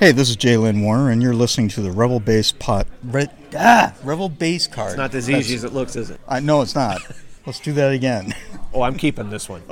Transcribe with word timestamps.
Hey, 0.00 0.12
this 0.12 0.30
is 0.30 0.36
Jalen 0.38 0.82
Warner, 0.82 1.10
and 1.10 1.22
you're 1.22 1.34
listening 1.34 1.68
to 1.68 1.82
the 1.82 1.90
Rebel 1.90 2.20
Base 2.20 2.52
Pot. 2.52 2.86
Re, 3.04 3.26
ah, 3.54 3.92
Rebel 4.02 4.30
Base 4.30 4.66
Card. 4.66 4.92
It's 4.92 4.96
not 4.96 5.14
as 5.14 5.28
easy 5.28 5.54
as 5.54 5.62
it 5.62 5.74
looks, 5.74 5.94
is 5.94 6.08
it? 6.08 6.18
I 6.26 6.40
know 6.40 6.62
it's 6.62 6.74
not. 6.74 7.02
Let's 7.46 7.60
do 7.60 7.74
that 7.74 7.92
again. 7.92 8.34
Oh, 8.72 8.82
I'm 8.82 8.96
keeping 8.96 9.28
this 9.30 9.48
one. 9.48 9.62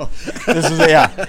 this 0.45 0.69
is 0.69 0.77
yeah. 0.77 1.07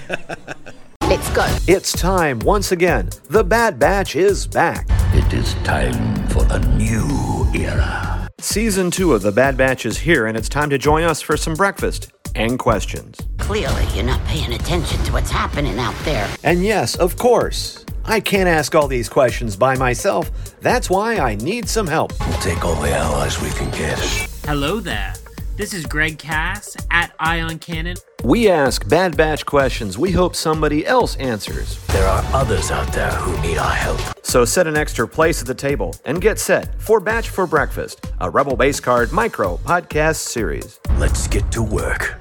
Let's 1.03 1.29
go. 1.29 1.45
It's 1.67 1.93
time 1.93 2.39
once 2.39 2.73
again. 2.73 3.09
The 3.29 3.45
Bad 3.45 3.79
Batch 3.79 4.17
is 4.17 4.45
back. 4.45 4.85
It 5.15 5.33
is 5.33 5.53
time 5.63 6.27
for 6.27 6.45
a 6.49 6.59
new 6.59 7.49
era. 7.55 8.29
Season 8.39 8.91
two 8.91 9.13
of 9.13 9.21
The 9.21 9.31
Bad 9.31 9.55
Batch 9.55 9.85
is 9.85 9.99
here, 9.99 10.25
and 10.27 10.37
it's 10.37 10.49
time 10.49 10.69
to 10.69 10.77
join 10.77 11.05
us 11.05 11.21
for 11.21 11.37
some 11.37 11.53
breakfast 11.53 12.11
and 12.35 12.59
questions. 12.59 13.17
Clearly, 13.37 13.85
you're 13.95 14.03
not 14.03 14.23
paying 14.25 14.51
attention 14.51 15.01
to 15.05 15.13
what's 15.13 15.31
happening 15.31 15.79
out 15.79 15.95
there. 16.03 16.29
And 16.43 16.65
yes, 16.65 16.95
of 16.95 17.17
course, 17.17 17.85
I 18.05 18.19
can't 18.19 18.49
ask 18.49 18.73
all 18.75 18.87
these 18.87 19.09
questions 19.09 19.55
by 19.55 19.75
myself. 19.75 20.31
That's 20.61 20.89
why 20.89 21.17
I 21.17 21.35
need 21.35 21.69
some 21.69 21.87
help. 21.87 22.13
We'll 22.27 22.39
take 22.39 22.65
all 22.65 22.79
the 22.81 22.91
allies 22.91 23.41
we 23.41 23.49
can 23.51 23.69
get. 23.71 23.99
Hello 24.45 24.79
there. 24.79 25.13
This 25.57 25.73
is 25.73 25.85
Greg 25.85 26.17
Cass 26.17 26.75
at 26.89 27.13
Eye 27.19 27.41
on 27.41 27.59
Canon. 27.59 27.97
We 28.23 28.49
ask 28.49 28.87
Bad 28.87 29.15
Batch 29.15 29.45
questions 29.45 29.97
we 29.97 30.11
hope 30.11 30.35
somebody 30.35 30.85
else 30.85 31.15
answers. 31.17 31.85
There 31.87 32.07
are 32.07 32.23
others 32.33 32.71
out 32.71 32.91
there 32.93 33.11
who 33.11 33.39
need 33.41 33.57
our 33.57 33.71
help. 33.71 33.99
So 34.23 34.45
set 34.45 34.65
an 34.65 34.77
extra 34.77 35.07
place 35.07 35.41
at 35.41 35.47
the 35.47 35.53
table 35.53 35.95
and 36.05 36.21
get 36.21 36.39
set 36.39 36.81
for 36.81 36.99
Batch 36.99 37.29
for 37.29 37.45
Breakfast, 37.45 38.11
a 38.19 38.29
Rebel 38.29 38.55
Base 38.55 38.79
Card 38.79 39.11
micro 39.11 39.57
podcast 39.57 40.15
series. 40.15 40.79
Let's 40.97 41.27
get 41.27 41.51
to 41.51 41.61
work. 41.61 42.19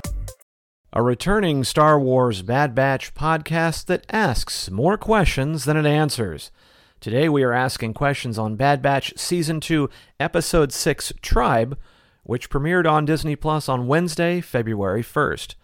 A 0.93 1.05
returning 1.05 1.63
Star 1.63 2.01
Wars 2.01 2.43
Bad 2.43 2.75
Batch 2.75 3.15
podcast 3.15 3.85
that 3.85 4.05
asks 4.11 4.73
more 4.73 4.99
questions 4.99 5.65
than 5.65 5.77
it 5.77 5.87
answers. 5.87 6.51
Today 6.99 7.29
we 7.29 7.45
are 7.45 7.53
asking 7.53 7.95
questions 7.95 8.41
on 8.41 8.57
Bad 8.57 8.83
Batch 8.83 9.13
Season 9.17 9.61
2, 9.61 9.89
Episode 10.19 10.73
6 10.73 11.13
Tribe, 11.23 11.79
which 12.25 12.51
premiered 12.51 12.91
on 12.91 13.05
Disney 13.05 13.37
Plus 13.37 13.69
on 13.69 13.87
Wednesday, 13.87 14.41
February 14.41 15.05
1st. 15.05 15.55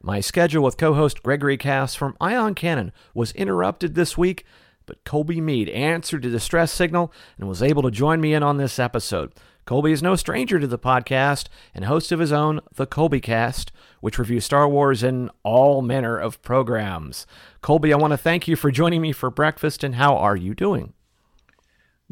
My 0.00 0.20
schedule 0.20 0.64
with 0.64 0.78
co 0.78 0.94
host 0.94 1.22
Gregory 1.22 1.58
Cass 1.58 1.94
from 1.94 2.16
Eye 2.18 2.34
on 2.34 2.54
Canon 2.54 2.92
was 3.12 3.32
interrupted 3.32 3.94
this 3.94 4.16
week, 4.16 4.46
but 4.86 5.04
Colby 5.04 5.42
Mead 5.42 5.68
answered 5.68 6.22
the 6.22 6.30
distress 6.30 6.72
signal 6.72 7.12
and 7.38 7.46
was 7.46 7.62
able 7.62 7.82
to 7.82 7.90
join 7.90 8.22
me 8.22 8.32
in 8.32 8.42
on 8.42 8.56
this 8.56 8.78
episode. 8.78 9.34
Colby 9.66 9.92
is 9.92 10.02
no 10.02 10.16
stranger 10.16 10.58
to 10.58 10.66
the 10.66 10.78
podcast 10.78 11.48
and 11.74 11.84
host 11.84 12.10
of 12.10 12.20
his 12.20 12.32
own 12.32 12.60
The 12.74 12.86
Colby 12.86 13.20
Cast, 13.20 13.70
which 14.02 14.18
review 14.18 14.40
Star 14.40 14.68
Wars 14.68 15.04
in 15.04 15.30
all 15.44 15.80
manner 15.80 16.18
of 16.18 16.42
programs. 16.42 17.24
Colby, 17.60 17.92
I 17.92 17.96
want 17.96 18.10
to 18.10 18.16
thank 18.18 18.48
you 18.48 18.56
for 18.56 18.72
joining 18.72 19.00
me 19.00 19.12
for 19.12 19.30
breakfast, 19.30 19.84
and 19.84 19.94
how 19.94 20.16
are 20.16 20.36
you 20.36 20.54
doing? 20.54 20.92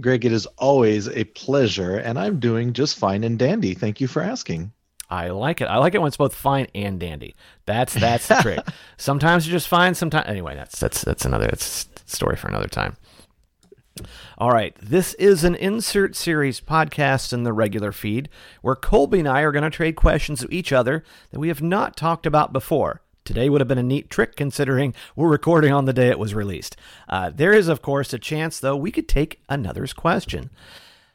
Greg, 0.01 0.25
it 0.25 0.33
is 0.33 0.47
always 0.57 1.09
a 1.09 1.25
pleasure, 1.25 1.97
and 1.97 2.17
I'm 2.17 2.39
doing 2.39 2.73
just 2.73 2.97
fine 2.97 3.25
and 3.25 3.37
dandy. 3.37 3.75
Thank 3.75 4.01
you 4.01 4.07
for 4.07 4.23
asking. 4.23 4.73
I 5.11 5.31
like 5.31 5.61
it. 5.61 5.65
I 5.65 5.79
like 5.79 5.97
it 5.97 5.99
when 5.99 6.07
it's 6.07 6.17
both 6.17 6.33
fine 6.33 6.69
and 6.77 7.01
dandy. 7.01 7.35
That's 7.67 7.93
that's 7.93 8.29
the 8.29 8.37
trick. 8.37 8.61
Sometimes 8.97 9.47
you're 9.47 9.57
just 9.57 9.67
fine. 9.67 9.97
Sometimes 9.97 10.29
anyway. 10.29 10.55
That's 10.55 10.79
that's 10.79 11.03
that's 11.03 11.25
another 11.25 11.47
that's 11.47 11.89
story 12.07 12.37
for 12.37 12.47
another 12.47 12.69
time. 12.69 12.97
All 14.39 14.51
right, 14.51 14.75
this 14.81 15.15
is 15.15 15.45
an 15.45 15.55
insert 15.55 16.17
series 16.17 16.61
podcast 16.61 17.33
in 17.33 17.43
the 17.43 17.53
regular 17.53 17.93
feed 17.93 18.29
where 18.63 18.77
Colby 18.77 19.21
and 19.21 19.29
I 19.29 19.43
are 19.43 19.53
going 19.53 19.65
to 19.65 19.71
trade 19.71 19.97
questions 19.97 20.43
of 20.43 20.53
each 20.53 20.73
other 20.73 21.05
that 21.31 21.41
we 21.41 21.49
have 21.49 21.63
not 21.63 21.97
talked 21.97 22.27
about 22.27 22.53
before. 22.53 23.03
Today 23.25 23.49
would 23.49 23.61
have 23.61 23.69
been 23.69 23.79
a 23.79 23.83
neat 23.83 24.11
trick 24.11 24.35
considering 24.35 24.95
we're 25.15 25.29
recording 25.29 25.73
on 25.73 25.85
the 25.85 25.93
day 25.93 26.09
it 26.09 26.19
was 26.19 26.35
released. 26.35 26.77
Uh, 27.09 27.31
there 27.31 27.53
is, 27.53 27.69
of 27.69 27.83
course, 27.83 28.13
a 28.13 28.19
chance, 28.19 28.59
though, 28.59 28.77
we 28.77 28.91
could 28.91 29.09
take 29.09 29.41
another's 29.49 29.93
question. 29.93 30.51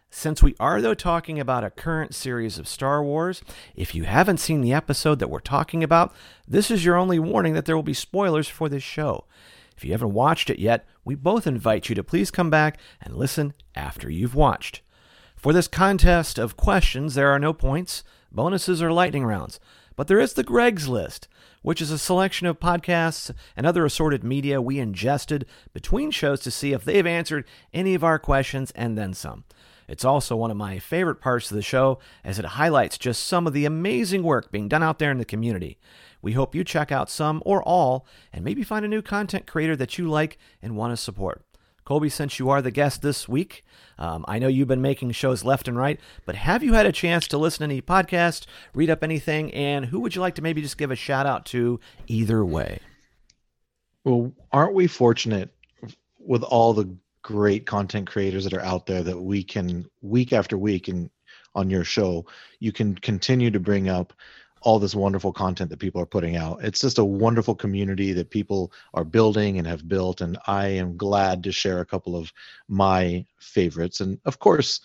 Since 0.09 0.41
we 0.41 0.55
are, 0.61 0.81
though, 0.81 0.93
talking 0.93 1.41
about 1.41 1.65
a 1.65 1.69
current 1.69 2.15
series 2.15 2.57
of 2.57 2.69
Star 2.69 3.03
Wars, 3.03 3.41
if 3.75 3.93
you 3.93 4.03
haven't 4.03 4.39
seen 4.39 4.61
the 4.61 4.71
episode 4.71 5.19
that 5.19 5.29
we're 5.29 5.39
talking 5.41 5.83
about, 5.83 6.15
this 6.47 6.71
is 6.71 6.85
your 6.85 6.95
only 6.95 7.19
warning 7.19 7.53
that 7.53 7.65
there 7.65 7.75
will 7.75 7.83
be 7.83 7.93
spoilers 7.93 8.47
for 8.47 8.69
this 8.69 8.83
show. 8.83 9.25
If 9.75 9.83
you 9.83 9.91
haven't 9.91 10.13
watched 10.13 10.49
it 10.49 10.59
yet, 10.59 10.85
we 11.03 11.15
both 11.15 11.47
invite 11.47 11.89
you 11.89 11.95
to 11.95 12.03
please 12.03 12.31
come 12.31 12.49
back 12.49 12.79
and 13.01 13.15
listen 13.15 13.53
after 13.75 14.09
you've 14.09 14.35
watched. 14.35 14.81
For 15.35 15.53
this 15.53 15.67
contest 15.67 16.39
of 16.39 16.57
questions, 16.57 17.13
there 17.13 17.29
are 17.29 17.39
no 17.39 17.53
points, 17.53 18.03
bonuses, 18.31 18.81
or 18.81 18.91
lightning 18.91 19.25
rounds, 19.25 19.59
but 19.95 20.07
there 20.07 20.19
is 20.19 20.33
the 20.33 20.43
Greg's 20.43 20.87
List, 20.87 21.27
which 21.61 21.81
is 21.81 21.91
a 21.91 21.97
selection 21.97 22.47
of 22.47 22.59
podcasts 22.59 23.31
and 23.55 23.65
other 23.65 23.85
assorted 23.85 24.23
media 24.23 24.61
we 24.61 24.79
ingested 24.79 25.45
between 25.73 26.11
shows 26.11 26.39
to 26.41 26.51
see 26.51 26.73
if 26.73 26.83
they've 26.83 27.05
answered 27.07 27.45
any 27.73 27.95
of 27.95 28.03
our 28.03 28.19
questions 28.19 28.71
and 28.71 28.97
then 28.97 29.13
some. 29.13 29.43
It's 29.87 30.05
also 30.05 30.35
one 30.35 30.51
of 30.51 30.57
my 30.57 30.79
favorite 30.79 31.21
parts 31.21 31.51
of 31.51 31.55
the 31.55 31.61
show 31.61 31.99
as 32.23 32.39
it 32.39 32.45
highlights 32.45 32.97
just 32.97 33.23
some 33.23 33.45
of 33.45 33.53
the 33.53 33.65
amazing 33.65 34.23
work 34.23 34.51
being 34.51 34.67
done 34.67 34.83
out 34.83 34.99
there 34.99 35.11
in 35.11 35.17
the 35.17 35.25
community. 35.25 35.77
We 36.25 36.31
hope 36.31 36.55
you 36.55 36.63
check 36.63 36.91
out 36.91 37.11
some 37.11 37.43
or 37.45 37.61
all 37.61 38.07
and 38.33 38.43
maybe 38.43 38.63
find 38.63 38.83
a 38.83 38.87
new 38.87 39.03
content 39.03 39.45
creator 39.45 39.75
that 39.75 39.99
you 39.99 40.09
like 40.09 40.39
and 40.59 40.75
want 40.75 40.91
to 40.91 40.97
support. 40.97 41.43
Colby, 41.83 42.09
since 42.09 42.39
you 42.39 42.49
are 42.49 42.63
the 42.63 42.71
guest 42.71 43.03
this 43.03 43.29
week, 43.29 43.63
um, 43.99 44.25
I 44.27 44.39
know 44.39 44.47
you've 44.47 44.67
been 44.67 44.81
making 44.81 45.11
shows 45.11 45.43
left 45.43 45.67
and 45.67 45.77
right, 45.77 45.99
but 46.25 46.33
have 46.33 46.63
you 46.63 46.73
had 46.73 46.87
a 46.87 46.91
chance 46.91 47.27
to 47.27 47.37
listen 47.37 47.59
to 47.59 47.65
any 47.65 47.79
podcast, 47.79 48.47
read 48.73 48.89
up 48.89 49.03
anything, 49.03 49.53
and 49.53 49.85
who 49.85 49.99
would 49.99 50.15
you 50.15 50.21
like 50.21 50.33
to 50.33 50.41
maybe 50.41 50.63
just 50.63 50.79
give 50.79 50.89
a 50.89 50.95
shout 50.95 51.27
out 51.27 51.45
to 51.45 51.79
either 52.07 52.43
way? 52.43 52.79
Well, 54.03 54.33
aren't 54.51 54.73
we 54.73 54.87
fortunate 54.87 55.53
with 56.17 56.41
all 56.41 56.73
the 56.73 56.89
great 57.21 57.67
content 57.67 58.07
creators 58.07 58.45
that 58.45 58.53
are 58.55 58.65
out 58.65 58.87
there 58.87 59.03
that 59.03 59.21
we 59.21 59.43
can 59.43 59.85
week 60.01 60.33
after 60.33 60.57
week 60.57 60.87
and 60.87 61.11
on 61.53 61.69
your 61.69 61.83
show, 61.83 62.25
you 62.59 62.71
can 62.71 62.95
continue 62.95 63.51
to 63.51 63.59
bring 63.59 63.89
up 63.89 64.11
all 64.65 64.79
this 64.79 64.95
wonderful 64.95 65.31
content 65.31 65.69
that 65.69 65.79
people 65.79 66.01
are 66.01 66.07
putting 66.07 66.35
out. 66.35 66.63
It's 66.63 66.81
just 66.81 66.97
a 66.97 67.05
wonderful 67.05 67.53
community 67.53 68.13
that 68.13 68.31
people 68.31 68.73
are 68.95 69.03
building 69.03 69.59
and 69.59 69.67
have 69.67 69.87
built. 69.87 70.21
And 70.21 70.39
I 70.47 70.67
am 70.69 70.97
glad 70.97 71.43
to 71.43 71.51
share 71.51 71.79
a 71.79 71.85
couple 71.85 72.15
of 72.15 72.33
my 72.67 73.25
favorites. 73.39 74.01
And 74.01 74.19
of 74.25 74.39
course, 74.39 74.81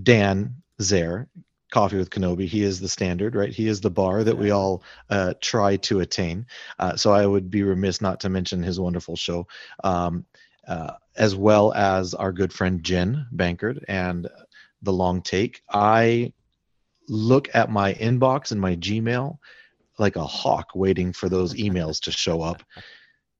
Dan 0.00 0.54
Zehr, 0.80 1.26
Coffee 1.72 1.98
with 1.98 2.10
Kenobi, 2.10 2.46
he 2.46 2.62
is 2.62 2.78
the 2.78 2.88
standard, 2.88 3.34
right? 3.34 3.52
He 3.52 3.66
is 3.66 3.80
the 3.80 3.90
bar 3.90 4.22
that 4.22 4.38
we 4.38 4.52
all 4.52 4.84
uh, 5.10 5.34
try 5.40 5.76
to 5.78 5.98
attain. 5.98 6.46
Uh, 6.78 6.94
so 6.94 7.12
I 7.12 7.26
would 7.26 7.50
be 7.50 7.64
remiss 7.64 8.00
not 8.00 8.20
to 8.20 8.28
mention 8.28 8.62
his 8.62 8.78
wonderful 8.78 9.16
show, 9.16 9.48
um, 9.82 10.24
uh, 10.68 10.92
as 11.16 11.34
well 11.34 11.74
as 11.74 12.14
our 12.14 12.30
good 12.30 12.52
friend 12.52 12.84
Jen 12.84 13.26
Bankard 13.34 13.84
and 13.88 14.28
The 14.82 14.92
Long 14.92 15.22
Take. 15.22 15.62
I 15.68 16.32
look 17.08 17.48
at 17.54 17.70
my 17.70 17.94
inbox 17.94 18.52
and 18.52 18.60
my 18.60 18.76
Gmail 18.76 19.38
like 19.98 20.16
a 20.16 20.26
hawk 20.26 20.70
waiting 20.74 21.12
for 21.12 21.28
those 21.28 21.54
emails 21.66 22.00
to 22.00 22.12
show 22.12 22.42
up. 22.42 22.62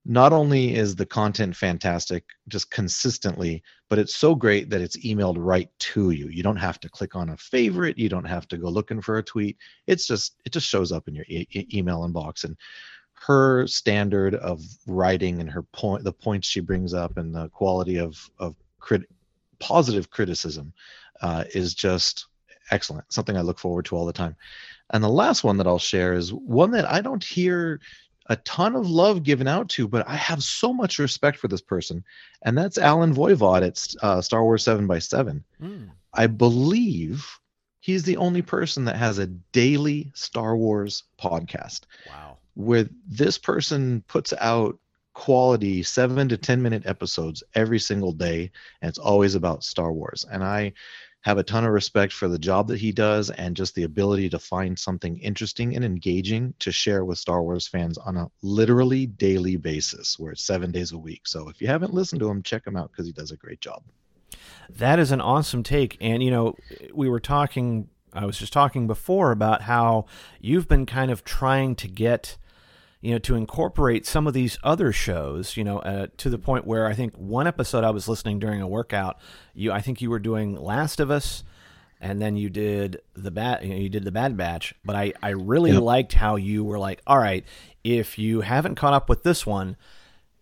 Not 0.04 0.32
only 0.32 0.74
is 0.74 0.96
the 0.96 1.04
content 1.04 1.54
fantastic 1.54 2.24
just 2.48 2.70
consistently, 2.70 3.62
but 3.90 3.98
it's 3.98 4.14
so 4.14 4.34
great 4.34 4.70
that 4.70 4.80
it's 4.80 4.96
emailed 4.98 5.36
right 5.38 5.68
to 5.80 6.10
you. 6.12 6.28
You 6.28 6.42
don't 6.42 6.56
have 6.56 6.80
to 6.80 6.88
click 6.88 7.14
on 7.14 7.30
a 7.30 7.36
favorite, 7.36 7.98
you 7.98 8.08
don't 8.08 8.24
have 8.24 8.48
to 8.48 8.56
go 8.56 8.68
looking 8.68 9.02
for 9.02 9.18
a 9.18 9.22
tweet. 9.22 9.58
It's 9.86 10.06
just 10.06 10.36
it 10.46 10.52
just 10.52 10.66
shows 10.66 10.92
up 10.92 11.08
in 11.08 11.14
your 11.14 11.26
e- 11.28 11.68
email 11.74 12.08
inbox 12.08 12.44
and 12.44 12.56
her 13.26 13.66
standard 13.66 14.34
of 14.36 14.62
writing 14.86 15.40
and 15.40 15.50
her 15.50 15.62
point 15.62 16.04
the 16.04 16.12
points 16.12 16.46
she 16.46 16.60
brings 16.60 16.94
up 16.94 17.18
and 17.18 17.34
the 17.34 17.48
quality 17.50 17.98
of 17.98 18.16
of 18.38 18.54
crit, 18.78 19.02
positive 19.58 20.08
criticism 20.08 20.72
uh, 21.20 21.44
is 21.54 21.74
just 21.74 22.28
excellent. 22.70 23.12
Something 23.12 23.36
I 23.36 23.42
look 23.42 23.58
forward 23.58 23.86
to 23.86 23.96
all 23.96 24.06
the 24.06 24.12
time. 24.12 24.36
And 24.90 25.04
the 25.04 25.08
last 25.08 25.44
one 25.44 25.58
that 25.58 25.66
I'll 25.66 25.78
share 25.78 26.14
is 26.14 26.32
one 26.32 26.70
that 26.72 26.90
I 26.90 27.00
don't 27.00 27.22
hear 27.22 27.80
a 28.28 28.36
ton 28.36 28.76
of 28.76 28.88
love 28.88 29.22
given 29.22 29.48
out 29.48 29.68
to, 29.70 29.88
but 29.88 30.06
I 30.06 30.16
have 30.16 30.42
so 30.42 30.72
much 30.72 30.98
respect 30.98 31.38
for 31.38 31.48
this 31.48 31.62
person, 31.62 32.04
and 32.42 32.56
that's 32.56 32.78
Alan 32.78 33.14
Voivod 33.14 33.66
at 33.66 34.04
uh, 34.04 34.20
Star 34.20 34.44
Wars 34.44 34.62
Seven 34.62 34.86
by 34.86 34.98
Seven. 34.98 35.44
Mm. 35.60 35.88
I 36.12 36.26
believe 36.26 37.26
he's 37.80 38.02
the 38.02 38.18
only 38.18 38.42
person 38.42 38.84
that 38.84 38.96
has 38.96 39.18
a 39.18 39.26
daily 39.26 40.10
Star 40.14 40.56
Wars 40.56 41.04
podcast. 41.20 41.82
Wow! 42.06 42.36
Where 42.54 42.88
this 43.06 43.38
person 43.38 44.04
puts 44.08 44.34
out 44.40 44.78
quality 45.14 45.82
seven 45.82 46.28
to 46.28 46.36
ten 46.36 46.62
minute 46.62 46.84
episodes 46.84 47.42
every 47.54 47.78
single 47.78 48.12
day, 48.12 48.50
and 48.82 48.90
it's 48.90 48.98
always 48.98 49.36
about 49.36 49.64
Star 49.64 49.92
Wars. 49.92 50.26
And 50.30 50.44
I 50.44 50.74
have 51.22 51.38
a 51.38 51.42
ton 51.42 51.64
of 51.64 51.72
respect 51.72 52.12
for 52.12 52.28
the 52.28 52.38
job 52.38 52.68
that 52.68 52.78
he 52.78 52.92
does 52.92 53.30
and 53.30 53.56
just 53.56 53.74
the 53.74 53.82
ability 53.82 54.28
to 54.30 54.38
find 54.38 54.78
something 54.78 55.18
interesting 55.18 55.74
and 55.74 55.84
engaging 55.84 56.54
to 56.60 56.70
share 56.70 57.04
with 57.04 57.18
Star 57.18 57.42
Wars 57.42 57.66
fans 57.66 57.98
on 57.98 58.16
a 58.16 58.30
literally 58.42 59.06
daily 59.06 59.56
basis, 59.56 60.18
where 60.18 60.32
it's 60.32 60.44
seven 60.44 60.70
days 60.70 60.92
a 60.92 60.98
week. 60.98 61.26
So 61.26 61.48
if 61.48 61.60
you 61.60 61.66
haven't 61.66 61.92
listened 61.92 62.20
to 62.20 62.30
him, 62.30 62.42
check 62.42 62.66
him 62.66 62.76
out 62.76 62.92
because 62.92 63.06
he 63.06 63.12
does 63.12 63.32
a 63.32 63.36
great 63.36 63.60
job. 63.60 63.82
That 64.70 64.98
is 64.98 65.10
an 65.10 65.20
awesome 65.20 65.62
take. 65.62 65.96
And, 66.00 66.22
you 66.22 66.30
know, 66.30 66.54
we 66.94 67.08
were 67.08 67.20
talking, 67.20 67.88
I 68.12 68.24
was 68.24 68.38
just 68.38 68.52
talking 68.52 68.86
before 68.86 69.32
about 69.32 69.62
how 69.62 70.06
you've 70.40 70.68
been 70.68 70.86
kind 70.86 71.10
of 71.10 71.24
trying 71.24 71.74
to 71.76 71.88
get 71.88 72.38
you 73.00 73.12
know, 73.12 73.18
to 73.18 73.36
incorporate 73.36 74.06
some 74.06 74.26
of 74.26 74.34
these 74.34 74.58
other 74.64 74.92
shows, 74.92 75.56
you 75.56 75.62
know, 75.64 75.78
uh, 75.80 76.08
to 76.16 76.28
the 76.28 76.38
point 76.38 76.66
where 76.66 76.86
I 76.86 76.94
think 76.94 77.14
one 77.16 77.46
episode 77.46 77.84
I 77.84 77.90
was 77.90 78.08
listening 78.08 78.38
during 78.40 78.60
a 78.60 78.66
workout, 78.68 79.18
you, 79.54 79.70
I 79.70 79.80
think 79.80 80.00
you 80.02 80.10
were 80.10 80.18
doing 80.18 80.56
Last 80.60 80.98
of 80.98 81.10
Us, 81.10 81.44
and 82.00 82.20
then 82.20 82.36
you 82.36 82.50
did 82.50 83.00
the 83.14 83.30
bad, 83.30 83.62
you, 83.64 83.70
know, 83.70 83.76
you 83.76 83.88
did 83.88 84.04
the 84.04 84.12
Bad 84.12 84.36
Batch. 84.36 84.74
But 84.84 84.96
I, 84.96 85.12
I 85.22 85.30
really 85.30 85.70
Yep. 85.72 85.82
liked 85.82 86.12
how 86.14 86.36
you 86.36 86.64
were 86.64 86.78
like, 86.78 87.00
all 87.06 87.18
right, 87.18 87.44
if 87.84 88.18
you 88.18 88.40
haven't 88.40 88.74
caught 88.74 88.94
up 88.94 89.08
with 89.08 89.22
this 89.22 89.46
one, 89.46 89.76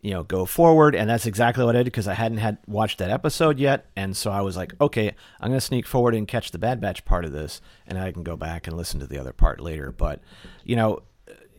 you 0.02 0.12
know, 0.12 0.22
go 0.22 0.44
forward. 0.46 0.94
And 0.94 1.10
that's 1.10 1.26
exactly 1.26 1.64
what 1.64 1.74
I 1.74 1.80
did 1.80 1.86
because 1.86 2.06
I 2.08 2.14
hadn't 2.14 2.38
had 2.38 2.58
watched 2.66 2.98
that 2.98 3.10
episode 3.10 3.58
yet. 3.58 3.86
And 3.96 4.16
so 4.16 4.30
I 4.30 4.40
was 4.40 4.56
like, 4.56 4.74
okay, 4.80 5.14
I'm 5.40 5.48
going 5.48 5.58
to 5.60 5.66
sneak 5.66 5.86
forward 5.86 6.14
and 6.14 6.28
catch 6.28 6.52
the 6.52 6.58
Bad 6.58 6.80
Batch 6.80 7.04
part 7.04 7.24
of 7.24 7.32
this, 7.32 7.60
and 7.86 7.98
I 7.98 8.12
can 8.12 8.22
go 8.22 8.36
back 8.36 8.66
and 8.66 8.76
listen 8.76 9.00
to 9.00 9.06
the 9.06 9.18
other 9.18 9.32
part 9.32 9.60
later. 9.60 9.90
But, 9.92 10.20
you 10.64 10.76
know, 10.76 11.02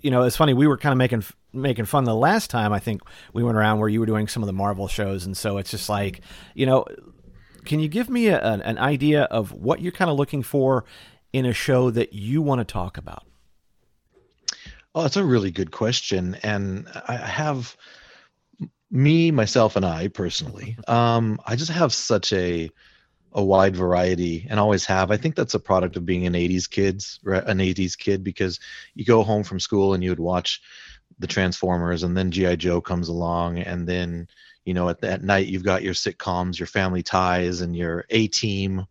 you 0.01 0.11
know, 0.11 0.23
it's 0.23 0.37
funny. 0.37 0.53
We 0.53 0.67
were 0.67 0.77
kind 0.77 0.91
of 0.91 0.97
making 0.97 1.23
making 1.53 1.85
fun 1.85 2.03
the 2.03 2.15
last 2.15 2.49
time. 2.49 2.73
I 2.73 2.79
think 2.79 3.01
we 3.33 3.43
went 3.43 3.57
around 3.57 3.79
where 3.79 3.89
you 3.89 3.99
were 3.99 4.05
doing 4.05 4.27
some 4.27 4.43
of 4.43 4.47
the 4.47 4.53
Marvel 4.53 4.87
shows, 4.87 5.25
and 5.25 5.35
so 5.35 5.57
it's 5.57 5.71
just 5.71 5.89
like, 5.89 6.21
you 6.53 6.65
know, 6.65 6.85
can 7.65 7.79
you 7.79 7.87
give 7.87 8.09
me 8.09 8.27
a, 8.27 8.39
an, 8.39 8.61
an 8.61 8.77
idea 8.77 9.23
of 9.23 9.51
what 9.51 9.81
you're 9.81 9.91
kind 9.91 10.09
of 10.09 10.17
looking 10.17 10.43
for 10.43 10.85
in 11.33 11.45
a 11.45 11.53
show 11.53 11.89
that 11.91 12.13
you 12.13 12.41
want 12.41 12.59
to 12.59 12.65
talk 12.65 12.97
about? 12.97 13.25
Oh, 14.95 15.03
that's 15.03 15.17
a 15.17 15.25
really 15.25 15.51
good 15.51 15.71
question, 15.71 16.37
and 16.43 16.87
I 17.07 17.15
have 17.15 17.75
me, 18.89 19.31
myself, 19.31 19.75
and 19.75 19.85
I 19.85 20.07
personally. 20.07 20.77
Um, 20.87 21.39
I 21.45 21.55
just 21.55 21.71
have 21.71 21.93
such 21.93 22.33
a 22.33 22.71
a 23.33 23.43
wide 23.43 23.75
variety, 23.75 24.47
and 24.49 24.59
always 24.59 24.85
have. 24.85 25.11
I 25.11 25.17
think 25.17 25.35
that's 25.35 25.53
a 25.53 25.59
product 25.59 25.95
of 25.95 26.05
being 26.05 26.25
an 26.25 26.33
'80s 26.33 26.69
kids. 26.69 27.19
An 27.25 27.59
'80s 27.59 27.97
kid, 27.97 28.23
because 28.23 28.59
you 28.95 29.05
go 29.05 29.23
home 29.23 29.43
from 29.43 29.59
school 29.59 29.93
and 29.93 30.03
you 30.03 30.09
would 30.09 30.19
watch 30.19 30.61
the 31.19 31.27
Transformers, 31.27 32.03
and 32.03 32.15
then 32.15 32.31
GI 32.31 32.57
Joe 32.57 32.81
comes 32.81 33.09
along, 33.09 33.59
and 33.59 33.87
then 33.87 34.27
you 34.65 34.73
know 34.73 34.89
at, 34.89 35.03
at 35.03 35.23
night 35.23 35.47
you've 35.47 35.63
got 35.63 35.83
your 35.83 35.93
sitcoms, 35.93 36.59
your 36.59 36.67
Family 36.67 37.03
Ties, 37.03 37.61
and 37.61 37.75
your 37.75 38.05
A 38.09 38.27
Team. 38.27 38.85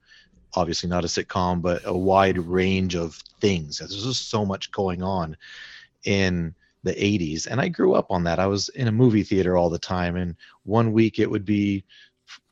Obviously 0.55 0.89
not 0.89 1.05
a 1.05 1.09
sitcom, 1.09 1.61
but 1.61 1.83
a 1.85 1.97
wide 1.97 2.39
range 2.39 2.95
of 2.95 3.17
things. 3.41 3.79
There's 3.79 4.05
just 4.05 4.31
so 4.31 4.47
much 4.47 4.71
going 4.71 5.03
on 5.03 5.37
in 6.05 6.55
the 6.85 6.95
80s 6.95 7.49
and 7.51 7.61
i 7.61 7.67
grew 7.67 7.95
up 7.95 8.13
on 8.13 8.23
that 8.23 8.39
i 8.39 8.47
was 8.47 8.69
in 8.71 8.87
a 8.87 8.93
movie 8.93 9.25
theater 9.25 9.57
all 9.57 9.69
the 9.69 9.79
time 9.79 10.15
and 10.15 10.37
one 10.63 10.93
week 10.93 11.19
it 11.19 11.29
would 11.29 11.45
be 11.45 11.85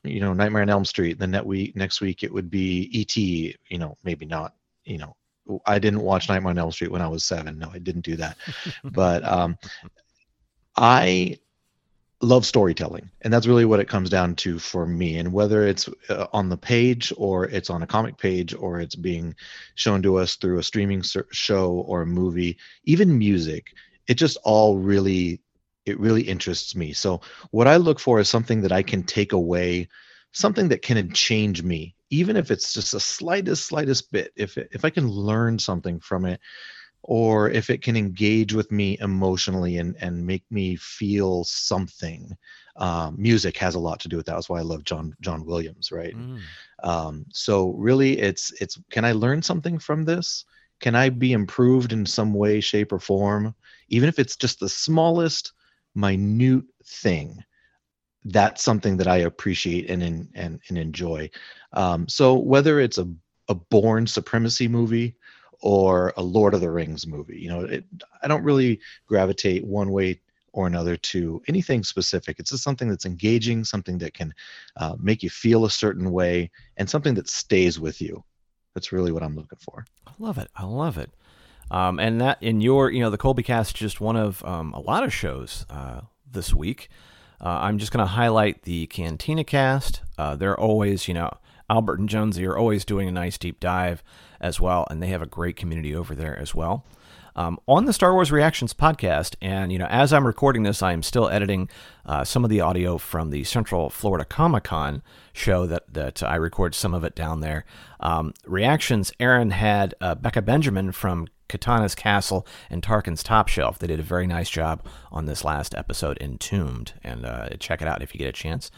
you 0.03 0.21
know 0.21 0.33
nightmare 0.33 0.63
on 0.63 0.71
elm 0.71 0.85
street 0.85 1.19
the 1.19 1.27
net 1.27 1.45
week 1.45 1.75
next 1.77 2.01
week 2.01 2.23
it 2.23 2.33
would 2.33 2.51
be 2.51 2.91
et 2.95 3.17
you 3.17 3.79
know 3.79 3.97
maybe 4.05 4.27
not 4.27 4.55
you 4.85 4.99
know. 4.99 5.17
I 5.67 5.79
didn't 5.79 6.01
watch 6.01 6.29
nightmare 6.29 6.51
on 6.51 6.59
elm 6.59 6.73
street 6.73 6.91
when 6.91 7.03
i 7.03 7.09
was 7.09 7.25
seven. 7.25 7.59
No 7.59 7.71
i 7.73 7.79
didn't 7.79 8.05
do 8.05 8.17
that. 8.17 8.37
But 8.85 9.25
um 9.25 9.59
i 10.77 11.39
love 12.21 12.47
storytelling 12.47 13.11
and 13.21 13.33
that's 13.33 13.47
really 13.47 13.67
what 13.67 13.81
it 13.81 13.89
comes 13.89 14.09
down 14.09 14.35
to 14.37 14.59
for 14.59 14.87
me. 14.87 15.19
And 15.19 15.33
whether 15.33 15.67
it's 15.67 15.89
uh, 16.09 16.27
on 16.33 16.49
the 16.49 16.57
page 16.57 17.13
or 17.17 17.45
it's 17.47 17.69
on 17.69 17.83
a 17.83 17.87
comic 17.87 18.17
page 18.17 18.55
or 18.55 18.81
it's 18.81 18.95
being 18.95 19.35
shown 19.75 20.03
to 20.03 20.17
us 20.17 20.37
through 20.37 20.59
a 20.59 20.63
streaming 20.63 21.03
show 21.31 21.73
or 21.73 22.03
a 22.03 22.07
movie 22.07 22.57
even 22.85 23.19
music 23.19 23.75
it 24.07 24.15
just 24.15 24.37
all 24.45 24.79
really 24.79 25.41
it 25.87 26.01
really 26.01 26.23
interests 26.23 26.75
me. 26.75 26.93
So 26.93 27.21
what 27.51 27.69
i 27.69 27.77
look 27.77 28.01
for 28.01 28.21
is 28.21 28.29
something 28.29 28.61
that 28.63 28.73
i 28.73 28.83
can 28.83 29.03
take 29.03 29.33
away 29.33 29.89
something 30.33 30.69
that 30.69 30.83
can 30.83 31.13
change 31.13 31.63
me 31.63 31.95
even 32.11 32.37
if 32.37 32.51
it's 32.51 32.73
just 32.73 32.93
the 32.93 33.01
slightest 33.01 33.67
slightest 33.67 34.13
bit. 34.13 34.33
If 34.37 34.57
it, 34.59 34.69
if 34.73 34.85
i 34.85 34.91
can 34.91 35.09
learn 35.09 35.59
something 35.59 36.01
from 36.01 36.25
it 36.25 36.41
or 37.03 37.51
if 37.51 37.69
it 37.71 37.83
can 37.83 37.97
engage 37.97 38.55
with 38.55 38.71
me 38.73 38.97
emotionally 39.01 39.79
and 39.79 39.97
and 40.01 40.27
make 40.27 40.45
me 40.51 40.77
feel 40.77 41.45
something. 41.45 42.37
Um, 42.77 43.15
music 43.19 43.57
has 43.59 43.77
a 43.77 43.79
lot 43.79 44.01
to 44.01 44.09
do 44.09 44.17
with 44.17 44.27
that. 44.27 44.35
That's 44.35 44.49
why 44.49 44.59
i 44.59 44.63
love 44.63 44.85
john 44.85 45.15
john 45.21 45.45
williams 45.45 45.93
right? 45.93 46.15
Um, 46.83 47.25
so 47.33 47.71
really 47.73 48.19
it's 48.19 48.53
it's 48.61 48.79
can 48.91 49.05
i 49.05 49.13
learn 49.13 49.43
something 49.43 49.79
from 49.79 50.05
this? 50.05 50.45
Can 50.81 50.95
i 50.95 51.09
be 51.09 51.33
improved 51.33 51.93
in 51.93 52.05
some 52.07 52.35
way 52.35 52.61
shape 52.61 52.93
or 52.93 52.99
form? 52.99 53.55
Even 53.89 54.09
if 54.09 54.19
it's 54.19 54.37
just 54.37 54.59
the 54.61 54.69
smallest 54.69 55.53
minute 55.95 56.65
thing. 56.85 57.45
That's 58.25 58.63
something 58.63 58.97
that 58.97 59.09
i 59.09 59.19
appreciate 59.19 59.91
and 59.91 60.03
and 60.03 60.29
and, 60.35 60.79
enjoy. 60.79 61.31
Um, 61.73 62.09
so 62.09 62.35
whether 62.35 62.81
it's 62.81 62.99
a, 62.99 63.09
a 63.49 63.55
Bourne 63.55 64.07
Supremacy 64.07 64.69
movie 64.69 65.17
or 65.61 66.13
a 66.17 66.23
lord 66.23 66.53
of 66.53 66.61
the 66.61 66.71
rings 66.71 67.07
movie 67.07 67.39
you 67.39 67.49
know 67.49 67.61
it, 67.61 67.85
i 68.23 68.29
don't 68.29 68.43
really 68.43 68.79
gravitate 69.07 69.65
one 69.65 69.93
way 69.93 70.21
or 70.55 70.69
another 70.69 70.97
to 70.97 71.43
anything 71.49 71.83
specific. 71.83 72.39
It's 72.39 72.51
just 72.51 72.63
something 72.63 72.89
that's 72.89 73.05
engaging 73.05 73.65
something 73.65 73.99
that 73.99 74.15
can 74.15 74.33
uh, 74.77 74.95
make 74.99 75.23
you 75.23 75.29
feel 75.29 75.65
a 75.65 75.71
certain 75.71 76.13
way 76.13 76.51
and 76.77 76.89
something 76.89 77.15
that 77.15 77.29
stays 77.29 77.79
with 77.79 78.01
you. 78.01 78.25
That's 78.73 78.93
really 78.93 79.13
what 79.13 79.23
i'm 79.23 79.37
looking 79.37 79.59
for. 79.59 79.85
I 80.07 80.13
love 80.19 80.39
it. 80.39 80.49
I 80.57 80.65
love 80.65 80.97
it. 80.97 81.11
Um, 81.71 81.99
and 81.99 82.21
that 82.21 82.43
in 82.43 82.61
your, 82.61 82.91
you 82.91 83.01
know, 83.01 83.11
the 83.11 83.19
Colby 83.19 83.43
Cast, 83.43 83.77
just 83.77 84.01
one 84.01 84.17
of 84.17 84.45
um, 84.45 84.73
a 84.75 84.81
lot 84.81 85.05
of 85.05 85.13
shows 85.13 85.67
uh, 85.71 86.03
this 86.31 86.55
week. 86.55 86.89
Uh, 87.41 87.59
I'm 87.63 87.79
just 87.79 87.93
going 87.93 88.05
to 88.05 88.13
highlight 88.13 88.63
the 88.63 88.87
Cantina 88.87 89.45
Cast. 89.45 90.03
Uh, 90.17 90.37
they're 90.37 90.59
always, 90.59 91.09
you 91.09 91.15
know, 91.15 91.31
Albert 91.69 91.99
and 91.99 92.09
Jonesy 92.09 92.47
are 92.47 92.57
always 92.57 92.85
doing 92.85 93.09
a 93.09 93.13
nice 93.13 93.39
deep 93.39 93.61
dive 93.61 94.03
as 94.41 94.61
well, 94.61 94.87
and 94.91 95.03
they 95.03 95.09
have 95.09 95.23
a 95.23 95.27
great 95.27 95.57
community 95.57 95.95
over 95.95 96.15
there 96.15 96.39
as 96.39 96.55
well. 96.55 96.85
Um, 97.37 97.59
on 97.67 97.87
the 97.87 97.93
Star 97.93 98.15
Wars 98.15 98.31
Reactions 98.31 98.73
podcast, 98.73 99.35
and 99.43 99.73
you 99.73 99.79
know, 99.79 99.87
as 99.87 100.13
I'm 100.13 100.27
recording 100.27 100.63
this, 100.63 100.83
I 100.83 100.93
am 100.93 101.03
still 101.03 101.29
editing 101.29 101.69
uh, 102.07 102.23
some 102.23 102.45
of 102.45 102.51
the 102.51 102.61
audio 102.61 102.97
from 102.97 103.31
the 103.31 103.43
Central 103.43 103.91
Florida 103.91 104.25
Comic 104.25 104.65
Con 104.65 105.03
show 105.33 105.67
that 105.67 105.93
that 105.93 106.23
I 106.23 106.37
record 106.37 106.77
some 106.77 106.95
of 106.95 107.03
it 107.03 107.17
down 107.17 107.41
there. 107.41 107.65
Um, 107.99 108.35
reactions, 108.47 109.13
Aaron 109.19 109.51
had 109.51 109.95
uh, 110.01 110.15
Becca 110.15 110.43
Benjamin 110.43 110.93
from 110.93 111.27
Kanata's 111.49 111.95
Castle 111.95 112.47
and 112.71 112.83
Tarkin's 112.83 113.23
Top 113.23 113.49
Shelf. 113.49 113.79
They 113.79 113.87
did 113.87 114.01
a 114.01 114.05
very 114.05 114.27
nice 114.27 114.49
job 114.49 114.85
on 115.13 115.27
this 115.27 115.45
last 115.45 115.75
episode, 115.75 116.19
Entombed, 116.21 116.95
and 117.03 117.25
uh, 117.25 117.49
check 117.59 117.83
it 117.83 117.89
out 117.89 118.03
if 118.03 118.15
you 118.15 118.19
get 118.19 118.29
a 118.29 118.33
chance. 118.33 118.71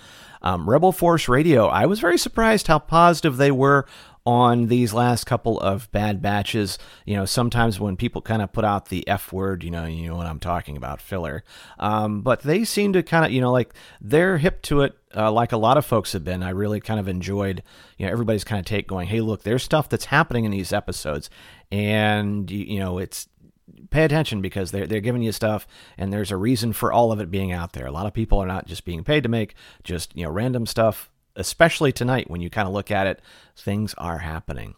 Um, 0.43 0.69
Rebel 0.69 0.93
Force 0.93 1.29
Radio, 1.29 1.67
I 1.67 1.87
was 1.87 2.01
very 2.01 2.19
surprised 2.19 2.67
how 2.67 2.79
positive 2.79 3.37
they 3.37 3.51
were 3.51 3.87
on 4.26 4.67
these 4.67 4.93
last 4.93 5.25
couple 5.25 5.58
of 5.61 5.90
bad 5.93 6.20
batches. 6.20 6.78
You 7.05 7.14
know, 7.14 7.25
sometimes 7.25 7.78
when 7.78 7.96
people 7.96 8.20
kind 8.20 8.43
of 8.43 8.52
put 8.52 8.64
out 8.64 8.88
the 8.88 9.06
F 9.06 9.32
word, 9.32 9.62
you 9.62 9.70
know, 9.70 9.84
you 9.84 10.08
know 10.08 10.17
what 10.17 10.26
I'm 10.26 10.40
talking 10.40 10.76
about, 10.76 11.00
filler. 11.00 11.44
Um, 11.78 12.23
but 12.23 12.43
they 12.43 12.64
seem 12.64 12.93
to 12.94 13.02
kind 13.05 13.25
of, 13.25 13.31
you 13.31 13.40
know, 13.40 13.52
like 13.52 13.73
they're 14.00 14.38
hip 14.38 14.62
to 14.62 14.82
it, 14.82 14.99
uh, 15.17 15.31
like 15.31 15.52
a 15.52 15.56
lot 15.56 15.78
of 15.78 15.87
folks 15.87 16.12
have 16.12 16.25
been. 16.25 16.43
I 16.43 16.50
really 16.50 16.81
kind 16.81 16.99
of 16.99 17.06
enjoyed, 17.06 17.62
you 17.96 18.06
know, 18.06 18.12
everybody's 18.12 18.44
kind 18.44 18.58
of 18.58 18.67
take 18.67 18.89
going, 18.89 19.06
hey, 19.06 19.20
look, 19.20 19.44
there's 19.44 19.62
stuff 19.62 19.89
that's 19.89 20.06
happening 20.06 20.44
in 20.44 20.51
these 20.51 20.72
episodes, 20.72 21.31
and 21.70 22.51
you, 22.51 22.65
you 22.65 22.79
know, 22.81 22.98
it's 22.98 23.29
pay 23.91 24.05
attention 24.05 24.41
because 24.41 24.70
they're 24.70 24.86
they're 24.86 25.01
giving 25.01 25.22
you 25.22 25.32
stuff 25.32 25.67
and 25.98 26.12
there's 26.12 26.31
a 26.31 26.36
reason 26.36 26.72
for 26.72 26.93
all 26.93 27.12
of 27.12 27.20
it 27.20 27.31
being 27.31 27.53
out 27.53 27.72
there. 27.72 27.86
A 27.86 27.93
lot 27.93 28.06
of 28.06 28.15
people 28.15 28.39
are 28.39 28.46
not 28.46 28.67
just 28.67 28.84
being 28.84 29.05
paid 29.05 29.22
to 29.22 29.29
make 29.29 29.55
just, 29.82 30.17
you 30.17 30.24
know, 30.24 30.31
random 30.31 30.67
stuff, 30.67 31.10
especially 31.36 31.93
tonight 31.93 32.31
when 32.31 32.40
you 32.40 32.50
kind 32.50 32.66
of 32.66 32.74
look 32.74 32.90
at 32.90 33.06
it, 33.06 33.20
things 33.56 33.94
are 33.94 34.19
happening. 34.19 34.74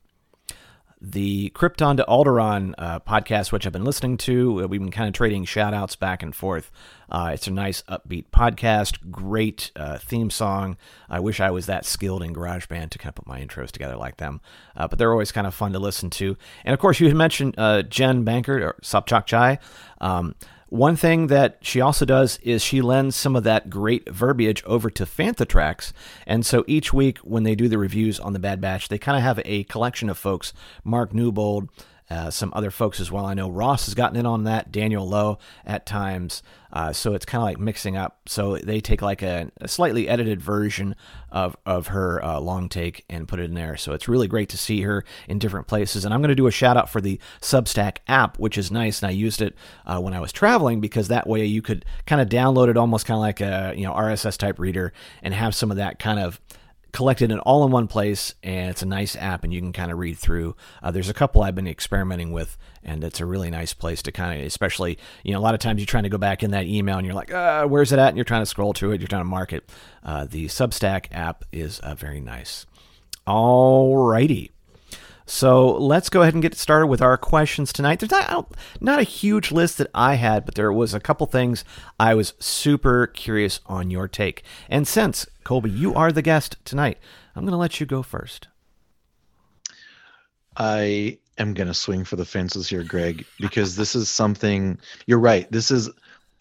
The 1.00 1.50
Krypton 1.50 1.96
to 1.98 2.04
Alderaan 2.08 2.74
uh, 2.76 2.98
podcast, 2.98 3.52
which 3.52 3.64
I've 3.66 3.72
been 3.72 3.84
listening 3.84 4.16
to, 4.18 4.64
uh, 4.64 4.66
we've 4.66 4.80
been 4.80 4.90
kind 4.90 5.06
of 5.06 5.14
trading 5.14 5.44
shout 5.44 5.72
outs 5.72 5.94
back 5.94 6.24
and 6.24 6.34
forth. 6.34 6.72
Uh, 7.08 7.30
it's 7.32 7.46
a 7.46 7.52
nice, 7.52 7.82
upbeat 7.82 8.26
podcast, 8.32 9.08
great 9.08 9.70
uh, 9.76 9.98
theme 9.98 10.28
song. 10.28 10.76
I 11.08 11.20
wish 11.20 11.38
I 11.38 11.52
was 11.52 11.66
that 11.66 11.84
skilled 11.84 12.24
in 12.24 12.34
GarageBand 12.34 12.90
to 12.90 12.98
kind 12.98 13.10
of 13.10 13.14
put 13.14 13.28
my 13.28 13.40
intros 13.40 13.70
together 13.70 13.94
like 13.94 14.16
them, 14.16 14.40
uh, 14.76 14.88
but 14.88 14.98
they're 14.98 15.12
always 15.12 15.30
kind 15.30 15.46
of 15.46 15.54
fun 15.54 15.72
to 15.74 15.78
listen 15.78 16.10
to. 16.10 16.36
And 16.64 16.74
of 16.74 16.80
course, 16.80 16.98
you 16.98 17.06
had 17.06 17.16
mentioned 17.16 17.54
uh, 17.56 17.82
Jen 17.82 18.24
Bankert 18.24 18.62
or 18.62 18.74
Sopchockchai. 18.82 19.58
Um, 20.00 20.34
one 20.68 20.96
thing 20.96 21.28
that 21.28 21.58
she 21.62 21.80
also 21.80 22.04
does 22.04 22.38
is 22.42 22.62
she 22.62 22.82
lends 22.82 23.16
some 23.16 23.36
of 23.36 23.44
that 23.44 23.70
great 23.70 24.08
verbiage 24.10 24.62
over 24.64 24.90
to 24.90 25.04
Fantha 25.04 25.46
Tracks. 25.46 25.92
And 26.26 26.44
so 26.44 26.64
each 26.66 26.92
week 26.92 27.18
when 27.18 27.42
they 27.42 27.54
do 27.54 27.68
the 27.68 27.78
reviews 27.78 28.20
on 28.20 28.34
the 28.34 28.38
Bad 28.38 28.60
Batch, 28.60 28.88
they 28.88 28.98
kind 28.98 29.16
of 29.16 29.22
have 29.22 29.40
a 29.44 29.64
collection 29.64 30.10
of 30.10 30.18
folks, 30.18 30.52
Mark 30.84 31.14
Newbold, 31.14 31.68
uh, 32.10 32.30
some 32.30 32.52
other 32.54 32.70
folks 32.70 33.00
as 33.00 33.10
well. 33.10 33.26
I 33.26 33.34
know 33.34 33.50
Ross 33.50 33.86
has 33.86 33.94
gotten 33.94 34.16
in 34.16 34.26
on 34.26 34.44
that, 34.44 34.72
Daniel 34.72 35.06
Lowe 35.06 35.38
at 35.66 35.86
times. 35.86 36.42
Uh, 36.70 36.92
so 36.92 37.14
it's 37.14 37.24
kind 37.24 37.40
of 37.40 37.46
like 37.46 37.58
mixing 37.58 37.96
up. 37.96 38.20
So 38.26 38.58
they 38.58 38.80
take 38.80 39.00
like 39.00 39.22
a, 39.22 39.50
a 39.60 39.68
slightly 39.68 40.08
edited 40.08 40.40
version 40.40 40.94
of, 41.30 41.56
of 41.64 41.88
her 41.88 42.22
uh, 42.22 42.40
long 42.40 42.68
take 42.68 43.04
and 43.08 43.26
put 43.26 43.40
it 43.40 43.44
in 43.44 43.54
there. 43.54 43.76
So 43.76 43.92
it's 43.92 44.08
really 44.08 44.28
great 44.28 44.50
to 44.50 44.58
see 44.58 44.82
her 44.82 45.04
in 45.28 45.38
different 45.38 45.66
places. 45.66 46.04
And 46.04 46.12
I'm 46.12 46.20
going 46.20 46.28
to 46.28 46.34
do 46.34 46.46
a 46.46 46.50
shout 46.50 46.76
out 46.76 46.90
for 46.90 47.00
the 47.00 47.18
Substack 47.40 47.98
app, 48.06 48.38
which 48.38 48.58
is 48.58 48.70
nice. 48.70 49.02
And 49.02 49.08
I 49.08 49.12
used 49.12 49.40
it 49.40 49.54
uh, 49.86 50.00
when 50.00 50.12
I 50.12 50.20
was 50.20 50.32
traveling 50.32 50.80
because 50.80 51.08
that 51.08 51.26
way 51.26 51.44
you 51.46 51.62
could 51.62 51.84
kind 52.06 52.20
of 52.20 52.28
download 52.28 52.68
it 52.68 52.76
almost 52.76 53.06
kind 53.06 53.16
of 53.16 53.22
like 53.22 53.40
a 53.40 53.74
you 53.76 53.84
know 53.84 53.92
RSS 53.92 54.36
type 54.36 54.58
reader 54.58 54.92
and 55.22 55.32
have 55.32 55.54
some 55.54 55.70
of 55.70 55.78
that 55.78 55.98
kind 55.98 56.18
of 56.18 56.40
collected 56.92 57.30
it 57.30 57.38
all 57.40 57.64
in 57.64 57.70
one 57.70 57.86
place, 57.86 58.34
and 58.42 58.70
it's 58.70 58.82
a 58.82 58.86
nice 58.86 59.16
app, 59.16 59.44
and 59.44 59.52
you 59.52 59.60
can 59.60 59.72
kind 59.72 59.92
of 59.92 59.98
read 59.98 60.18
through. 60.18 60.56
Uh, 60.82 60.90
there's 60.90 61.08
a 61.08 61.14
couple 61.14 61.42
I've 61.42 61.54
been 61.54 61.68
experimenting 61.68 62.32
with, 62.32 62.56
and 62.82 63.04
it's 63.04 63.20
a 63.20 63.26
really 63.26 63.50
nice 63.50 63.74
place 63.74 64.02
to 64.02 64.12
kind 64.12 64.40
of, 64.40 64.46
especially 64.46 64.98
you 65.22 65.32
know, 65.32 65.38
a 65.38 65.40
lot 65.40 65.54
of 65.54 65.60
times 65.60 65.80
you're 65.80 65.86
trying 65.86 66.04
to 66.04 66.08
go 66.08 66.18
back 66.18 66.42
in 66.42 66.52
that 66.52 66.66
email, 66.66 66.96
and 66.96 67.06
you're 67.06 67.14
like, 67.14 67.32
uh, 67.32 67.66
where's 67.66 67.92
it 67.92 67.98
at? 67.98 68.08
And 68.08 68.16
you're 68.16 68.24
trying 68.24 68.42
to 68.42 68.46
scroll 68.46 68.72
to 68.74 68.92
it, 68.92 69.00
you're 69.00 69.08
trying 69.08 69.20
to 69.20 69.28
mark 69.28 69.52
it. 69.52 69.70
Uh, 70.02 70.24
the 70.24 70.46
Substack 70.46 71.06
app 71.12 71.44
is 71.52 71.80
uh, 71.80 71.94
very 71.94 72.20
nice. 72.20 72.66
All 73.26 73.96
righty. 73.96 74.52
So 75.28 75.76
let's 75.76 76.08
go 76.08 76.22
ahead 76.22 76.34
and 76.34 76.42
get 76.42 76.54
started 76.54 76.86
with 76.86 77.02
our 77.02 77.18
questions 77.18 77.70
tonight. 77.72 78.00
There's 78.00 78.10
not 78.10 78.54
not 78.80 78.98
a 78.98 79.04
huge 79.04 79.52
list 79.52 79.76
that 79.78 79.90
I 79.94 80.14
had, 80.14 80.46
but 80.46 80.54
there 80.54 80.72
was 80.72 80.94
a 80.94 81.00
couple 81.00 81.26
things 81.26 81.64
I 82.00 82.14
was 82.14 82.32
super 82.38 83.06
curious 83.06 83.60
on 83.66 83.90
your 83.90 84.08
take. 84.08 84.42
And 84.70 84.88
since 84.88 85.26
Colby, 85.44 85.70
you 85.70 85.94
are 85.94 86.10
the 86.10 86.22
guest 86.22 86.56
tonight, 86.64 86.98
I'm 87.36 87.44
going 87.44 87.52
to 87.52 87.58
let 87.58 87.78
you 87.78 87.86
go 87.86 88.02
first. 88.02 88.48
I 90.56 91.18
am 91.36 91.54
going 91.54 91.68
to 91.68 91.74
swing 91.74 92.04
for 92.04 92.16
the 92.16 92.24
fences 92.24 92.68
here, 92.68 92.82
Greg, 92.82 93.24
because 93.38 93.76
this 93.76 93.94
is 93.94 94.08
something. 94.08 94.78
You're 95.06 95.20
right. 95.20 95.50
This 95.52 95.70
is. 95.70 95.90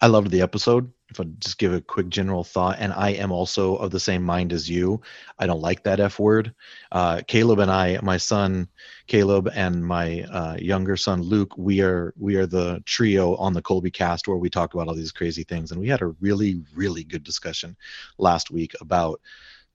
I 0.00 0.06
loved 0.06 0.30
the 0.30 0.42
episode. 0.42 0.90
If 1.10 1.20
I 1.20 1.24
just 1.38 1.58
give 1.58 1.72
a 1.72 1.80
quick 1.80 2.08
general 2.10 2.44
thought, 2.44 2.76
and 2.78 2.92
I 2.92 3.10
am 3.10 3.32
also 3.32 3.76
of 3.76 3.90
the 3.90 4.00
same 4.00 4.22
mind 4.22 4.52
as 4.52 4.68
you. 4.68 5.00
I 5.38 5.46
don't 5.46 5.62
like 5.62 5.82
that 5.84 6.00
F 6.00 6.18
word. 6.18 6.54
Uh, 6.92 7.22
Caleb 7.26 7.60
and 7.60 7.70
I, 7.70 7.98
my 8.02 8.18
son 8.18 8.68
Caleb 9.06 9.48
and 9.54 9.84
my 9.84 10.22
uh, 10.24 10.56
younger 10.60 10.96
son 10.96 11.22
Luke, 11.22 11.56
we 11.56 11.80
are 11.80 12.12
we 12.18 12.36
are 12.36 12.46
the 12.46 12.82
trio 12.84 13.36
on 13.36 13.54
the 13.54 13.62
Colby 13.62 13.90
Cast 13.90 14.28
where 14.28 14.36
we 14.36 14.50
talk 14.50 14.74
about 14.74 14.88
all 14.88 14.94
these 14.94 15.12
crazy 15.12 15.44
things, 15.44 15.72
and 15.72 15.80
we 15.80 15.88
had 15.88 16.02
a 16.02 16.14
really 16.20 16.62
really 16.74 17.04
good 17.04 17.24
discussion 17.24 17.76
last 18.18 18.50
week 18.50 18.74
about 18.80 19.20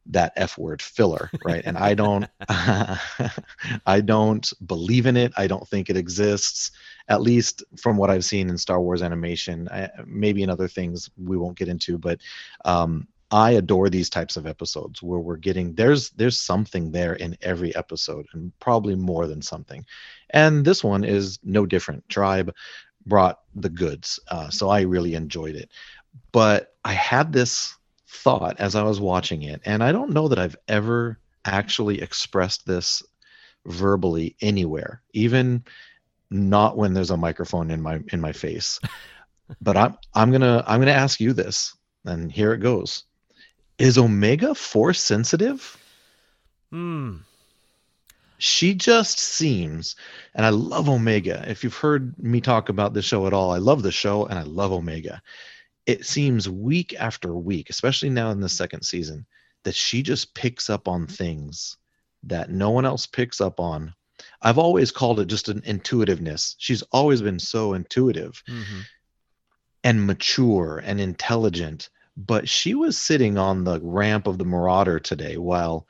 that 0.07 0.33
F 0.35 0.57
word 0.57 0.81
filler, 0.81 1.29
right? 1.45 1.63
and 1.65 1.77
I 1.77 1.93
don't, 1.93 2.27
I 2.49 4.01
don't 4.03 4.51
believe 4.65 5.05
in 5.05 5.17
it. 5.17 5.33
I 5.37 5.47
don't 5.47 5.67
think 5.67 5.89
it 5.89 5.97
exists, 5.97 6.71
at 7.07 7.21
least 7.21 7.63
from 7.77 7.97
what 7.97 8.09
I've 8.09 8.25
seen 8.25 8.49
in 8.49 8.57
Star 8.57 8.81
Wars 8.81 9.01
animation. 9.01 9.69
I, 9.69 9.89
maybe 10.05 10.43
in 10.43 10.49
other 10.49 10.67
things 10.67 11.09
we 11.17 11.37
won't 11.37 11.57
get 11.57 11.67
into, 11.67 11.97
but 11.97 12.19
um, 12.65 13.07
I 13.33 13.51
adore 13.51 13.89
these 13.89 14.11
types 14.11 14.37
of 14.37 14.45
episodes 14.45 15.01
where 15.01 15.19
we're 15.19 15.37
getting 15.37 15.73
there's 15.73 16.11
there's 16.11 16.39
something 16.39 16.91
there 16.91 17.13
in 17.13 17.35
every 17.41 17.75
episode, 17.75 18.27
and 18.33 18.51
probably 18.59 18.95
more 18.95 19.25
than 19.25 19.41
something. 19.41 19.85
And 20.29 20.63
this 20.63 20.83
one 20.83 21.03
is 21.03 21.39
no 21.43 21.65
different. 21.65 22.07
Tribe 22.09 22.53
brought 23.07 23.39
the 23.55 23.69
goods, 23.69 24.19
uh, 24.29 24.51
so 24.51 24.69
I 24.69 24.81
really 24.81 25.15
enjoyed 25.15 25.55
it. 25.55 25.71
But 26.31 26.75
I 26.85 26.93
had 26.93 27.33
this 27.33 27.75
thought 28.13 28.59
as 28.59 28.75
I 28.75 28.83
was 28.83 29.01
watching 29.01 29.43
it, 29.43 29.61
and 29.65 29.83
I 29.83 29.91
don't 29.91 30.11
know 30.11 30.27
that 30.27 30.39
I've 30.39 30.55
ever 30.67 31.19
actually 31.45 32.01
expressed 32.01 32.65
this 32.65 33.03
verbally 33.65 34.35
anywhere, 34.41 35.01
even 35.13 35.63
not 36.29 36.77
when 36.77 36.93
there's 36.93 37.11
a 37.11 37.17
microphone 37.17 37.71
in 37.71 37.81
my 37.81 37.99
in 38.11 38.21
my 38.21 38.31
face. 38.31 38.79
but 39.61 39.75
I'm 39.75 39.97
I'm 40.13 40.31
gonna 40.31 40.63
I'm 40.67 40.79
gonna 40.79 40.91
ask 40.91 41.19
you 41.19 41.33
this, 41.33 41.75
and 42.05 42.31
here 42.31 42.53
it 42.53 42.59
goes. 42.59 43.03
Is 43.79 43.97
Omega 43.97 44.53
force 44.53 45.01
sensitive? 45.01 45.77
Hmm. 46.71 47.17
She 48.37 48.75
just 48.75 49.19
seems, 49.19 49.95
and 50.35 50.45
I 50.45 50.49
love 50.49 50.89
Omega. 50.89 51.43
If 51.47 51.63
you've 51.63 51.75
heard 51.75 52.17
me 52.19 52.41
talk 52.41 52.69
about 52.69 52.93
this 52.93 53.05
show 53.05 53.25
at 53.25 53.33
all, 53.33 53.51
I 53.51 53.57
love 53.57 53.83
the 53.83 53.91
show 53.91 54.25
and 54.25 54.37
I 54.37 54.43
love 54.43 54.71
Omega 54.73 55.21
it 55.85 56.05
seems 56.05 56.49
week 56.49 56.95
after 56.97 57.33
week, 57.35 57.69
especially 57.69 58.09
now 58.09 58.31
in 58.31 58.39
the 58.39 58.49
second 58.49 58.83
season, 58.83 59.25
that 59.63 59.75
she 59.75 60.01
just 60.03 60.33
picks 60.33 60.69
up 60.69 60.87
on 60.87 61.07
things 61.07 61.77
that 62.23 62.49
no 62.49 62.69
one 62.69 62.85
else 62.85 63.05
picks 63.05 63.41
up 63.41 63.59
on. 63.59 63.93
I've 64.41 64.57
always 64.57 64.91
called 64.91 65.19
it 65.19 65.25
just 65.27 65.49
an 65.49 65.61
intuitiveness. 65.65 66.55
She's 66.57 66.81
always 66.91 67.21
been 67.21 67.39
so 67.39 67.73
intuitive 67.73 68.41
Mm-hmm. 68.47 68.79
and 69.83 70.07
mature 70.07 70.81
and 70.85 71.01
intelligent. 71.01 71.89
But 72.15 72.47
she 72.47 72.75
was 72.75 72.97
sitting 72.97 73.37
on 73.37 73.63
the 73.63 73.79
ramp 73.81 74.27
of 74.27 74.37
the 74.37 74.45
Marauder 74.45 74.99
today 74.99 75.37
while, 75.37 75.87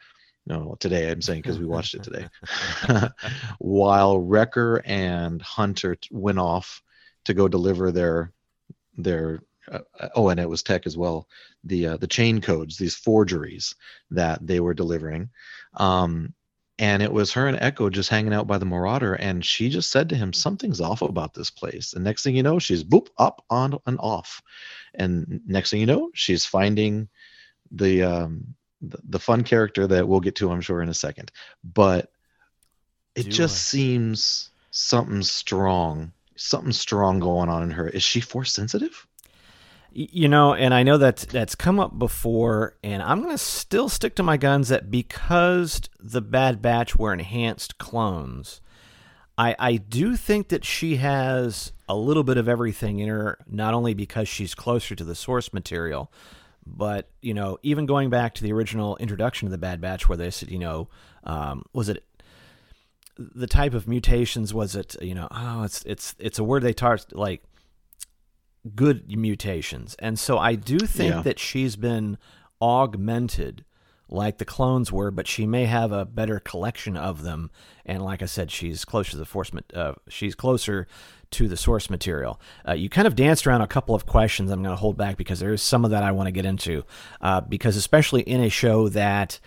no, 0.48 0.76
today 0.80 1.12
I'm 1.12 1.22
saying 1.22 1.42
because 1.42 1.60
we 1.60 1.66
watched 1.66 1.96
it 1.96 2.04
today, 2.04 2.28
while 3.60 4.18
Wrecker 4.20 4.82
and 4.86 5.42
Hunter 5.42 5.98
went 6.12 6.40
off 6.40 6.82
to 7.26 7.34
go 7.34 7.48
deliver 7.48 7.92
their 7.92 8.32
their 8.98 9.42
uh, 9.72 9.79
oh 10.15 10.29
and 10.29 10.39
it 10.39 10.50
was 10.50 10.63
tech 10.63 10.86
as 10.86 10.98
well. 10.98 11.27
The 11.63 11.88
uh, 11.88 11.98
the 11.98 12.08
chain 12.08 12.41
codes 12.41 12.77
these 12.77 12.96
forgeries 12.96 13.75
that 14.12 14.46
they 14.46 14.60
were 14.60 14.74
delivering. 14.74 15.29
Um 15.75 16.34
and 16.79 17.03
it 17.03 17.13
was 17.13 17.32
her 17.34 17.48
and 17.48 17.58
echo 17.62 17.89
just 17.89 18.10
hanging 18.10 18.34
out 18.34 18.48
by 18.48 18.58
the 18.58 18.65
marauder 18.65 19.13
and 19.13 19.46
she 19.46 19.70
just 19.70 19.91
said 19.91 20.10
to 20.10 20.15
him 20.15 20.34
something's 20.34 20.82
off 20.82 21.03
about 21.03 21.34
this 21.34 21.51
place. 21.51 21.93
And 21.93 22.03
next 22.03 22.24
thing 22.24 22.36
you 22.36 22.43
know 22.43 22.60
she's 22.60 22.84
boop 22.84 23.08
up 23.17 23.43
on 23.50 23.77
and 23.86 24.00
off. 24.00 24.41
And 24.96 25.41
next 25.46 25.70
thing 25.70 25.79
you 25.79 25.86
know 25.86 26.10
she's 26.13 26.46
finding 26.46 27.10
the 27.72 28.03
um 28.03 28.55
the, 28.82 29.00
the 29.10 29.20
fun 29.20 29.43
character 29.43 29.88
that 29.88 30.08
we'll 30.08 30.20
get 30.20 30.36
to 30.36 30.51
i'm 30.51 30.62
sure 30.62 30.82
in 30.82 30.89
a 30.89 30.93
second. 30.93 31.32
But 31.63 32.12
it 33.15 33.24
Do 33.24 33.29
just 33.29 33.55
I? 33.55 33.77
seems 33.77 34.50
something 34.72 35.22
strong 35.22 36.12
something 36.36 36.72
strong 36.72 37.20
going 37.20 37.50
on 37.50 37.63
in 37.63 37.72
her. 37.72 37.88
Is 37.88 38.03
she 38.03 38.20
force 38.20 38.51
sensitive 38.51 39.08
You 39.96 40.28
know, 40.28 40.56
and 40.56 40.74
I 40.74 40.82
know 40.82 40.98
that 40.98 41.18
that's 41.18 41.54
come 41.54 41.80
up 41.80 42.00
before, 42.00 42.76
and 42.84 43.04
I'm 43.04 43.20
going 43.22 43.34
to 43.34 43.38
still 43.38 43.90
stick 43.90 44.16
to 44.16 44.24
my 44.24 44.38
guns 44.38 44.70
that 44.70 44.90
because 44.90 45.82
the 46.00 46.22
Bad 46.22 46.64
Batch 46.64 46.96
were 46.96 47.14
enhanced 47.14 47.78
clones, 47.78 48.60
I, 49.38 49.56
I 49.60 49.76
do 49.78 50.16
think 50.16 50.48
that 50.48 50.66
she 50.66 50.96
has 50.96 51.74
a 51.88 51.96
little 51.96 52.24
bit 52.24 52.38
of 52.38 52.50
everything 52.50 53.00
in 53.00 53.10
her, 53.10 53.38
not 53.48 53.76
only 53.76 53.94
because 53.94 54.28
she's 54.28 54.56
closer 54.56 54.96
to 54.96 55.04
the 55.04 55.14
source 55.14 55.54
material, 55.54 56.12
but, 56.66 57.10
you 57.22 57.36
know, 57.36 57.60
even 57.62 57.86
going 57.86 58.10
back 58.10 58.34
to 58.36 58.44
the 58.44 58.52
original 58.52 58.98
introduction 58.98 59.48
of 59.48 59.52
the 59.52 59.60
Bad 59.60 59.80
Batch, 59.80 60.10
where 60.10 60.18
they 60.18 60.32
said, 60.32 60.50
you 60.50 60.60
know, 60.60 60.88
um, 61.24 61.66
was 61.72 61.88
it 61.88 62.04
the 63.18 63.48
type 63.48 63.74
of 63.74 63.88
mutations 63.88 64.54
was 64.54 64.76
it 64.76 64.96
you 65.02 65.14
know 65.14 65.28
oh 65.30 65.62
it's 65.64 65.84
it's 65.84 66.16
it's 66.18 66.40
a 66.40 66.44
word 66.44 66.64
they 66.64 66.74
talked 66.74 67.16
like 67.16 67.44
good 68.75 69.10
mutations 69.17 69.96
and 70.00 70.17
so 70.17 70.38
i 70.38 70.55
do 70.55 70.77
think 70.79 71.13
Yeah. 71.13 71.22
that 71.22 71.39
she's 71.39 71.75
been 71.75 72.17
augmented 72.62 73.65
like 74.10 74.38
the 74.38 74.46
clones 74.46 74.91
were 74.91 75.12
but 75.12 75.27
she 75.27 75.46
may 75.46 75.65
have 75.65 75.91
a 75.91 76.05
better 76.05 76.39
collection 76.39 76.96
of 76.96 77.24
them 77.24 77.51
and 77.86 78.03
like 78.03 78.22
i 78.22 78.25
said 78.25 78.51
she's 78.51 78.86
closer 78.86 79.12
to 79.12 79.17
the 79.17 79.25
force 79.25 79.51
uh, 79.74 79.93
she's 80.08 80.36
closer 80.36 80.88
to 81.32 81.48
the 81.48 81.58
source 81.58 81.89
material 81.89 82.39
uh, 82.67 82.74
you 82.74 82.89
kind 82.89 83.08
of 83.08 83.15
danced 83.15 83.46
around 83.48 83.62
a 83.62 83.67
couple 83.67 83.96
of 83.96 84.05
questions 84.05 84.50
i'm 84.51 84.62
going 84.63 84.74
to 84.75 84.79
hold 84.79 84.96
back 84.98 85.17
because 85.17 85.39
there 85.39 85.53
is 85.53 85.62
some 85.62 85.84
of 85.84 85.91
that 85.91 86.03
i 86.03 86.12
want 86.12 86.27
to 86.27 86.32
get 86.32 86.46
into 86.46 86.84
uh, 87.22 87.41
because 87.41 87.75
especially 87.75 88.22
in 88.22 88.39
a 88.41 88.50
show 88.50 88.88
that 88.89 89.39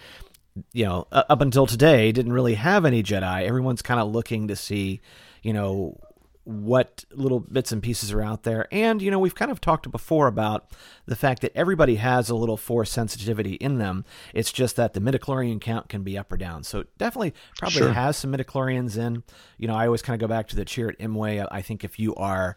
you 0.73 0.87
know, 0.87 1.07
up 1.13 1.43
until 1.43 1.67
today, 1.67 2.11
didn't 2.13 2.33
really 2.33 2.55
have 2.55 2.87
any 2.87 3.03
Jedi. 3.03 3.43
Everyone's 3.47 3.83
kind 3.83 4.01
of 4.01 4.11
looking 4.11 4.49
to 4.49 4.57
see, 4.57 5.03
you 5.43 5.53
know, 5.53 6.01
what 6.47 7.05
little 7.13 7.41
bits 7.41 7.73
and 7.73 7.83
pieces 7.83 8.13
are 8.13 8.23
out 8.23 8.45
there. 8.45 8.69
And, 8.71 9.03
you 9.03 9.11
know, 9.11 9.19
we've 9.19 9.35
kind 9.35 9.51
of 9.51 9.61
talked 9.61 9.91
before 9.91 10.29
about 10.29 10.71
the 11.05 11.17
fact 11.17 11.43
that 11.43 11.51
everybody 11.57 11.97
has 11.97 12.31
a 12.31 12.37
little 12.37 12.57
force 12.57 12.91
sensitivity 12.91 13.55
in 13.55 13.79
them. 13.79 14.05
It's 14.33 14.53
just 14.53 14.77
that 14.77 14.95
the 14.95 15.01
midichlorian 15.01 15.61
count 15.61 15.89
can 15.89 16.03
be 16.05 16.17
up 16.17 16.31
or 16.31 16.37
down. 16.37 16.63
So 16.63 16.85
definitely 16.99 17.35
probably 17.59 17.79
Sure. 17.79 17.93
has 17.93 18.17
some 18.17 18.33
midichlorians 18.33 18.97
in. 18.97 19.25
You 19.59 19.67
know, 19.67 19.75
I 19.75 19.87
always 19.87 20.03
kind 20.03 20.15
of 20.15 20.21
go 20.21 20.33
back 20.33 20.47
to 20.49 20.57
the 20.57 20.65
Chirrut 20.65 20.97
Îmwe. 20.99 21.49
I 21.51 21.63
think 21.63 21.83
if 21.83 21.99
you 21.99 22.15
are 22.15 22.57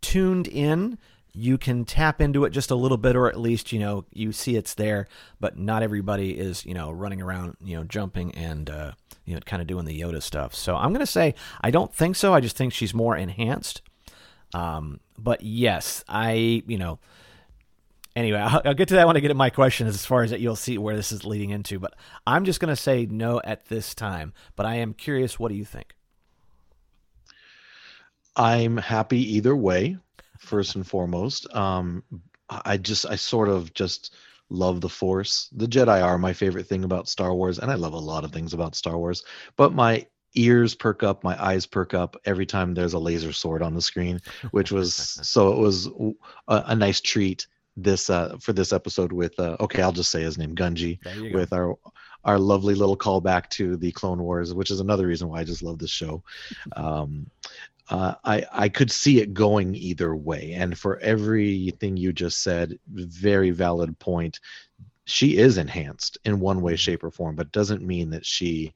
tuned 0.00 0.48
in, 0.48 0.98
you 1.36 1.58
can 1.58 1.84
tap 1.84 2.20
into 2.20 2.44
it 2.44 2.50
just 2.50 2.70
a 2.70 2.76
little 2.76 2.96
bit, 2.96 3.16
or 3.16 3.26
at 3.28 3.38
least 3.38 3.72
you 3.72 3.80
know 3.80 4.04
you 4.12 4.30
see 4.32 4.54
it's 4.56 4.74
there. 4.74 5.08
But 5.40 5.58
not 5.58 5.82
everybody 5.82 6.38
is 6.38 6.64
you 6.64 6.74
know 6.74 6.90
running 6.92 7.20
around, 7.20 7.56
you 7.64 7.76
know, 7.76 7.84
jumping 7.84 8.32
and 8.34 8.70
uh, 8.70 8.92
you 9.24 9.34
know 9.34 9.40
kind 9.44 9.60
of 9.60 9.66
doing 9.66 9.84
the 9.84 10.00
Yoda 10.00 10.22
stuff. 10.22 10.54
So 10.54 10.76
I'm 10.76 10.92
gonna 10.92 11.06
say 11.06 11.34
I 11.60 11.70
don't 11.70 11.94
think 11.94 12.16
so. 12.16 12.34
I 12.34 12.40
just 12.40 12.56
think 12.56 12.72
she's 12.72 12.94
more 12.94 13.16
enhanced. 13.16 13.82
Um, 14.52 15.00
but 15.18 15.42
yes, 15.42 16.04
I 16.08 16.62
you 16.66 16.78
know. 16.78 16.98
Anyway, 18.16 18.38
I'll, 18.44 18.62
I'll 18.64 18.74
get 18.74 18.88
to 18.88 18.94
that 18.94 19.06
when 19.06 19.16
I 19.16 19.20
get 19.20 19.28
to 19.28 19.34
my 19.34 19.50
question 19.50 19.86
as 19.86 20.06
far 20.06 20.22
as 20.22 20.30
that 20.30 20.40
you'll 20.40 20.56
see 20.56 20.78
where 20.78 20.94
this 20.94 21.10
is 21.10 21.24
leading 21.24 21.50
into. 21.50 21.78
But 21.78 21.94
I'm 22.26 22.44
just 22.44 22.60
gonna 22.60 22.76
say 22.76 23.06
no 23.06 23.40
at 23.44 23.66
this 23.66 23.94
time. 23.94 24.32
But 24.56 24.66
I 24.66 24.76
am 24.76 24.94
curious. 24.94 25.38
What 25.38 25.48
do 25.48 25.56
you 25.56 25.64
think? 25.64 25.94
I'm 28.36 28.76
happy 28.76 29.36
either 29.36 29.54
way, 29.54 29.96
first 30.38 30.74
and 30.74 30.86
foremost. 30.86 31.52
Um, 31.54 32.02
I 32.48 32.76
just, 32.76 33.06
I 33.06 33.16
sort 33.16 33.48
of 33.48 33.72
just 33.74 34.14
love 34.50 34.80
the 34.80 34.88
Force. 34.88 35.48
The 35.52 35.66
Jedi 35.66 36.02
are 36.02 36.18
my 36.18 36.32
favorite 36.32 36.66
thing 36.66 36.84
about 36.84 37.08
Star 37.08 37.34
Wars, 37.34 37.58
and 37.58 37.70
I 37.70 37.74
love 37.74 37.92
a 37.92 37.98
lot 37.98 38.24
of 38.24 38.32
things 38.32 38.54
about 38.54 38.74
Star 38.74 38.98
Wars. 38.98 39.22
But 39.56 39.74
my 39.74 40.06
ears 40.34 40.74
perk 40.74 41.02
up, 41.02 41.22
my 41.22 41.42
eyes 41.42 41.66
perk 41.66 41.94
up 41.94 42.16
every 42.24 42.46
time 42.46 42.74
there's 42.74 42.94
a 42.94 42.98
laser 42.98 43.32
sword 43.32 43.62
on 43.62 43.74
the 43.74 43.82
screen, 43.82 44.20
which 44.50 44.72
was 44.72 44.94
so 45.22 45.52
it 45.52 45.58
was 45.58 45.86
a, 46.48 46.64
a 46.66 46.76
nice 46.76 47.00
treat 47.00 47.46
this 47.76 48.08
uh 48.08 48.36
for 48.40 48.52
this 48.52 48.72
episode 48.72 49.10
with 49.10 49.36
uh 49.40 49.56
okay 49.58 49.82
i'll 49.82 49.90
just 49.90 50.12
say 50.12 50.22
his 50.22 50.38
name 50.38 50.54
Gungi 50.54 51.02
go. 51.02 51.36
with 51.36 51.52
our 51.52 51.76
our 52.24 52.38
lovely 52.38 52.74
little 52.74 52.96
callback 52.96 53.48
to 53.50 53.76
the 53.76 53.92
Clone 53.92 54.22
Wars, 54.22 54.54
which 54.54 54.70
is 54.70 54.80
another 54.80 55.06
reason 55.06 55.28
why 55.28 55.40
I 55.40 55.44
just 55.44 55.62
love 55.62 55.78
this 55.78 55.90
show. 55.90 56.22
Um, 56.76 57.30
uh, 57.90 58.14
I 58.24 58.44
I 58.52 58.68
could 58.68 58.90
see 58.90 59.20
it 59.20 59.34
going 59.34 59.74
either 59.74 60.14
way, 60.16 60.52
and 60.52 60.76
for 60.78 60.98
everything 61.00 61.96
you 61.96 62.12
just 62.12 62.42
said, 62.42 62.78
very 62.88 63.50
valid 63.50 63.98
point. 63.98 64.40
She 65.06 65.36
is 65.36 65.58
enhanced 65.58 66.16
in 66.24 66.40
one 66.40 66.62
way, 66.62 66.76
shape, 66.76 67.04
or 67.04 67.10
form, 67.10 67.36
but 67.36 67.52
doesn't 67.52 67.82
mean 67.82 68.08
that 68.10 68.24
she, 68.24 68.72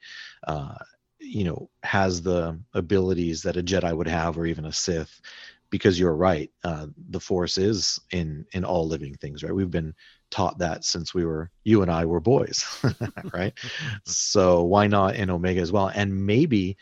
uh, 0.47 0.75
you 1.19 1.45
know, 1.45 1.71
has 1.83 2.21
the 2.21 2.61
abilities 2.75 3.43
that 3.43 3.57
a 3.57 3.63
Jedi 3.63 3.97
would 3.97 4.09
have, 4.09 4.37
or 4.37 4.45
even 4.45 4.67
a 4.67 4.73
Sith. 4.73 5.21
Because 5.71 5.99
you're 5.99 6.15
right, 6.15 6.51
uh, 6.65 6.87
the 7.11 7.21
Force 7.21 7.57
is 7.59 7.99
in 8.11 8.45
in 8.53 8.65
all 8.65 8.87
living 8.87 9.15
things, 9.15 9.43
right? 9.43 9.55
We've 9.55 9.71
been 9.71 9.95
taught 10.31 10.59
that 10.59 10.85
since 10.85 11.15
we 11.15 11.25
were 11.25 11.51
you 11.65 11.81
and 11.81 11.91
I 11.91 12.05
were 12.05 12.21
boys, 12.21 12.65
right? 13.33 13.55
so 14.05 14.65
why 14.65 14.87
not 14.87 15.17
in 15.17 15.31
Omega 15.31 15.61
as 15.61 15.73
well? 15.73 15.89
And 15.95 16.27
maybe 16.27 16.77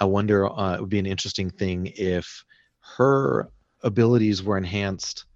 I 0.00 0.04
wonder 0.04 0.48
uh, 0.48 0.74
it 0.74 0.80
would 0.80 0.88
be 0.88 0.98
an 0.98 1.06
interesting 1.06 1.50
thing 1.50 1.92
if 1.94 2.44
her 2.96 3.50
abilities 3.82 4.42
were 4.42 4.56
enhanced 4.56 5.26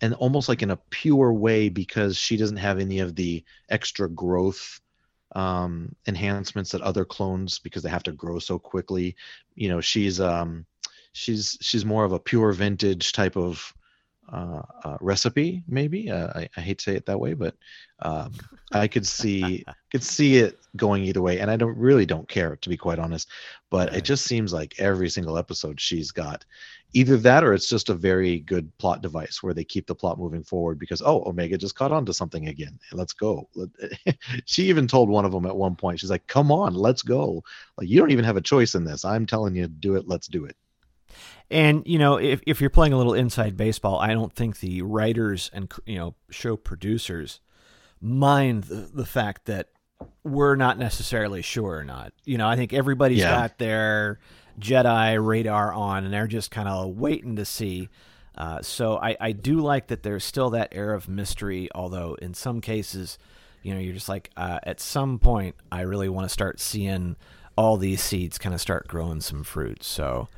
and 0.00 0.14
almost 0.14 0.48
like 0.48 0.62
in 0.62 0.70
a 0.70 0.78
pure 0.90 1.32
way 1.32 1.68
because 1.68 2.16
she 2.16 2.36
doesn't 2.36 2.56
have 2.56 2.78
any 2.78 2.98
of 2.98 3.14
the 3.14 3.44
extra 3.68 4.08
growth 4.08 4.80
um, 5.34 5.94
enhancements 6.06 6.72
that 6.72 6.80
other 6.80 7.04
clones 7.04 7.58
because 7.58 7.82
they 7.82 7.90
have 7.90 8.02
to 8.04 8.12
grow 8.12 8.38
so 8.38 8.58
quickly. 8.58 9.16
You 9.54 9.68
know, 9.68 9.80
she's 9.80 10.20
um, 10.20 10.66
she's 11.12 11.58
she's 11.60 11.84
more 11.84 12.04
of 12.04 12.12
a 12.12 12.20
pure 12.20 12.52
vintage 12.52 13.12
type 13.12 13.36
of 13.36 13.74
uh, 14.32 14.62
uh, 14.84 14.96
recipe, 15.00 15.62
maybe. 15.68 16.10
Uh, 16.10 16.28
I, 16.34 16.48
I, 16.56 16.60
hate 16.60 16.78
to 16.78 16.82
say 16.82 16.96
it 16.96 17.06
that 17.06 17.20
way, 17.20 17.34
but 17.34 17.54
um, 18.00 18.32
I 18.72 18.88
could 18.88 19.06
see 19.06 19.64
could 19.92 20.02
see 20.02 20.36
it 20.36 20.58
going 20.76 21.04
either 21.04 21.22
way, 21.22 21.40
and 21.40 21.50
I 21.50 21.56
don't 21.56 21.76
really 21.76 22.06
don't 22.06 22.28
care 22.28 22.56
to 22.56 22.68
be 22.68 22.76
quite 22.76 22.98
honest. 22.98 23.28
But 23.70 23.94
it 23.94 24.04
just 24.04 24.24
seems 24.24 24.52
like 24.52 24.74
every 24.78 25.08
single 25.10 25.38
episode 25.38 25.80
she's 25.80 26.10
got 26.10 26.44
either 26.92 27.16
that 27.18 27.44
or 27.44 27.52
it's 27.52 27.68
just 27.68 27.90
a 27.90 27.94
very 27.94 28.40
good 28.40 28.76
plot 28.78 29.02
device 29.02 29.42
where 29.42 29.52
they 29.52 29.64
keep 29.64 29.86
the 29.86 29.94
plot 29.94 30.18
moving 30.18 30.42
forward 30.42 30.78
because 30.78 31.02
oh 31.02 31.22
Omega 31.26 31.58
just 31.58 31.74
caught 31.74 31.92
on 31.92 32.06
to 32.06 32.12
something 32.12 32.48
again. 32.48 32.78
Let's 32.92 33.12
go. 33.12 33.48
she 34.44 34.64
even 34.64 34.88
told 34.88 35.08
one 35.08 35.24
of 35.24 35.32
them 35.32 35.46
at 35.46 35.56
one 35.56 35.76
point, 35.76 36.00
she's 36.00 36.10
like, 36.10 36.26
"Come 36.26 36.50
on, 36.50 36.74
let's 36.74 37.02
go. 37.02 37.44
Like 37.76 37.88
you 37.88 37.98
don't 37.98 38.10
even 38.10 38.24
have 38.24 38.36
a 38.36 38.40
choice 38.42 38.74
in 38.74 38.84
this. 38.84 39.04
I'm 39.04 39.26
telling 39.26 39.54
you, 39.54 39.68
do 39.68 39.96
it. 39.96 40.08
Let's 40.08 40.26
do 40.26 40.44
it." 40.46 40.56
And 41.50 41.82
you 41.86 41.98
know, 41.98 42.16
if 42.16 42.40
if 42.46 42.60
you're 42.60 42.70
playing 42.70 42.92
a 42.92 42.96
little 42.96 43.14
inside 43.14 43.56
baseball, 43.56 43.98
I 43.98 44.12
don't 44.12 44.32
think 44.32 44.60
the 44.60 44.82
writers 44.82 45.50
and 45.52 45.72
you 45.86 45.96
know 45.96 46.14
show 46.30 46.56
producers 46.56 47.40
mind 48.00 48.64
the, 48.64 48.90
the 48.92 49.06
fact 49.06 49.46
that 49.46 49.68
we're 50.24 50.56
not 50.56 50.78
necessarily 50.78 51.42
sure 51.42 51.76
or 51.76 51.84
not. 51.84 52.12
You 52.24 52.38
know, 52.38 52.48
I 52.48 52.56
think 52.56 52.72
everybody's 52.72 53.18
yeah. 53.18 53.30
got 53.30 53.58
their 53.58 54.18
Jedi 54.60 55.24
radar 55.24 55.72
on, 55.72 56.04
and 56.04 56.12
they're 56.12 56.26
just 56.26 56.50
kind 56.50 56.68
of 56.68 56.96
waiting 56.96 57.36
to 57.36 57.44
see. 57.44 57.88
Uh, 58.36 58.60
so 58.60 58.98
I, 58.98 59.16
I 59.20 59.32
do 59.32 59.60
like 59.60 59.86
that 59.86 60.02
there's 60.02 60.24
still 60.24 60.50
that 60.50 60.68
air 60.72 60.92
of 60.92 61.08
mystery, 61.08 61.68
although 61.74 62.14
in 62.20 62.34
some 62.34 62.60
cases, 62.60 63.18
you 63.62 63.72
know, 63.72 63.80
you're 63.80 63.94
just 63.94 64.08
like, 64.08 64.30
uh, 64.36 64.58
at 64.62 64.78
some 64.78 65.18
point, 65.18 65.54
I 65.72 65.82
really 65.82 66.08
want 66.08 66.26
to 66.26 66.28
start 66.28 66.60
seeing 66.60 67.16
all 67.56 67.78
these 67.78 68.02
seeds 68.02 68.36
kind 68.36 68.54
of 68.54 68.60
start 68.60 68.88
growing 68.88 69.22
some 69.22 69.42
fruit. 69.42 69.82
So 69.82 70.28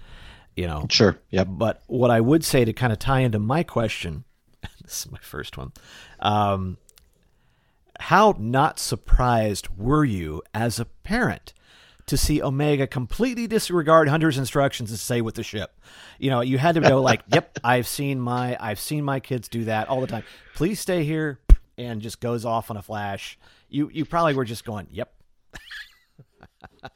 you 0.58 0.66
know. 0.66 0.86
Sure. 0.90 1.16
Yeah. 1.30 1.44
But 1.44 1.82
what 1.86 2.10
I 2.10 2.20
would 2.20 2.44
say 2.44 2.64
to 2.64 2.72
kind 2.72 2.92
of 2.92 2.98
tie 2.98 3.20
into 3.20 3.38
my 3.38 3.62
question, 3.62 4.24
this 4.82 5.06
is 5.06 5.12
my 5.12 5.20
first 5.20 5.56
one. 5.56 5.72
Um, 6.18 6.78
how 8.00 8.34
not 8.38 8.80
surprised 8.80 9.68
were 9.76 10.04
you 10.04 10.42
as 10.52 10.80
a 10.80 10.84
parent 10.84 11.52
to 12.06 12.16
see 12.16 12.42
Omega 12.42 12.88
completely 12.88 13.46
disregard 13.46 14.08
Hunter's 14.08 14.36
instructions 14.36 14.90
and 14.90 14.98
say 14.98 15.20
with 15.20 15.36
the 15.36 15.44
ship? 15.44 15.78
You 16.18 16.30
know, 16.30 16.40
you 16.40 16.58
had 16.58 16.74
to 16.74 16.80
go 16.80 17.00
like, 17.10 17.22
"Yep, 17.32 17.60
I've 17.62 17.86
seen 17.86 18.18
my 18.18 18.56
I've 18.58 18.80
seen 18.80 19.04
my 19.04 19.20
kids 19.20 19.46
do 19.48 19.64
that 19.66 19.88
all 19.88 20.00
the 20.00 20.08
time. 20.08 20.24
Please 20.56 20.80
stay 20.80 21.04
here," 21.04 21.38
and 21.76 22.02
just 22.02 22.20
goes 22.20 22.44
off 22.44 22.68
on 22.72 22.76
a 22.76 22.82
flash. 22.82 23.38
You 23.68 23.90
you 23.92 24.04
probably 24.04 24.34
were 24.34 24.44
just 24.44 24.64
going, 24.64 24.88
"Yep." 24.90 25.12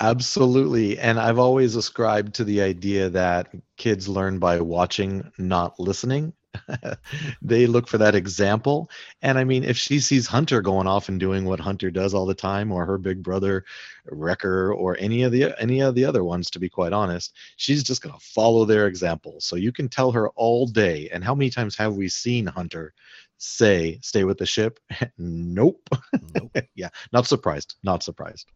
Absolutely. 0.00 0.98
And 0.98 1.20
I've 1.20 1.38
always 1.38 1.76
ascribed 1.76 2.34
to 2.34 2.44
the 2.44 2.62
idea 2.62 3.08
that 3.10 3.48
kids 3.76 4.08
learn 4.08 4.38
by 4.38 4.60
watching, 4.60 5.30
not 5.38 5.78
listening. 5.78 6.32
they 7.42 7.66
look 7.66 7.86
for 7.88 7.98
that 7.98 8.14
example. 8.14 8.90
And 9.22 9.38
I 9.38 9.44
mean, 9.44 9.64
if 9.64 9.76
she 9.76 10.00
sees 10.00 10.26
Hunter 10.26 10.60
going 10.62 10.86
off 10.86 11.08
and 11.08 11.18
doing 11.20 11.44
what 11.44 11.60
Hunter 11.60 11.90
does 11.90 12.14
all 12.14 12.26
the 12.26 12.34
time, 12.34 12.72
or 12.72 12.86
her 12.86 12.98
big 12.98 13.22
brother 13.22 13.64
Wrecker, 14.06 14.72
or 14.72 14.96
any 14.98 15.22
of 15.22 15.32
the 15.32 15.54
any 15.60 15.80
of 15.80 15.94
the 15.94 16.04
other 16.04 16.24
ones, 16.24 16.50
to 16.50 16.58
be 16.58 16.68
quite 16.68 16.92
honest, 16.92 17.34
she's 17.56 17.82
just 17.82 18.02
gonna 18.02 18.18
follow 18.20 18.64
their 18.64 18.86
example. 18.86 19.40
So 19.40 19.56
you 19.56 19.72
can 19.72 19.88
tell 19.88 20.12
her 20.12 20.28
all 20.30 20.66
day. 20.66 21.08
And 21.12 21.24
how 21.24 21.34
many 21.34 21.50
times 21.50 21.76
have 21.76 21.94
we 21.94 22.08
seen 22.08 22.46
Hunter 22.46 22.94
say, 23.38 23.98
"Stay 24.02 24.24
with 24.24 24.38
the 24.38 24.46
ship"? 24.46 24.78
nope. 25.18 25.88
nope. 26.34 26.56
yeah, 26.74 26.88
not 27.12 27.26
surprised. 27.26 27.76
Not 27.82 28.02
surprised. 28.02 28.50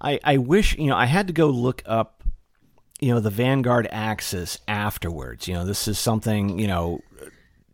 I, 0.00 0.20
I 0.22 0.36
wish, 0.38 0.76
you 0.76 0.86
know, 0.86 0.96
I 0.96 1.06
had 1.06 1.26
to 1.28 1.32
go 1.32 1.48
look 1.48 1.82
up, 1.86 2.22
you 3.00 3.12
know, 3.12 3.20
the 3.20 3.30
Vanguard 3.30 3.88
Axis 3.90 4.58
afterwards. 4.68 5.48
You 5.48 5.54
know, 5.54 5.64
this 5.64 5.88
is 5.88 5.98
something, 5.98 6.58
you 6.58 6.66
know, 6.66 7.00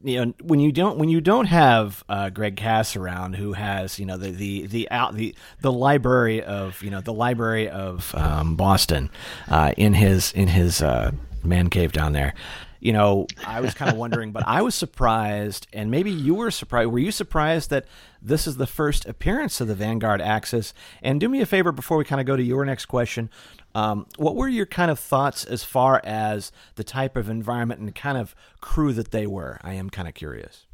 you 0.03 0.25
know 0.25 0.33
when 0.43 0.61
you 0.61 0.73
don't 0.73 0.97
when 0.97 1.11
you 1.11 1.21
don't 1.21 1.45
have 1.45 2.03
uh, 2.09 2.31
Greg 2.31 2.57
Cass 2.57 2.97
around 2.97 3.35
who 3.35 3.53
has 3.53 3.99
you 3.99 4.07
know 4.07 4.17
the 4.17 4.31
the 4.31 4.67
the 4.67 4.91
out 4.91 5.15
the 5.15 5.35
the 5.61 5.71
library 5.71 6.43
of 6.43 6.83
you 6.83 6.89
know 6.89 7.03
the 7.03 7.13
library 7.13 7.69
of 7.69 8.15
um, 8.15 8.57
Boston 8.57 9.11
uh, 9.49 9.75
in 9.77 9.93
his 9.93 10.33
in 10.33 10.49
his 10.49 10.81
uh, 10.81 11.11
man 11.45 11.69
cave 11.69 11.93
down 11.93 12.15
there 12.15 12.33
you 12.81 12.95
know, 12.95 13.27
I 13.47 13.61
was 13.61 13.75
kind 13.75 13.91
of 13.91 13.99
wondering, 13.99 14.33
but 14.33 14.43
I 14.47 14.63
was 14.63 14.75
surprised, 14.75 15.67
and 15.73 15.91
maybe 15.91 16.11
you 16.11 16.35
were 16.35 16.51
surprised. 16.51 16.91
Were 16.91 16.99
you 16.99 17.13
surprised 17.13 17.71
that 17.71 17.85
this 18.23 18.47
is 18.47 18.57
the 18.57 18.67
first 18.67 19.07
appearance 19.07 19.61
of 19.61 19.69
the 19.69 19.75
Vanguard 19.75 20.21
Axis? 20.21 20.75
And 21.03 21.21
do 21.21 21.29
me 21.29 21.41
a 21.41 21.47
favor 21.47 21.73
before 21.73 21.97
we 21.97 22.05
kind 22.05 22.21
of 22.21 22.27
go 22.27 22.37
to 22.37 22.43
your 22.43 22.65
next 22.65 22.87
question. 22.87 23.31
Um, 23.75 24.07
what 24.17 24.37
were 24.37 24.49
your 24.49 24.67
kind 24.67 24.91
of 24.91 24.99
thoughts 24.99 25.45
as 25.45 25.65
far 25.65 26.01
as 26.05 26.53
the 26.75 26.85
type 26.85 27.17
of 27.17 27.31
environment 27.31 27.81
and 27.81 27.95
kind 27.95 28.19
of 28.19 28.35
crew 28.61 28.93
that 28.93 29.11
they 29.11 29.27
were? 29.27 29.59
I 29.63 29.75
am 29.75 29.91
kind 29.91 30.09
of 30.09 30.15
curious. 30.15 30.67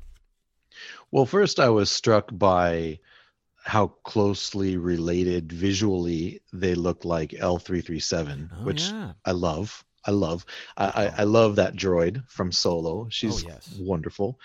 Well, 1.11 1.27
first, 1.27 1.61
I 1.61 1.69
was 1.69 1.91
struck 1.91 2.29
by 2.33 2.99
how 3.65 3.89
closely 4.05 4.77
related 4.77 5.53
visually 5.53 6.41
they 6.53 6.75
look 6.75 7.05
like 7.05 7.31
L337, 7.31 8.51
oh, 8.53 8.65
which 8.65 8.91
yeah. 8.91 9.13
I 9.25 9.33
love. 9.33 9.85
I 10.05 10.13
love. 10.13 10.47
I, 10.77 11.13
I 11.19 11.25
love 11.25 11.57
that 11.57 11.75
droid 11.75 12.23
from 12.29 12.53
Solo. 12.53 13.09
She's 13.11 13.45
oh, 13.45 13.49
yes. 13.49 13.77
wonderful. 13.81 14.39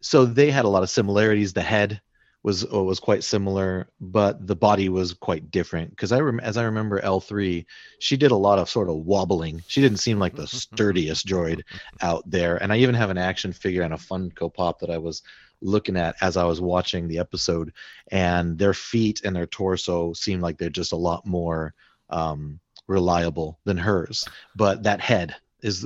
So 0.00 0.24
they 0.24 0.50
had 0.50 0.64
a 0.64 0.68
lot 0.68 0.82
of 0.82 0.88
similarities. 0.88 1.52
The 1.52 1.62
head 1.62 2.00
was 2.44 2.62
uh, 2.72 2.84
was 2.84 3.00
quite 3.00 3.24
similar, 3.24 3.88
but 4.00 4.46
the 4.46 4.54
body 4.54 4.90
was 4.90 5.14
quite 5.14 5.50
different. 5.50 5.90
Because 5.90 6.12
I 6.12 6.20
rem- 6.20 6.40
as 6.40 6.58
I 6.58 6.64
remember 6.64 7.00
L 7.00 7.18
three, 7.18 7.66
she 7.98 8.16
did 8.18 8.30
a 8.30 8.36
lot 8.36 8.58
of 8.58 8.68
sort 8.68 8.90
of 8.90 8.96
wobbling. 8.96 9.62
She 9.66 9.80
didn't 9.80 9.98
seem 9.98 10.18
like 10.18 10.36
the 10.36 10.46
sturdiest 10.46 11.26
droid 11.26 11.62
out 12.02 12.22
there. 12.30 12.62
And 12.62 12.72
I 12.72 12.76
even 12.76 12.94
have 12.94 13.10
an 13.10 13.18
action 13.18 13.52
figure 13.52 13.82
and 13.82 13.94
a 13.94 13.96
Funko 13.96 14.52
Pop 14.52 14.78
that 14.80 14.90
I 14.90 14.98
was 14.98 15.22
looking 15.62 15.96
at 15.96 16.16
as 16.20 16.36
I 16.36 16.44
was 16.44 16.60
watching 16.60 17.08
the 17.08 17.18
episode, 17.18 17.72
and 18.12 18.58
their 18.58 18.74
feet 18.74 19.22
and 19.24 19.34
their 19.34 19.46
torso 19.46 20.12
seemed 20.12 20.42
like 20.42 20.58
they're 20.58 20.68
just 20.68 20.92
a 20.92 20.96
lot 20.96 21.24
more 21.24 21.72
um, 22.10 22.60
reliable 22.86 23.58
than 23.64 23.78
hers. 23.78 24.28
But 24.54 24.82
that 24.82 25.00
head 25.00 25.34
is 25.62 25.82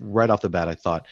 right 0.00 0.30
off 0.30 0.40
the 0.40 0.48
bat. 0.48 0.68
I 0.68 0.74
thought 0.74 1.06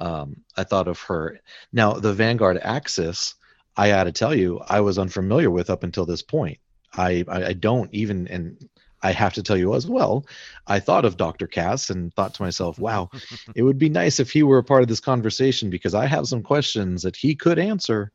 um, 0.00 0.42
I 0.56 0.64
thought 0.64 0.88
of 0.88 1.00
her. 1.02 1.38
Now 1.72 1.92
the 1.92 2.12
Vanguard 2.12 2.58
Axis, 2.60 3.36
I 3.76 3.88
got 3.88 4.04
to 4.04 4.12
tell 4.12 4.34
you, 4.34 4.60
I 4.68 4.80
was 4.80 4.98
unfamiliar 4.98 5.50
with 5.50 5.70
up 5.70 5.82
until 5.82 6.06
this 6.06 6.22
point. 6.22 6.58
I, 6.96 7.24
I, 7.28 7.44
I 7.46 7.52
don't 7.54 7.92
even 7.92 8.28
and 8.28 8.68
I 9.02 9.12
have 9.12 9.34
to 9.34 9.42
tell 9.42 9.56
you 9.56 9.74
as 9.74 9.86
well, 9.86 10.24
I 10.66 10.80
thought 10.80 11.04
of 11.04 11.18
Dr. 11.18 11.46
Cass 11.46 11.90
and 11.90 12.14
thought 12.14 12.32
to 12.34 12.42
myself, 12.42 12.78
wow, 12.78 13.10
it 13.54 13.62
would 13.62 13.78
be 13.78 13.90
nice 13.90 14.18
if 14.18 14.30
he 14.30 14.42
were 14.42 14.58
a 14.58 14.64
part 14.64 14.82
of 14.82 14.88
this 14.88 15.00
conversation 15.00 15.68
because 15.68 15.94
I 15.94 16.06
have 16.06 16.26
some 16.26 16.42
questions 16.42 17.02
that 17.02 17.14
he 17.14 17.34
could 17.34 17.58
answer 17.58 18.10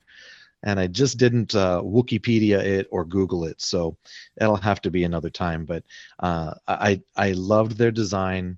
and 0.64 0.80
I 0.80 0.88
just 0.88 1.18
didn't 1.18 1.56
uh, 1.56 1.82
Wikipedia 1.84 2.60
it 2.60 2.88
or 2.92 3.06
Google 3.06 3.46
it, 3.46 3.62
so 3.62 3.98
it'll 4.40 4.58
have 4.58 4.82
to 4.82 4.92
be 4.92 5.04
another 5.04 5.30
time. 5.30 5.66
But 5.66 5.84
uh, 6.20 6.56
I 6.68 7.02
I 7.16 7.32
loved 7.32 7.78
their 7.78 7.92
design. 7.92 8.58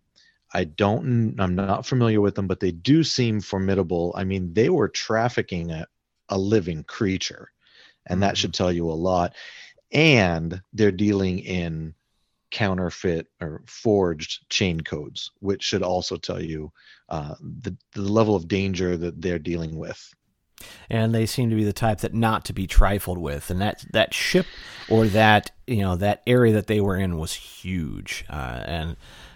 I 0.54 0.64
don't 0.64 1.40
I'm 1.40 1.56
not 1.56 1.86
familiar 1.86 2.20
with 2.20 2.36
them, 2.36 2.48
but 2.48 2.60
they 2.60 2.72
do 2.72 3.04
seem 3.04 3.40
formidable. 3.40 4.14
I 4.18 4.24
mean, 4.24 4.54
they 4.54 4.70
were 4.70 4.90
trafficking 4.90 5.72
a, 5.72 5.86
a 6.32 6.38
living 6.38 6.84
creature, 6.86 7.52
and 8.08 8.24
that 8.24 8.38
should 8.38 8.54
tell 8.54 8.72
you 8.72 8.90
a 8.90 8.94
lot. 8.94 9.36
And 9.94 10.62
they're 10.74 10.92
dealing 10.92 11.40
in 11.40 11.94
counterfeit 12.52 13.28
or 13.40 13.62
forged 13.66 14.50
chain 14.50 14.82
codes, 14.82 15.32
which 15.40 15.64
should 15.64 15.84
also 15.84 16.18
tell 16.18 16.42
you 16.42 16.72
uh, 17.10 17.36
the 17.42 17.76
the 17.94 18.02
level 18.02 18.36
of 18.36 18.48
danger 18.48 18.98
that 18.98 19.22
they're 19.22 19.40
dealing 19.40 19.78
with. 19.78 20.14
and 20.90 21.14
they 21.14 21.26
seem 21.26 21.50
to 21.50 21.56
be 21.56 21.64
the 21.64 21.74
type 21.74 22.00
that 22.00 22.14
not 22.14 22.46
to 22.46 22.54
be 22.54 22.68
trifled 22.68 23.18
with. 23.18 23.50
And 23.50 23.62
that 23.62 23.86
that 23.92 24.14
ship 24.14 24.46
or 24.90 25.08
that 25.08 25.52
you 25.68 25.82
know 25.82 25.96
that 25.96 26.22
area 26.28 26.54
that 26.54 26.68
they 26.68 26.82
were 26.82 26.98
in 26.98 27.18
was 27.18 27.34
huge. 27.34 28.26
Uh, 28.30 28.64
and 28.66 28.96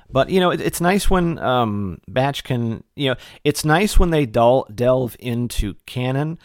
but 0.09 0.29
you 0.29 0.39
know 0.39 0.51
it, 0.51 0.61
it's 0.61 0.81
nice 0.81 1.09
when 1.09 1.39
um, 1.39 1.99
Batch 2.07 2.43
can 2.43 2.83
you 2.95 3.09
know 3.09 3.15
it's 3.43 3.65
nice 3.65 3.97
when 3.97 4.09
they 4.11 4.25
del- 4.25 4.67
delve 4.73 5.15
into 5.19 5.75
canon 5.85 6.37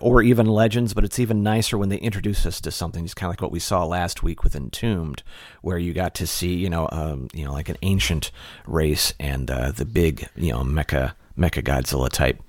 or 0.00 0.22
even 0.22 0.46
legends, 0.46 0.94
but 0.94 1.04
it's 1.04 1.18
even 1.18 1.42
nicer 1.42 1.76
when 1.76 1.88
they 1.88 1.98
introduce 1.98 2.46
us 2.46 2.60
to 2.60 2.70
something. 2.70 3.04
It's 3.04 3.14
kind 3.14 3.28
of 3.28 3.32
like 3.32 3.42
what 3.42 3.52
we 3.52 3.58
saw 3.58 3.84
last 3.84 4.22
week 4.22 4.42
with 4.42 4.54
Entombed, 4.54 5.22
where 5.60 5.78
you 5.78 5.92
got 5.92 6.14
to 6.16 6.26
see, 6.26 6.54
you 6.54 6.70
know, 6.70 6.88
um, 6.92 7.28
you 7.32 7.44
know, 7.44 7.52
like 7.52 7.68
an 7.68 7.76
ancient 7.82 8.30
race 8.66 9.14
and 9.20 9.50
uh, 9.50 9.72
the 9.72 9.84
big, 9.84 10.28
you 10.36 10.52
know, 10.52 10.60
mecha 10.60 11.14
mecha 11.36 11.62
Godzilla 11.62 12.08
type, 12.08 12.42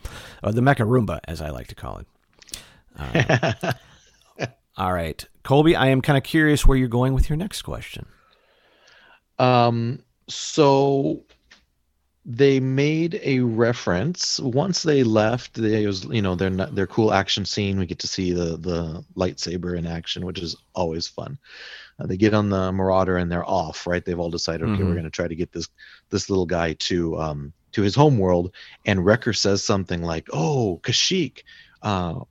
or 0.44 0.52
the 0.52 0.62
mecha 0.62 0.86
Roomba, 0.88 1.20
as 1.26 1.42
I 1.42 1.50
like 1.50 1.68
to 1.68 1.76
call 1.76 2.00
it. 2.00 2.08
Uh, 2.98 3.74
all 4.78 4.94
right, 4.94 5.26
Colby, 5.44 5.76
I 5.76 5.88
am 5.88 6.02
kind 6.02 6.18
of 6.18 6.24
curious 6.24 6.66
where 6.66 6.78
you're 6.78 6.88
going 6.88 7.14
with 7.14 7.30
your 7.30 7.38
next 7.38 7.62
question. 7.64 8.06
Um, 9.40 10.04
so 10.28 11.24
they 12.26 12.60
made 12.60 13.20
a 13.24 13.40
reference 13.42 14.40
once 14.40 14.82
they 14.84 15.04
left. 15.04 15.56
They 15.56 15.86
was 15.86 16.06
you 16.06 16.22
know 16.22 16.36
their 16.36 16.50
their 16.50 16.88
cool 16.88 17.14
action 17.14 17.46
scene. 17.46 17.78
We 17.78 17.86
get 17.86 18.00
to 18.00 18.08
see 18.08 18.32
the 18.32 18.58
the 18.58 19.04
lightsaber 19.16 19.78
in 19.78 19.86
action, 19.86 20.26
which 20.26 20.40
is 20.40 20.56
always 20.74 21.08
fun. 21.08 21.38
Uh, 22.00 22.08
they 22.08 22.18
get 22.18 22.34
on 22.34 22.50
the 22.50 22.72
Marauder 22.72 23.18
and 23.18 23.32
they're 23.32 23.48
off. 23.50 23.86
Right? 23.86 24.04
They've 24.04 24.20
all 24.20 24.32
decided, 24.32 24.64
okay, 24.70 24.82
Mhm. 24.82 24.88
we're 24.88 24.94
going 24.94 25.04
to 25.04 25.10
try 25.10 25.28
to 25.28 25.36
get 25.36 25.52
this 25.52 25.68
this 26.10 26.30
little 26.30 26.46
guy 26.46 26.74
to 26.74 27.20
um 27.20 27.54
to 27.74 27.82
his 27.82 27.96
home 27.96 28.18
world. 28.18 28.54
And 28.86 29.06
Wrecker 29.06 29.34
says 29.34 29.64
something 29.64 30.02
like, 30.02 30.28
"Oh, 30.32 30.80
Kashyyyk." 30.84 31.44
Uh, 31.82 32.22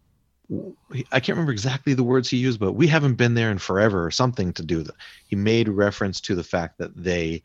I 1.11 1.21
can't 1.21 1.31
remember 1.37 1.53
exactly 1.53 1.95
the 1.95 2.03
words 2.05 2.29
he 2.29 2.37
used, 2.37 2.61
but 2.61 2.73
we 2.73 2.87
haven't 2.87 3.15
been 3.15 3.35
there 3.35 3.51
in 3.51 3.59
forever, 3.59 4.05
or 4.05 4.11
something 4.11 4.53
to 4.55 4.63
do. 4.63 4.83
That 4.83 4.95
he 5.27 5.37
made 5.37 5.69
reference 5.69 6.21
to 6.23 6.35
the 6.35 6.45
fact 6.45 6.79
that 6.79 6.95
they 6.97 7.43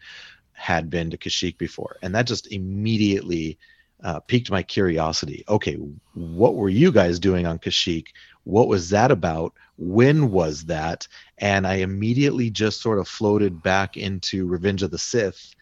had 0.57 0.89
been 0.89 1.11
to 1.11 1.17
Kashyyyk 1.17 1.57
before, 1.57 1.97
and 2.01 2.13
that 2.15 2.27
just 2.27 2.51
immediately 2.51 3.57
uh, 4.03 4.19
piqued 4.19 4.51
my 4.51 4.63
curiosity. 4.63 5.43
Okay, 5.47 5.75
what 6.13 6.55
were 6.55 6.69
you 6.69 6.91
guys 6.91 7.19
doing 7.19 7.45
on 7.45 7.59
Kashyyyk? 7.59 8.07
What 8.43 8.67
was 8.67 8.89
that 8.89 9.11
about? 9.11 9.53
When 9.77 10.31
was 10.31 10.65
that? 10.65 11.07
And 11.37 11.67
I 11.67 11.75
immediately 11.75 12.49
just 12.49 12.81
sort 12.81 12.99
of 12.99 13.07
floated 13.07 13.61
back 13.61 13.97
into 13.97 14.47
Revenge 14.47 14.83
of 14.83 14.91
the 14.91 14.97
Sith, 14.97 15.55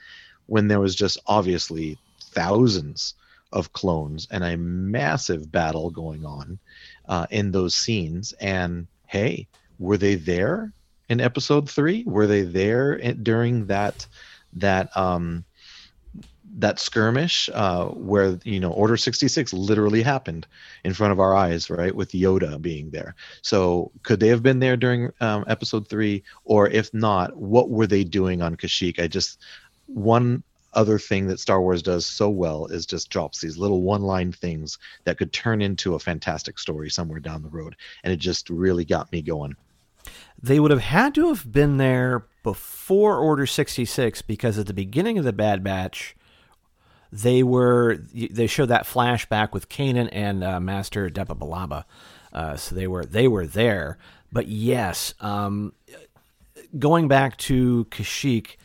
when 0.45 0.67
there 0.67 0.79
was 0.79 0.95
just 0.95 1.17
obviously 1.27 1.97
thousands 2.21 3.15
of 3.51 3.73
clones 3.73 4.27
and 4.31 4.43
a 4.43 4.57
massive 4.57 5.51
battle 5.51 5.89
going 5.89 6.25
on 6.25 6.59
uh, 7.07 7.25
in 7.29 7.51
those 7.51 7.75
scenes. 7.75 8.33
And 8.39 8.87
hey, 9.07 9.47
were 9.77 9.97
they 9.97 10.15
there 10.15 10.71
in 11.09 11.19
Episode 11.19 11.69
Three? 11.69 12.03
Were 12.05 12.27
they 12.27 12.43
there 12.43 12.93
in, 12.93 13.23
during 13.23 13.67
that? 13.67 14.07
That 14.55 14.95
um 14.95 15.43
that 16.57 16.79
skirmish 16.79 17.49
uh 17.53 17.85
where 17.87 18.39
you 18.43 18.59
know 18.59 18.71
order 18.71 18.95
66 18.95 19.51
literally 19.51 20.01
happened 20.01 20.47
in 20.85 20.93
front 20.93 21.11
of 21.11 21.19
our 21.19 21.35
eyes 21.35 21.69
right 21.69 21.93
with 21.95 22.11
yoda 22.11 22.61
being 22.61 22.89
there. 22.91 23.15
So 23.41 23.91
could 24.03 24.19
they 24.19 24.29
have 24.29 24.43
been 24.43 24.59
there 24.59 24.77
during 24.77 25.11
um, 25.19 25.43
episode 25.47 25.89
three? 25.89 26.23
Or 26.45 26.69
if 26.69 26.93
not 26.93 27.35
what 27.35 27.69
were 27.69 27.87
they 27.87 28.03
doing 28.03 28.41
on 28.41 28.55
kashyyyk? 28.55 28.99
I 28.99 29.07
just 29.07 29.41
one 29.87 30.43
other 30.75 30.99
thing 30.99 31.27
that 31.27 31.39
star 31.39 31.61
wars 31.61 31.81
does 31.81 32.05
so 32.05 32.29
well 32.29 32.65
is 32.67 32.85
just 32.85 33.09
drops 33.09 33.41
these 33.41 33.57
little 33.57 33.81
one 33.81 34.01
line 34.01 34.31
things 34.31 34.77
that 35.05 35.17
could 35.17 35.33
turn 35.33 35.61
into 35.61 35.95
a 35.95 35.99
fantastic 35.99 36.59
story 36.59 36.89
somewhere 36.89 37.19
down 37.19 37.41
the 37.41 37.49
road. 37.49 37.75
And 38.03 38.13
it 38.13 38.17
just 38.17 38.49
really 38.49 38.85
got 38.85 39.11
me 39.11 39.21
going. 39.21 39.55
They 40.41 40.59
would 40.59 40.71
have 40.71 40.81
had 40.81 41.15
to 41.15 41.29
have 41.29 41.49
been 41.51 41.77
there 41.77 42.25
before 42.45 43.17
Order 43.17 43.47
66 43.47 44.21
because 44.21 44.59
at 44.59 44.67
the 44.67 44.73
beginning 44.73 45.17
of 45.17 45.25
the 45.25 45.33
Bad 45.33 45.63
Batch, 45.63 46.15
they 47.11 47.41
were 47.41 47.97
they 48.13 48.45
showed 48.45 48.67
that 48.67 48.85
flashback 48.85 49.51
with 49.51 49.67
Kanan 49.67 50.09
and 50.11 50.43
uh, 50.43 50.59
Master 50.59 51.09
Depa 51.09 51.37
Billaba. 51.39 51.85
Uh, 52.31 52.55
so 52.55 52.75
they 52.75 52.85
were 52.85 53.03
they 53.03 53.27
were 53.27 53.47
there. 53.47 53.97
But 54.31 54.47
yes, 54.47 55.15
um, 55.21 55.73
going 56.77 57.07
back 57.07 57.35
to 57.37 57.85
Kashyyyk, 57.85 58.57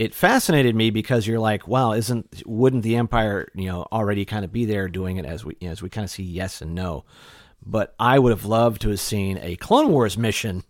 it 0.00 0.12
fascinated 0.12 0.74
me 0.74 0.90
because 0.90 1.28
you're 1.28 1.38
like, 1.38 1.68
wow, 1.68 1.92
isn't 1.92 2.42
wouldn't 2.44 2.82
the 2.82 2.96
Empire 2.96 3.48
you 3.54 3.68
know 3.68 3.86
already 3.92 4.24
kind 4.24 4.44
of 4.44 4.52
be 4.52 4.64
there 4.64 4.88
doing 4.88 5.18
it 5.18 5.24
as 5.24 5.44
we 5.44 5.56
as 5.62 5.82
we 5.82 5.88
kind 5.88 6.04
of 6.04 6.10
see 6.10 6.24
yes 6.24 6.60
and 6.60 6.74
no. 6.74 7.04
But 7.66 7.94
I 7.98 8.18
would 8.18 8.30
have 8.30 8.44
loved 8.44 8.82
to 8.82 8.90
have 8.90 9.00
seen 9.00 9.38
a 9.38 9.56
Clone 9.56 9.90
Wars 9.90 10.18
mission 10.18 10.64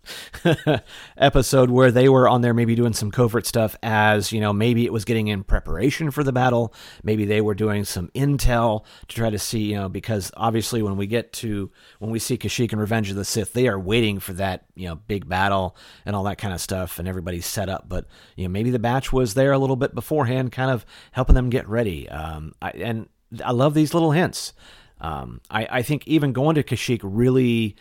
episode 1.17 1.69
where 1.69 1.91
they 1.91 2.07
were 2.07 2.27
on 2.29 2.41
there 2.41 2.53
maybe 2.53 2.75
doing 2.75 2.93
some 2.93 3.11
covert 3.11 3.45
stuff 3.45 3.75
as, 3.83 4.31
you 4.31 4.39
know, 4.39 4.53
maybe 4.53 4.85
it 4.85 4.93
was 4.93 5.05
getting 5.05 5.27
in 5.27 5.43
preparation 5.43 6.11
for 6.11 6.23
the 6.23 6.31
battle. 6.31 6.73
Maybe 7.03 7.25
they 7.25 7.41
were 7.41 7.53
doing 7.53 7.83
some 7.83 8.09
intel 8.15 8.85
to 9.07 9.15
try 9.15 9.29
to 9.29 9.39
see, 9.39 9.71
you 9.71 9.75
know, 9.75 9.89
because 9.89 10.31
obviously 10.37 10.81
when 10.81 10.95
we 10.95 11.07
get 11.07 11.33
to, 11.33 11.69
when 11.99 12.11
we 12.11 12.19
see 12.19 12.37
Kashyyyk 12.37 12.71
and 12.71 12.79
Revenge 12.79 13.09
of 13.09 13.17
the 13.17 13.25
Sith, 13.25 13.53
they 13.53 13.67
are 13.67 13.79
waiting 13.79 14.19
for 14.19 14.33
that, 14.33 14.65
you 14.75 14.87
know, 14.87 14.95
big 14.95 15.27
battle 15.27 15.75
and 16.05 16.15
all 16.15 16.23
that 16.23 16.37
kind 16.37 16.53
of 16.53 16.61
stuff 16.61 16.97
and 16.99 17.07
everybody's 17.07 17.45
set 17.45 17.67
up. 17.69 17.89
But, 17.89 18.07
you 18.35 18.45
know, 18.45 18.51
maybe 18.51 18.69
the 18.69 18.79
batch 18.79 19.11
was 19.11 19.33
there 19.33 19.51
a 19.51 19.59
little 19.59 19.75
bit 19.75 19.93
beforehand, 19.93 20.51
kind 20.51 20.71
of 20.71 20.85
helping 21.11 21.35
them 21.35 21.49
get 21.49 21.67
ready. 21.67 22.07
Um, 22.09 22.53
I, 22.61 22.69
and 22.71 23.09
I 23.43 23.51
love 23.51 23.73
these 23.73 23.93
little 23.93 24.11
hints. 24.11 24.53
Um, 25.01 25.41
I, 25.49 25.67
I 25.69 25.81
think 25.81 26.07
even 26.07 26.33
going 26.33 26.55
to 26.55 26.63
Kashyyyk 26.63 27.01
really 27.03 27.75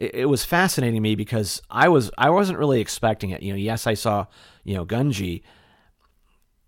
it, 0.00 0.14
it 0.14 0.26
was 0.26 0.44
fascinating 0.44 1.00
me 1.00 1.14
because 1.14 1.62
I 1.70 1.88
was 1.88 2.10
I 2.18 2.30
wasn't 2.30 2.58
really 2.58 2.80
expecting 2.80 3.30
it. 3.30 3.42
You 3.42 3.52
know, 3.52 3.58
yes, 3.58 3.86
I 3.86 3.94
saw 3.94 4.26
you 4.64 4.74
know 4.74 4.84
Gungi, 4.84 5.42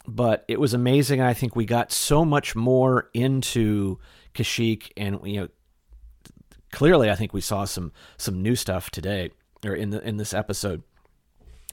but 0.06 0.44
it 0.46 0.60
was 0.60 0.74
amazing. 0.74 1.20
I 1.20 1.34
think 1.34 1.56
we 1.56 1.64
got 1.64 1.90
so 1.90 2.24
much 2.24 2.54
more 2.54 3.08
into 3.14 3.98
Kashyyyk, 4.34 4.92
and 4.96 5.18
you 5.24 5.40
know, 5.40 5.48
clearly, 6.70 7.10
I 7.10 7.16
think 7.16 7.32
we 7.32 7.40
saw 7.40 7.64
some 7.64 7.92
some 8.18 8.42
new 8.42 8.54
stuff 8.54 8.90
today 8.90 9.30
or 9.64 9.74
in 9.74 9.90
the 9.90 10.06
in 10.06 10.18
this 10.18 10.34
episode 10.34 10.82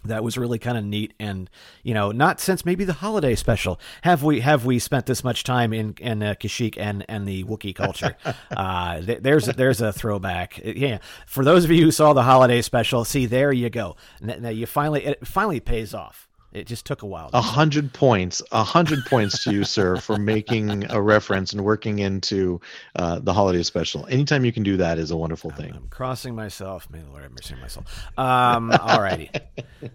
that 0.06 0.24
was 0.24 0.38
really 0.38 0.60
kind 0.60 0.78
of 0.78 0.84
neat 0.84 1.14
and 1.20 1.50
you 1.84 1.94
know 1.94 2.12
not 2.12 2.40
since 2.40 2.66
maybe 2.66 2.84
the 2.84 2.94
holiday 2.94 3.36
special 3.36 3.80
have 4.04 4.24
we 4.24 4.40
have 4.40 4.66
we 4.66 4.80
spent 4.80 5.06
this 5.06 5.24
much 5.24 5.44
time 5.44 5.74
in 5.74 5.96
in 6.00 6.24
uh, 6.24 6.36
Kashyyyk 6.40 6.76
and 6.78 7.06
and 7.10 7.28
the 7.28 7.44
Wookiee 7.44 7.76
culture. 7.76 8.16
Uh 8.52 9.02
th- 9.02 9.20
there's 9.22 9.46
there's 9.46 9.82
a 9.82 9.92
throwback. 9.92 10.60
Yeah 10.64 11.00
for 11.26 11.44
those 11.44 11.66
of 11.66 11.72
you 11.72 11.84
who 11.84 11.92
saw 11.92 12.14
the 12.14 12.24
holiday 12.24 12.62
special 12.62 13.04
see 13.06 13.26
there 13.26 13.52
you 13.52 13.70
go. 13.70 13.96
Now 14.22 14.50
you 14.50 14.66
finally 14.66 15.06
it 15.06 15.28
finally 15.28 15.60
pays 15.60 15.94
off 15.94 16.29
it 16.52 16.66
just 16.66 16.86
took 16.86 17.04
a 17.04 17.06
while 17.06 17.30
A 17.34 17.42
hundred 17.42 17.94
points, 17.94 18.42
a 18.52 18.64
hundred 18.64 19.06
points 19.06 19.44
to 19.44 19.54
you, 19.54 19.64
sir, 19.64 19.98
for 19.98 20.18
making 20.18 20.90
a 20.92 21.02
reference 21.02 21.54
and 21.54 21.64
working 21.64 22.00
into 22.00 22.60
uh, 22.96 23.20
the 23.20 23.34
holiday 23.34 23.64
special. 23.64 24.08
Anytime 24.08 24.46
you 24.46 24.52
can 24.52 24.64
do 24.64 24.78
that 24.78 24.98
is 24.98 25.12
a 25.12 25.18
wonderful 25.18 25.52
thing. 25.52 25.74
I'm 25.76 25.88
crossing 25.90 26.36
myself. 26.36 26.90
May 26.90 27.00
the 27.00 27.10
Lord 27.10 27.24
have 27.24 27.32
mercy 27.32 27.54
on 27.54 27.62
my 27.62 27.68
soul. 27.68 27.86
Um, 28.18 28.72
all 28.72 29.02
righty. 29.02 29.30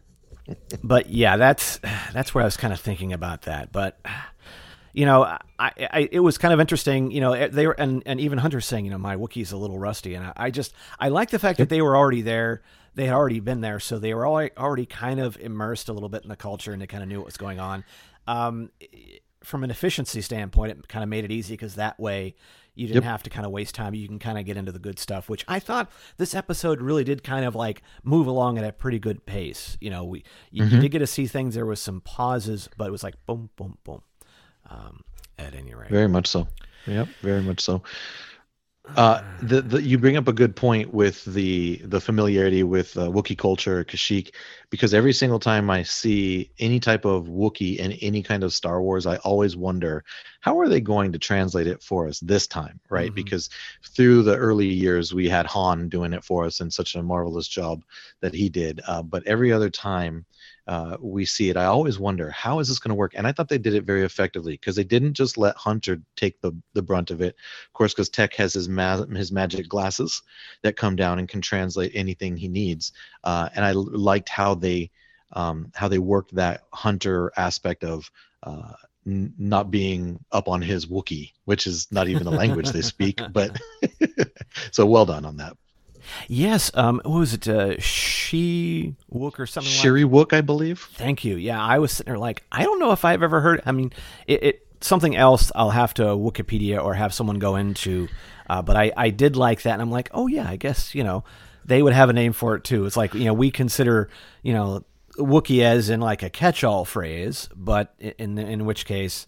but 0.84 1.10
yeah, 1.10 1.36
that's 1.36 1.80
that's 2.12 2.34
where 2.34 2.42
I 2.42 2.44
was 2.44 2.56
kind 2.56 2.72
of 2.72 2.80
thinking 2.80 3.12
about 3.12 3.42
that. 3.42 3.72
But 3.72 3.98
you 4.92 5.06
know, 5.06 5.24
I, 5.24 5.40
I 5.58 6.08
it 6.12 6.20
was 6.20 6.38
kind 6.38 6.54
of 6.54 6.60
interesting. 6.60 7.10
You 7.10 7.20
know, 7.20 7.48
they 7.48 7.66
were 7.66 7.74
and 7.78 8.02
and 8.06 8.20
even 8.20 8.38
Hunter 8.38 8.60
saying, 8.60 8.84
you 8.84 8.90
know, 8.92 8.98
my 8.98 9.16
Wookiee's 9.16 9.52
a 9.52 9.56
little 9.56 9.78
rusty, 9.78 10.14
and 10.14 10.24
I, 10.24 10.32
I 10.36 10.50
just 10.50 10.72
I 11.00 11.08
like 11.08 11.30
the 11.30 11.38
fact 11.38 11.58
that 11.58 11.68
they 11.68 11.82
were 11.82 11.96
already 11.96 12.22
there. 12.22 12.62
They 12.94 13.06
had 13.06 13.14
already 13.14 13.40
been 13.40 13.60
there, 13.60 13.80
so 13.80 13.98
they 13.98 14.14
were 14.14 14.26
already, 14.26 14.50
already 14.56 14.86
kind 14.86 15.20
of 15.20 15.36
immersed 15.38 15.88
a 15.88 15.92
little 15.92 16.08
bit 16.08 16.22
in 16.22 16.28
the 16.28 16.36
culture, 16.36 16.72
and 16.72 16.80
they 16.80 16.86
kind 16.86 17.02
of 17.02 17.08
knew 17.08 17.18
what 17.18 17.26
was 17.26 17.36
going 17.36 17.58
on. 17.60 17.84
Um, 18.26 18.70
from 19.42 19.64
an 19.64 19.70
efficiency 19.70 20.20
standpoint, 20.22 20.72
it 20.72 20.88
kind 20.88 21.02
of 21.02 21.08
made 21.08 21.24
it 21.24 21.30
easy 21.30 21.54
because 21.54 21.74
that 21.74 21.98
way 22.00 22.34
you 22.74 22.86
didn't 22.86 23.02
Yep. 23.02 23.10
have 23.10 23.22
to 23.24 23.30
kind 23.30 23.44
of 23.46 23.52
waste 23.52 23.74
time. 23.74 23.94
You 23.94 24.08
can 24.08 24.18
kind 24.18 24.38
of 24.38 24.44
get 24.46 24.56
into 24.56 24.72
the 24.72 24.78
good 24.78 24.98
stuff, 24.98 25.28
which 25.28 25.44
I 25.46 25.58
thought 25.60 25.92
this 26.16 26.34
episode 26.34 26.80
really 26.80 27.04
did 27.04 27.22
kind 27.22 27.44
of 27.44 27.54
like 27.54 27.82
move 28.02 28.26
along 28.26 28.58
at 28.58 28.64
a 28.64 28.72
pretty 28.72 28.98
good 28.98 29.26
pace. 29.26 29.76
You 29.80 29.90
know, 29.90 30.04
we 30.04 30.24
you, 30.50 30.64
you 30.64 30.80
did 30.80 30.90
get 30.90 30.98
to 31.00 31.06
see 31.06 31.26
things. 31.26 31.54
There 31.54 31.66
was 31.66 31.78
some 31.80 32.00
pauses, 32.00 32.68
but 32.76 32.88
it 32.88 32.90
was 32.90 33.02
like 33.04 33.14
boom, 33.26 33.50
boom, 33.56 33.76
boom. 33.84 34.00
Um, 34.70 35.04
at 35.38 35.54
any 35.54 35.74
rate, 35.74 35.90
Very 35.90 36.08
much 36.08 36.26
so. 36.26 36.48
Yep, 36.86 37.08
very 37.22 37.42
much 37.42 37.60
so. 37.60 37.82
Uh, 38.92 39.20
the, 39.40 39.60
the 39.60 39.82
you 39.82 39.98
bring 39.98 40.16
up 40.16 40.28
a 40.28 40.32
good 40.32 40.54
point 40.54 40.92
with 40.94 41.24
the 41.24 41.80
the 41.84 42.00
familiarity 42.00 42.62
with 42.62 42.96
uh, 42.96 43.08
Wookiee 43.08 43.36
culture, 43.36 43.84
Kashyyyk, 43.84 44.32
because 44.70 44.94
every 44.94 45.12
single 45.12 45.40
time 45.40 45.68
I 45.68 45.82
see 45.82 46.50
any 46.60 46.78
type 46.78 47.04
of 47.04 47.24
Wookiee 47.26 47.76
in 47.78 47.92
any 47.92 48.22
kind 48.22 48.44
of 48.44 48.52
Star 48.52 48.80
Wars, 48.80 49.06
I 49.06 49.16
always 49.16 49.56
wonder 49.56 50.04
how 50.40 50.60
are 50.60 50.68
they 50.68 50.80
going 50.80 51.12
to 51.12 51.18
translate 51.18 51.66
it 51.66 51.82
for 51.82 52.06
us 52.06 52.20
this 52.20 52.46
time, 52.46 52.78
right? 52.88 53.10
Mhm. 53.10 53.14
Because 53.14 53.48
through 53.96 54.22
the 54.22 54.36
early 54.36 54.68
years, 54.68 55.12
we 55.12 55.28
had 55.28 55.46
Han 55.46 55.88
doing 55.88 56.12
it 56.12 56.24
for 56.24 56.44
us, 56.44 56.60
and 56.60 56.72
such 56.72 56.94
a 56.94 57.02
marvelous 57.02 57.48
job 57.48 57.82
that 58.20 58.34
he 58.34 58.48
did. 58.48 58.80
Uh, 58.86 59.02
but 59.02 59.26
every 59.26 59.50
other 59.52 59.70
time 59.70 60.24
uh, 60.66 60.96
we 61.00 61.26
see 61.26 61.50
it, 61.50 61.56
I 61.56 61.66
always 61.66 61.98
wonder 61.98 62.30
how 62.30 62.58
is 62.58 62.68
this 62.68 62.78
going 62.78 62.90
to 62.90 62.94
work. 62.94 63.12
And 63.14 63.26
I 63.26 63.32
thought 63.32 63.48
they 63.48 63.58
did 63.58 63.74
it 63.74 63.84
very 63.84 64.02
effectively 64.02 64.54
because 64.54 64.76
they 64.76 64.84
didn't 64.84 65.12
just 65.14 65.36
let 65.36 65.56
Hunter 65.56 66.00
take 66.16 66.40
the 66.40 66.52
the 66.72 66.82
brunt 66.82 67.10
of 67.10 67.20
it, 67.20 67.36
of 67.66 67.72
course, 67.74 67.92
because 67.92 68.08
Tech 68.08 68.34
has 68.34 68.54
his 68.54 68.68
ma- 68.68 69.04
his 69.04 69.30
magic 69.30 69.68
glasses 69.68 70.22
that 70.62 70.76
come 70.76 70.96
down 70.96 71.18
and 71.18 71.28
can 71.28 71.42
translate 71.42 71.92
anything 71.94 72.36
he 72.36 72.48
needs. 72.48 72.92
Uh, 73.22 73.50
and 73.54 73.64
I 73.64 73.70
l- 73.70 73.88
liked 73.90 74.28
how 74.30 74.54
they 74.54 74.90
um, 75.32 75.70
how 75.74 75.88
they 75.88 75.98
worked 75.98 76.34
that 76.34 76.62
hunter 76.72 77.30
aspect 77.36 77.84
of 77.84 78.10
uh, 78.42 78.72
n- 79.06 79.34
not 79.36 79.70
being 79.70 80.18
up 80.32 80.48
on 80.48 80.62
his 80.62 80.86
Wookiee, 80.86 81.32
which 81.44 81.66
is 81.66 81.88
not 81.90 82.08
even 82.08 82.24
the 82.24 82.30
language 82.30 82.70
they 82.70 82.82
speak. 82.82 83.20
But 83.32 83.60
so 84.70 84.86
well 84.86 85.04
done 85.04 85.26
on 85.26 85.36
that. 85.36 85.56
Yes. 86.28 86.70
Um. 86.74 87.02
What 87.04 87.18
was 87.18 87.34
it? 87.34 87.48
Uh, 87.48 87.78
she 88.34 88.94
Wook 89.12 89.38
or 89.38 89.46
something. 89.46 89.72
like 89.72 89.80
Shyriiwook, 89.80 90.32
I 90.32 90.40
believe. 90.40 90.80
Thank 90.94 91.24
you. 91.24 91.36
Yeah, 91.36 91.62
I 91.62 91.78
was 91.78 91.92
sitting 91.92 92.10
there 92.12 92.18
like, 92.18 92.42
I 92.50 92.64
don't 92.64 92.78
know 92.78 92.92
if 92.92 93.04
I've 93.04 93.22
ever 93.22 93.40
heard. 93.40 93.62
I 93.64 93.72
mean, 93.72 93.92
it, 94.26 94.42
it 94.42 94.66
something 94.80 95.16
else. 95.16 95.50
I'll 95.54 95.70
have 95.70 95.94
to 95.94 96.02
Wikipedia 96.02 96.82
or 96.82 96.94
have 96.94 97.14
someone 97.14 97.38
go 97.38 97.56
into. 97.56 98.08
Uh, 98.48 98.62
but 98.62 98.76
I, 98.76 98.92
I 98.96 99.10
did 99.10 99.36
like 99.36 99.62
that, 99.62 99.72
and 99.72 99.82
I'm 99.82 99.90
like, 99.90 100.10
oh 100.12 100.26
yeah, 100.26 100.48
I 100.48 100.56
guess 100.56 100.94
you 100.94 101.04
know 101.04 101.24
they 101.64 101.82
would 101.82 101.94
have 101.94 102.10
a 102.10 102.12
name 102.12 102.32
for 102.32 102.56
it 102.56 102.64
too. 102.64 102.84
It's 102.86 102.96
like 102.96 103.14
you 103.14 103.24
know 103.24 103.34
we 103.34 103.50
consider 103.50 104.10
you 104.42 104.52
know 104.52 104.84
Wookiee 105.16 105.62
as 105.62 105.90
in 105.90 106.00
like 106.00 106.22
a 106.22 106.30
catch-all 106.30 106.84
phrase, 106.84 107.48
but 107.54 107.94
in 108.00 108.38
in 108.38 108.66
which 108.66 108.84
case, 108.84 109.26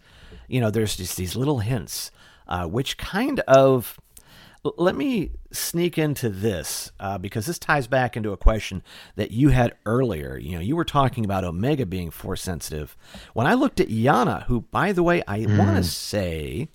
you 0.48 0.60
know, 0.60 0.70
there's 0.70 0.96
just 0.96 1.16
these 1.16 1.36
little 1.36 1.60
hints, 1.60 2.10
uh, 2.48 2.66
which 2.66 2.98
kind 2.98 3.40
of 3.40 3.98
let 4.76 4.96
me 4.96 5.32
sneak 5.52 5.98
into 5.98 6.28
this 6.28 6.92
uh, 7.00 7.18
because 7.18 7.46
this 7.46 7.58
ties 7.58 7.86
back 7.86 8.16
into 8.16 8.32
a 8.32 8.36
question 8.36 8.82
that 9.16 9.30
you 9.30 9.50
had 9.50 9.74
earlier. 9.84 10.36
You 10.36 10.56
know, 10.56 10.60
you 10.60 10.76
were 10.76 10.84
talking 10.84 11.24
about 11.24 11.44
Omega 11.44 11.86
being 11.86 12.10
force 12.10 12.42
sensitive. 12.42 12.96
When 13.34 13.46
I 13.46 13.54
looked 13.54 13.80
at 13.80 13.88
Yana, 13.88 14.44
who, 14.44 14.62
by 14.62 14.92
the 14.92 15.02
way, 15.02 15.22
I 15.26 15.46
want 15.46 15.76
to 15.76 15.84
say, 15.84 16.68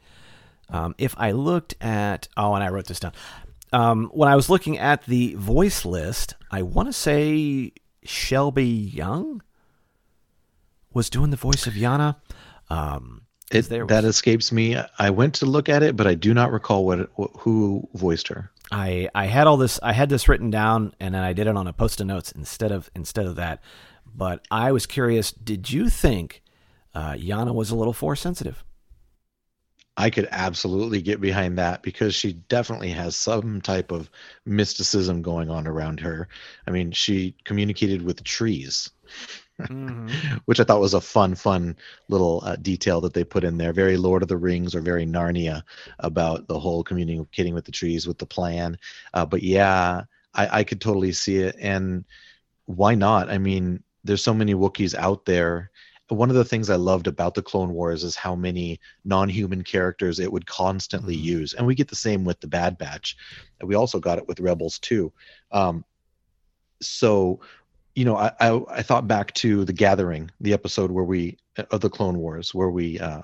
um, 0.70 0.96
if 0.98 1.16
I 1.18 1.32
looked 1.32 1.76
at, 1.82 2.28
oh, 2.38 2.56
and 2.56 2.64
I 2.64 2.70
wrote 2.70 2.88
this 2.88 3.00
down. 3.00 3.14
Um, 3.74 4.10
when 4.14 4.28
I 4.28 4.36
was 4.36 4.50
looking 4.50 4.78
at 4.78 5.06
the 5.06 5.36
voice 5.36 5.86
list, 5.86 6.36
I 6.52 6.62
want 6.62 6.90
to 6.90 6.94
say 6.94 7.72
Shelby 8.04 8.66
Young 8.66 9.42
was 10.94 11.10
doing 11.10 11.30
the 11.30 11.38
voice 11.38 11.68
of 11.68 11.74
Yana. 11.74 12.18
Um, 12.70 13.21
It, 13.52 13.70
there 13.70 13.86
that 13.88 14.06
escapes 14.06 14.52
me. 14.52 14.78
I 14.98 15.10
went 15.10 15.36
to 15.36 15.46
look 15.46 15.70
at 15.70 15.84
it, 15.84 15.96
but 15.96 16.08
I 16.08 16.16
do 16.16 16.34
not 16.34 16.52
recall 16.52 16.86
what, 16.86 17.00
it, 17.00 17.10
wh- 17.20 17.38
who 17.40 17.88
voiced 17.94 18.28
her. 18.30 18.50
I 18.72 19.10
I 19.14 19.26
had 19.26 19.48
all 19.48 19.58
this 19.58 19.80
I 19.84 19.92
had 19.94 20.10
this 20.10 20.30
written 20.30 20.50
down 20.50 20.94
and 21.00 21.14
then 21.14 21.24
I 21.24 21.34
did 21.34 21.48
it 21.48 21.58
on 21.58 21.68
a 21.68 21.74
post-it 21.74 22.06
notes 22.06 22.32
instead 22.32 22.72
of 22.72 22.90
instead 22.96 23.26
of 23.26 23.36
that. 23.36 23.62
But 24.14 24.46
I 24.50 24.72
was 24.72 24.86
curious, 24.86 25.32
did 25.32 25.72
you 25.72 25.90
think 25.90 26.42
uh, 26.94 27.14
Yana 27.14 27.54
was 27.54 27.70
a 27.72 27.76
little 27.76 27.94
force 27.94 28.22
sensitive? 28.22 28.64
I 29.98 30.10
could 30.10 30.28
absolutely 30.32 31.02
get 31.02 31.22
behind 31.22 31.58
that 31.58 31.84
because 31.84 32.16
she 32.16 32.34
definitely 32.34 32.92
has 32.92 33.16
some 33.16 33.62
type 33.62 33.92
of 33.92 34.10
mysticism 34.46 35.22
going 35.22 35.50
on 35.50 35.68
around 35.68 36.00
her. 36.00 36.28
I 36.66 36.72
mean, 36.72 36.92
she 36.92 37.36
communicated 37.44 38.02
with 38.02 38.24
trees, 38.24 38.90
which 40.46 40.60
I 40.60 40.64
thought 40.64 40.80
was 40.80 40.94
a 40.94 41.02
fun, 41.02 41.36
fun 41.36 41.76
little 42.10 42.42
uh, 42.46 42.56
detail 42.58 43.02
that 43.02 43.14
they 43.14 43.24
put 43.24 43.44
in 43.44 43.58
there. 43.58 43.74
Very 43.74 43.98
Lord 43.98 44.22
of 44.22 44.28
the 44.28 44.38
Rings 44.38 44.76
or 44.76 44.82
very 44.82 45.06
Narnia 45.06 45.64
about 46.00 46.48
the 46.48 46.60
whole 46.60 46.84
communicating 46.84 47.54
with 47.54 47.66
the 47.66 47.72
trees 47.72 48.08
with 48.08 48.18
the 48.18 48.26
plan. 48.26 48.78
Uh, 49.14 49.26
but 49.26 49.44
yeah, 49.44 50.04
I, 50.34 50.60
I 50.60 50.64
could 50.64 50.82
totally 50.82 51.12
see 51.12 51.38
it. 51.38 51.56
And 51.60 52.06
why 52.66 52.96
not? 52.96 53.30
I 53.30 53.38
mean, 53.38 53.84
there's 54.04 54.24
so 54.24 54.34
many 54.34 54.54
Wookiees 54.54 54.96
out 54.96 55.26
there 55.26 55.72
one 56.16 56.30
of 56.30 56.36
the 56.36 56.46
things 56.46 56.70
I 56.70 56.76
loved 56.76 57.08
about 57.08 57.36
the 57.36 57.42
Clone 57.42 57.74
Wars 57.74 58.04
is 58.04 58.16
how 58.16 58.36
many 58.36 58.80
non-human 59.06 59.64
characters 59.64 60.20
it 60.20 60.32
would 60.32 60.46
constantly 60.46 61.16
use, 61.16 61.54
and 61.54 61.66
we 61.66 61.76
get 61.76 61.88
the 61.88 61.96
same 61.96 62.26
with 62.26 62.40
the 62.42 62.48
Bad 62.48 62.78
Batch. 62.78 63.16
And 63.60 63.70
we 63.70 63.76
also 63.76 64.00
got 64.00 64.18
it 64.18 64.28
with 64.28 64.42
Rebels 64.42 64.78
too. 64.80 65.14
Um, 65.52 65.86
so, 66.82 67.40
you 67.96 68.06
know, 68.06 68.16
I, 68.16 68.32
I 68.40 68.62
I 68.70 68.82
thought 68.82 69.08
back 69.08 69.34
to 69.36 69.66
the 69.66 69.74
Gathering, 69.74 70.32
the 70.40 70.54
episode 70.54 70.92
where 70.92 71.04
we 71.04 71.38
of 71.72 71.82
the 71.82 71.90
Clone 71.90 72.18
Wars, 72.18 72.54
where 72.54 72.70
we 72.70 73.00
uh, 73.00 73.22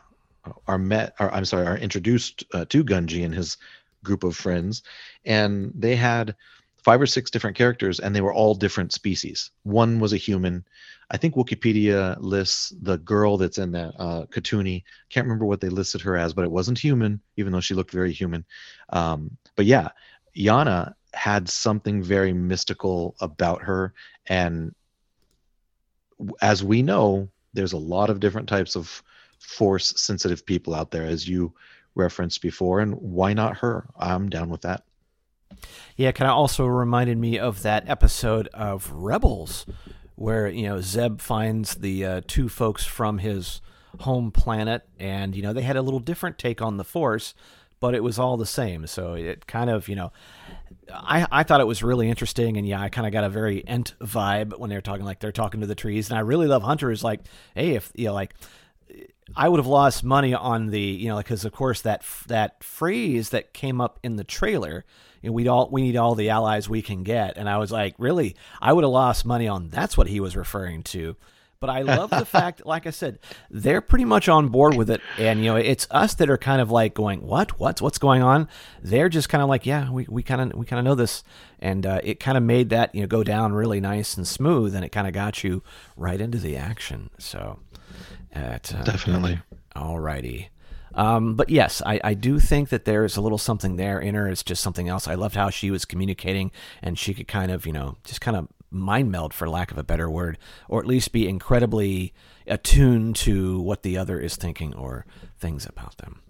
are 0.67 0.77
met, 0.77 1.15
or 1.19 1.34
I'm 1.34 1.45
sorry, 1.45 1.65
are 1.65 1.77
introduced 1.77 2.43
uh, 2.53 2.65
to 2.65 2.84
Gungi 2.84 3.23
and 3.23 3.34
his 3.34 3.58
group 4.03 4.23
of 4.23 4.36
friends, 4.36 4.84
and 5.25 5.71
they 5.75 5.95
had 5.95 6.36
five 6.84 7.01
or 7.01 7.06
six 7.06 7.32
different 7.32 7.58
characters, 7.58 7.99
and 7.99 8.15
they 8.15 8.21
were 8.21 8.34
all 8.34 8.56
different 8.56 8.93
species. 8.93 9.51
One 9.63 9.99
was 9.99 10.13
a 10.13 10.17
human. 10.17 10.65
I 11.10 11.17
think 11.17 11.36
Wikipedia 11.36 12.17
lists 12.19 12.73
the 12.82 12.97
girl 12.97 13.38
that's 13.38 13.58
in 13.58 13.71
that 13.71 13.93
uh, 13.97 14.25
Katooni. 14.25 14.84
Can't 15.10 15.25
remember 15.25 15.45
what 15.45 15.62
they 15.62 15.69
listed 15.69 16.01
her 16.01 16.17
as, 16.17 16.34
but 16.34 16.45
it 16.45 16.51
wasn't 16.51 16.80
human, 16.80 17.21
even 17.38 17.53
though 17.53 17.62
she 17.62 17.73
looked 17.73 17.91
very 17.91 18.12
human. 18.12 18.45
Um, 18.89 19.38
but 19.56 19.65
yeah, 19.65 19.89
Yana 20.38 20.93
had 21.13 21.50
something 21.50 22.02
very 22.04 22.34
mystical 22.34 23.15
about 23.20 23.63
her, 23.63 23.93
and 24.28 24.74
as 26.41 26.63
we 26.63 26.82
know, 26.82 27.30
there's 27.54 27.74
a 27.74 27.78
lot 27.78 28.10
of 28.10 28.20
different 28.20 28.50
types 28.50 28.76
of 28.76 29.04
force-sensitive 29.39 30.46
people 30.46 30.74
out 30.74 30.91
there, 30.91 31.06
as 31.06 31.28
you 31.28 31.54
referenced 31.96 32.41
before, 32.41 32.80
and 32.80 32.96
why 32.96 33.34
not 33.34 33.58
her? 33.58 33.88
I'm 33.98 34.30
down 34.30 34.50
with 34.50 34.62
that. 34.62 34.84
Yeah, 35.96 36.12
kind 36.12 36.30
of 36.30 36.38
also 36.38 36.65
reminded 36.65 37.17
me 37.17 37.39
of 37.39 37.62
that 37.63 37.88
episode 37.89 38.48
of 38.50 38.91
Rebels 38.91 39.65
where, 40.15 40.48
you 40.48 40.63
know, 40.63 40.82
Zeb 40.82 41.22
finds 41.22 41.76
the 41.76 42.06
uh, 42.06 42.22
two 42.28 42.50
folks 42.50 42.86
from 42.86 43.20
his 43.20 43.62
home 44.00 44.32
planet 44.32 44.88
and, 45.00 45.36
you 45.36 45.41
know, 45.41 45.54
they 45.54 45.62
had 45.62 45.76
a 45.76 45.82
little 45.82 46.00
different 46.00 46.38
take 46.38 46.62
on 46.62 46.78
the 46.78 46.84
Force, 46.84 47.34
but 47.80 47.96
it 47.96 48.04
was 48.04 48.20
all 48.20 48.38
the 48.38 48.46
same. 48.46 48.88
So 48.88 49.13
it 49.13 49.48
kind 49.48 49.70
of, 49.70 49.88
you 49.88 49.96
know, 49.96 50.12
I, 50.92 51.28
I 51.32 51.44
thought 51.44 51.62
it 51.62 51.68
was 51.68 51.84
really 51.84 52.10
interesting, 52.10 52.58
and 52.58 52.68
yeah, 52.68 52.82
I 52.82 52.90
kind 52.90 53.06
of 53.06 53.13
got 53.13 53.24
a 53.24 53.30
very 53.30 53.66
Ent 53.68 53.96
vibe 54.00 54.58
when 54.58 54.70
they're 54.70 54.82
talking 54.82 55.06
like 55.06 55.20
they're 55.20 55.32
talking 55.32 55.62
to 55.62 55.68
the 55.68 55.76
trees, 55.76 56.10
and 56.10 56.18
I 56.18 56.22
really 56.22 56.48
love 56.48 56.63
Hunter 56.63 56.92
is 56.92 57.04
like, 57.04 57.22
hey, 57.56 57.76
if 57.76 57.92
you 57.96 58.08
know, 58.08 58.13
like 58.13 58.34
I 59.36 59.50
would 59.50 59.60
have 59.60 59.68
lost 59.68 60.04
money 60.04 60.34
on 60.34 60.68
the 60.68 60.80
you 60.80 61.10
know 61.10 61.18
because 61.18 61.46
of 61.46 61.52
course 61.52 61.82
that 61.82 62.04
that 62.28 62.63
phrase 62.63 63.30
that 63.30 63.54
came 63.54 63.82
up 63.82 64.00
in 64.02 64.16
the 64.16 64.24
trailer, 64.24 64.86
know, 65.28 65.34
we 65.34 65.48
all 65.48 65.70
we 65.70 65.82
need 65.82 65.96
all 65.96 66.16
the 66.16 66.30
allies 66.30 66.68
we 66.68 66.82
can 66.82 67.04
get, 67.04 67.38
and 67.38 67.48
I 67.48 67.58
was 67.58 67.72
like, 67.72 67.96
really, 67.98 68.36
I 68.62 68.74
would 68.74 68.84
have 68.84 68.92
lost 68.92 69.26
money 69.26 69.48
on 69.48 69.70
that's 69.70 69.98
what 69.98 70.08
he 70.08 70.20
was 70.20 70.36
referring 70.36 70.84
to. 70.84 71.16
But 71.60 71.70
I 71.70 71.82
love 71.82 72.10
the 72.10 72.26
fact, 72.26 72.65
like 72.65 72.86
I 72.86 72.91
said, 72.91 73.20
they're 73.50 73.82
pretty 73.82 74.06
much 74.06 74.30
on 74.30 74.50
board 74.50 74.76
with 74.76 74.89
it, 74.89 75.02
and 75.17 75.39
you 75.39 75.46
know, 75.46 75.56
it's 75.56 75.88
us 75.89 76.13
that 76.15 76.30
are 76.30 76.38
kind 76.38 76.62
of 76.62 76.70
like 76.70 76.93
going, 76.93 77.22
"What? 77.22 77.60
What's 77.60 77.82
what's 77.82 77.98
going 77.98 78.22
on?" 78.22 78.48
They're 78.82 79.10
just 79.10 79.30
kind 79.30 79.41
of 79.41 79.50
like, 79.50 79.65
"Yeah, 79.65 79.89
we 79.89 80.06
we 80.10 80.24
kind 80.24 80.41
of 80.41 80.58
we 80.58 80.65
kind 80.65 80.80
of 80.80 80.86
know 80.86 80.96
this," 80.96 81.24
and 81.60 81.86
uh, 81.86 82.00
it 82.04 82.20
kind 82.20 82.38
of 82.38 82.43
made 82.43 82.70
that 82.70 82.93
you 82.93 83.02
know 83.02 83.08
go 83.08 83.24
down 83.24 83.54
really 83.54 83.80
nice 83.80 84.15
and 84.17 84.28
smooth, 84.28 84.76
and 84.76 84.86
it 84.86 84.89
kind 84.89 85.08
of 85.08 85.13
got 85.13 85.43
you 85.43 85.63
right 85.96 86.22
into 86.22 86.38
the 86.38 86.56
action. 86.58 87.10
So, 87.17 87.60
at, 88.32 88.74
uh, 88.74 88.84
Definitely. 88.84 89.39
Alrighty. 89.76 90.48
Um, 90.98 91.36
but 91.36 91.52
yes, 91.52 91.82
I, 91.86 92.00
I 92.04 92.13
do 92.15 92.39
think 92.39 92.70
that 92.70 92.86
there's 92.86 93.17
a 93.17 93.22
little 93.22 93.38
something 93.38 93.76
there 93.76 94.00
in 94.00 94.15
her. 94.15 94.28
It's 94.28 94.41
just 94.41 94.63
something 94.63 94.89
else. 94.89 95.08
I 95.08 95.13
loved 95.13 95.36
how 95.36 95.52
she 95.52 95.70
was 95.70 95.86
communicating 95.86 96.52
and 96.82 96.98
she 96.98 97.13
could 97.13 97.28
kind 97.28 97.52
of, 97.52 97.67
you 97.67 97.72
know, 97.72 97.98
just 98.04 98.20
kind 98.20 98.36
of 98.36 98.48
mind 98.69 99.12
meld, 99.12 99.34
for 99.34 99.49
lack 99.49 99.71
of 99.71 99.77
a 99.77 99.84
better 99.84 100.10
word, 100.10 100.38
or 100.67 100.80
at 100.80 100.88
least 100.88 101.12
be 101.12 101.27
incredibly 101.27 102.13
attuned 102.45 103.15
to 103.15 103.60
what 103.60 103.84
the 103.84 103.97
other 103.97 104.19
is 104.19 104.36
thinking 104.36 104.73
or 104.75 105.06
things 105.39 105.65
about 105.65 105.97
them. 105.97 106.21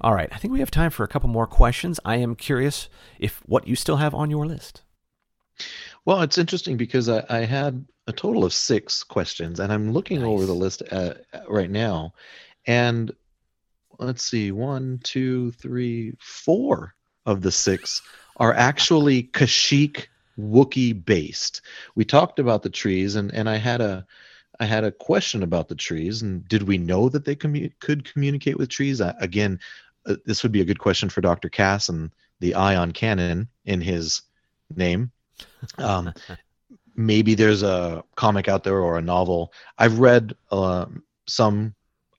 All 0.00 0.14
right, 0.14 0.28
I 0.32 0.38
think 0.38 0.52
we 0.52 0.60
have 0.60 0.70
time 0.70 0.90
for 0.90 1.04
a 1.04 1.08
couple 1.08 1.28
more 1.28 1.46
questions. 1.46 1.98
I 2.04 2.16
am 2.16 2.34
curious 2.34 2.88
if 3.18 3.42
what 3.46 3.66
you 3.66 3.76
still 3.76 3.96
have 3.96 4.14
on 4.14 4.30
your 4.30 4.46
list. 4.46 4.82
Well, 6.04 6.22
it's 6.22 6.38
interesting 6.38 6.76
because 6.76 7.08
I, 7.08 7.24
I 7.28 7.38
had 7.40 7.84
a 8.06 8.12
total 8.12 8.44
of 8.44 8.52
six 8.52 9.02
questions, 9.02 9.58
and 9.58 9.72
I'm 9.72 9.92
looking 9.92 10.22
over 10.22 10.44
the 10.46 10.54
list 10.54 10.82
uh, 10.92 11.14
right 11.48 11.70
now, 11.70 12.12
and 12.66 13.10
let's 13.98 14.22
see, 14.22 14.52
one, 14.52 15.00
two, 15.02 15.52
three, 15.52 16.14
four 16.20 16.94
of 17.24 17.42
the 17.42 17.50
six 17.50 18.02
are 18.36 18.52
actually 18.52 19.24
Kashyyyk 19.24 20.06
Wookiee 20.38 21.04
based. 21.04 21.62
We 21.94 22.04
talked 22.04 22.38
about 22.38 22.62
the 22.62 22.70
trees, 22.70 23.16
and 23.16 23.32
and 23.32 23.48
I 23.48 23.56
had 23.56 23.80
a 23.80 24.06
I 24.60 24.64
had 24.64 24.84
a 24.84 24.92
question 24.92 25.42
about 25.42 25.68
the 25.68 25.74
trees, 25.74 26.22
and 26.22 26.46
did 26.48 26.62
we 26.62 26.78
know 26.78 27.08
that 27.08 27.24
they 27.24 27.36
commu- 27.36 27.72
could 27.80 28.10
communicate 28.10 28.58
with 28.58 28.68
trees? 28.68 29.00
I, 29.00 29.14
again, 29.20 29.60
uh, 30.06 30.16
this 30.24 30.42
would 30.42 30.52
be 30.52 30.60
a 30.60 30.64
good 30.66 30.78
question 30.78 31.08
for 31.08 31.20
Dr. 31.20 31.48
Cass 31.48 31.88
and 31.88 32.10
the 32.40 32.54
Eye 32.54 32.76
on 32.76 32.92
Canon 32.92 33.48
in 33.64 33.80
his 33.80 34.22
name. 34.74 35.10
Um, 35.78 36.12
maybe 36.96 37.34
there's 37.34 37.62
a 37.62 38.02
comic 38.14 38.48
out 38.48 38.64
there 38.64 38.78
or 38.78 38.96
a 38.96 39.02
novel. 39.02 39.52
I've 39.78 39.98
read 39.98 40.34
um 40.50 41.02
some 41.28 41.74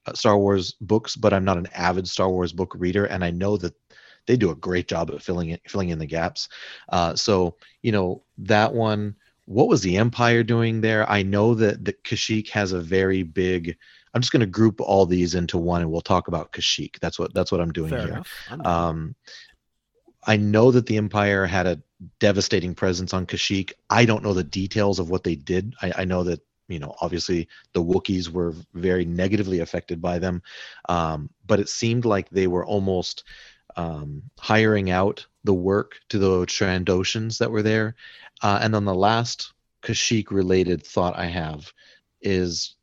uh, 0.06 0.12
Star 0.12 0.38
Wars 0.38 0.74
books, 0.80 1.16
but 1.16 1.32
I'm 1.32 1.44
not 1.44 1.58
an 1.58 1.68
avid 1.74 2.08
Star 2.08 2.28
Wars 2.28 2.52
book 2.52 2.74
reader, 2.76 3.06
and 3.06 3.24
I 3.24 3.30
know 3.30 3.56
that 3.56 3.74
they 4.28 4.36
do 4.36 4.50
a 4.50 4.56
great 4.56 4.86
job 4.86 5.10
at 5.10 5.22
filling 5.22 5.50
it, 5.50 5.62
filling 5.66 5.88
in 5.88 5.98
the 5.98 6.06
gaps. 6.06 6.48
Uh, 6.90 7.16
so 7.16 7.56
you 7.82 7.90
know 7.90 8.22
that 8.38 8.72
one. 8.72 9.16
What 9.46 9.68
was 9.68 9.80
the 9.80 9.96
Empire 9.96 10.42
doing 10.42 10.82
there? 10.82 11.10
I 11.10 11.22
know 11.22 11.54
that 11.54 11.84
that 11.86 12.04
Kashyyyk 12.04 12.50
has 12.50 12.72
a 12.72 12.80
very 12.80 13.24
big. 13.24 13.76
I'm 14.14 14.20
just 14.20 14.30
going 14.32 14.40
to 14.40 14.46
group 14.46 14.80
all 14.80 15.06
these 15.06 15.34
into 15.34 15.58
one, 15.58 15.80
and 15.80 15.90
we'll 15.90 16.02
talk 16.02 16.28
about 16.28 16.52
Kashyyyk. 16.52 17.00
That's 17.00 17.18
what 17.18 17.34
that's 17.34 17.50
what 17.50 17.60
I'm 17.60 17.72
doing 17.72 17.90
Fair 17.90 18.06
here. 18.06 18.22
Um, 18.64 19.14
I 20.26 20.36
know 20.36 20.70
that 20.70 20.84
the 20.86 20.98
Empire 20.98 21.46
had 21.46 21.66
a 21.66 21.80
devastating 22.20 22.74
presence 22.74 23.14
on 23.14 23.26
Kashyyyk. 23.26 23.72
I 23.88 24.04
don't 24.04 24.22
know 24.22 24.34
the 24.34 24.44
details 24.44 24.98
of 24.98 25.08
what 25.08 25.24
they 25.24 25.34
did. 25.34 25.74
I, 25.80 25.92
I 25.98 26.04
know 26.04 26.22
that 26.24 26.40
you 26.68 26.78
know 26.78 26.94
obviously 27.00 27.48
the 27.72 27.82
Wookiees 27.82 28.28
were 28.28 28.54
very 28.74 29.06
negatively 29.06 29.60
affected 29.60 30.02
by 30.02 30.18
them, 30.18 30.42
um, 30.90 31.30
but 31.46 31.58
it 31.58 31.70
seemed 31.70 32.04
like 32.04 32.28
they 32.28 32.46
were 32.46 32.66
almost 32.66 33.24
um, 33.76 34.22
hiring 34.38 34.90
out 34.90 35.26
the 35.44 35.54
work 35.54 35.92
to 36.10 36.18
the 36.18 36.46
Trandoshans 36.46 37.38
that 37.38 37.50
were 37.50 37.62
there. 37.62 37.94
Uh, 38.42 38.58
and 38.62 38.74
then 38.74 38.84
the 38.84 38.94
last 38.94 39.52
Kashyyyk 39.82 40.30
related 40.30 40.84
thought 40.84 41.16
I 41.18 41.26
have 41.26 41.72
is 42.20 42.74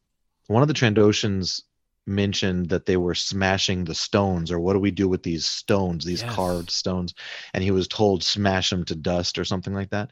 one 0.48 0.62
of 0.62 0.67
the 0.67 0.74
Trandoshans 0.74 1.62
mentioned 2.08 2.69
that 2.69 2.86
they 2.86 2.98
were 2.98 3.15
smashing 3.15 3.84
the 3.84 3.95
stones 3.95 4.52
or 4.52 4.60
what 4.60 4.74
do 4.74 4.80
we 4.80 4.91
do 4.91 5.08
with 5.08 5.24
these 5.24 5.45
stones 5.45 6.06
these 6.06 6.21
Yes. 6.21 6.32
carved 6.36 6.69
stones 6.69 7.15
and 7.54 7.63
he 7.63 7.71
was 7.71 7.88
told 7.88 8.24
smash 8.24 8.69
them 8.69 8.86
to 8.86 8.95
dust 8.95 9.39
or 9.39 9.45
something 9.45 9.74
like 9.74 9.89
that 9.89 10.12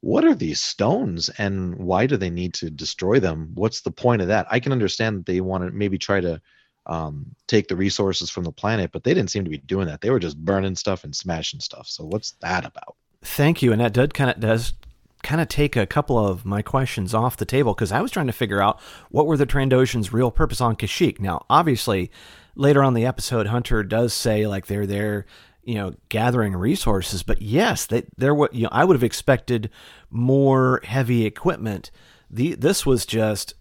what 0.00 0.24
are 0.24 0.34
these 0.34 0.62
stones 0.62 1.28
and 1.36 1.74
why 1.76 2.06
do 2.06 2.16
they 2.16 2.30
need 2.30 2.54
to 2.54 2.70
destroy 2.70 3.20
them 3.20 3.50
what's 3.54 3.82
the 3.82 3.90
point 3.90 4.22
of 4.22 4.28
that 4.28 4.46
i 4.50 4.58
can 4.58 4.72
understand 4.72 5.18
that 5.18 5.26
they 5.26 5.42
want 5.42 5.62
to 5.62 5.70
maybe 5.70 5.98
try 5.98 6.18
to 6.18 6.40
um, 6.86 7.34
take 7.46 7.68
the 7.68 7.76
resources 7.76 8.30
from 8.30 8.44
the 8.44 8.52
planet 8.52 8.90
but 8.92 9.04
they 9.04 9.14
didn't 9.14 9.30
seem 9.30 9.44
to 9.44 9.50
be 9.50 9.58
doing 9.58 9.86
that 9.86 10.00
they 10.00 10.10
were 10.10 10.18
just 10.18 10.36
burning 10.44 10.76
stuff 10.76 11.04
and 11.04 11.16
smashing 11.16 11.60
stuff 11.60 11.86
so 11.88 12.04
what's 12.04 12.32
that 12.40 12.64
about 12.64 12.96
Thank 13.24 13.62
you, 13.62 13.72
and 13.72 13.80
that 13.80 13.94
did 13.94 14.12
kind 14.12 14.30
of 14.30 14.38
does 14.38 14.74
kind 15.22 15.40
of 15.40 15.48
take 15.48 15.76
a 15.76 15.86
couple 15.86 16.18
of 16.18 16.44
my 16.44 16.60
questions 16.60 17.14
off 17.14 17.38
the 17.38 17.46
table 17.46 17.72
because 17.72 17.90
I 17.90 18.02
was 18.02 18.10
trying 18.10 18.26
to 18.26 18.34
figure 18.34 18.60
out 18.60 18.78
what 19.08 19.26
were 19.26 19.38
the 19.38 19.46
Trandoshans' 19.46 20.12
real 20.12 20.30
purpose 20.30 20.60
on 20.60 20.76
Kashyyyk. 20.76 21.18
Now, 21.18 21.46
obviously, 21.48 22.10
later 22.54 22.82
on 22.82 22.92
the 22.92 23.06
episode, 23.06 23.46
Hunter 23.46 23.82
does 23.82 24.12
say 24.12 24.46
like 24.46 24.66
they're 24.66 24.86
there, 24.86 25.24
you 25.62 25.76
know, 25.76 25.94
gathering 26.10 26.54
resources. 26.54 27.22
But 27.22 27.40
yes, 27.40 27.86
they 27.86 28.04
there 28.18 28.34
what 28.34 28.54
you 28.54 28.64
know 28.64 28.70
I 28.70 28.84
would 28.84 28.94
have 28.94 29.02
expected 29.02 29.70
more 30.10 30.82
heavy 30.84 31.24
equipment. 31.24 31.90
The 32.28 32.54
this 32.56 32.84
was 32.84 33.06
just 33.06 33.54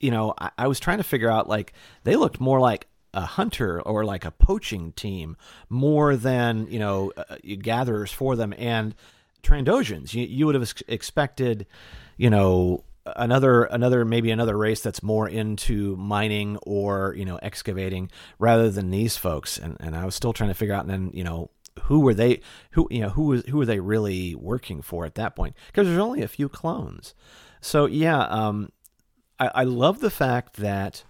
you 0.00 0.10
know, 0.10 0.34
I, 0.38 0.50
I 0.58 0.66
was 0.66 0.80
trying 0.80 0.98
to 0.98 1.04
figure 1.04 1.30
out 1.30 1.48
like 1.48 1.72
they 2.04 2.16
looked 2.16 2.40
more 2.40 2.60
like 2.60 2.86
a 3.12 3.22
hunter 3.22 3.80
or 3.82 4.04
like 4.04 4.24
a 4.24 4.30
poaching 4.30 4.92
team 4.92 5.36
more 5.68 6.16
than 6.16 6.68
you 6.70 6.78
know 6.78 7.12
uh, 7.16 7.36
gatherers 7.58 8.12
for 8.12 8.36
them 8.36 8.54
and 8.56 8.94
Trandoshans. 9.42 10.14
You 10.14 10.24
you 10.24 10.46
would 10.46 10.54
have 10.54 10.62
ex- 10.62 10.82
expected, 10.88 11.66
you 12.16 12.30
know, 12.30 12.84
another 13.06 13.64
another 13.64 14.04
maybe 14.04 14.30
another 14.30 14.56
race 14.56 14.80
that's 14.80 15.02
more 15.02 15.28
into 15.28 15.96
mining 15.96 16.56
or 16.62 17.14
you 17.16 17.24
know 17.24 17.38
excavating 17.42 18.10
rather 18.38 18.70
than 18.70 18.90
these 18.90 19.16
folks. 19.16 19.58
And 19.58 19.76
and 19.80 19.96
I 19.96 20.04
was 20.04 20.14
still 20.14 20.32
trying 20.32 20.50
to 20.50 20.54
figure 20.54 20.74
out 20.74 20.84
and 20.84 20.90
then 20.90 21.10
you 21.14 21.24
know 21.24 21.50
who 21.82 22.00
were 22.00 22.14
they 22.14 22.40
who 22.72 22.86
you 22.90 23.00
know 23.00 23.10
who 23.10 23.24
was 23.24 23.44
who 23.46 23.58
were 23.58 23.66
they 23.66 23.80
really 23.80 24.34
working 24.34 24.82
for 24.82 25.04
at 25.06 25.14
that 25.14 25.34
point 25.34 25.56
because 25.68 25.86
there's 25.86 25.98
only 25.98 26.22
a 26.22 26.28
few 26.28 26.48
clones. 26.48 27.14
So 27.60 27.86
yeah, 27.86 28.20
um, 28.24 28.70
I, 29.40 29.50
I 29.54 29.64
love 29.64 30.00
the 30.00 30.10
fact 30.10 30.56
that 30.56 31.02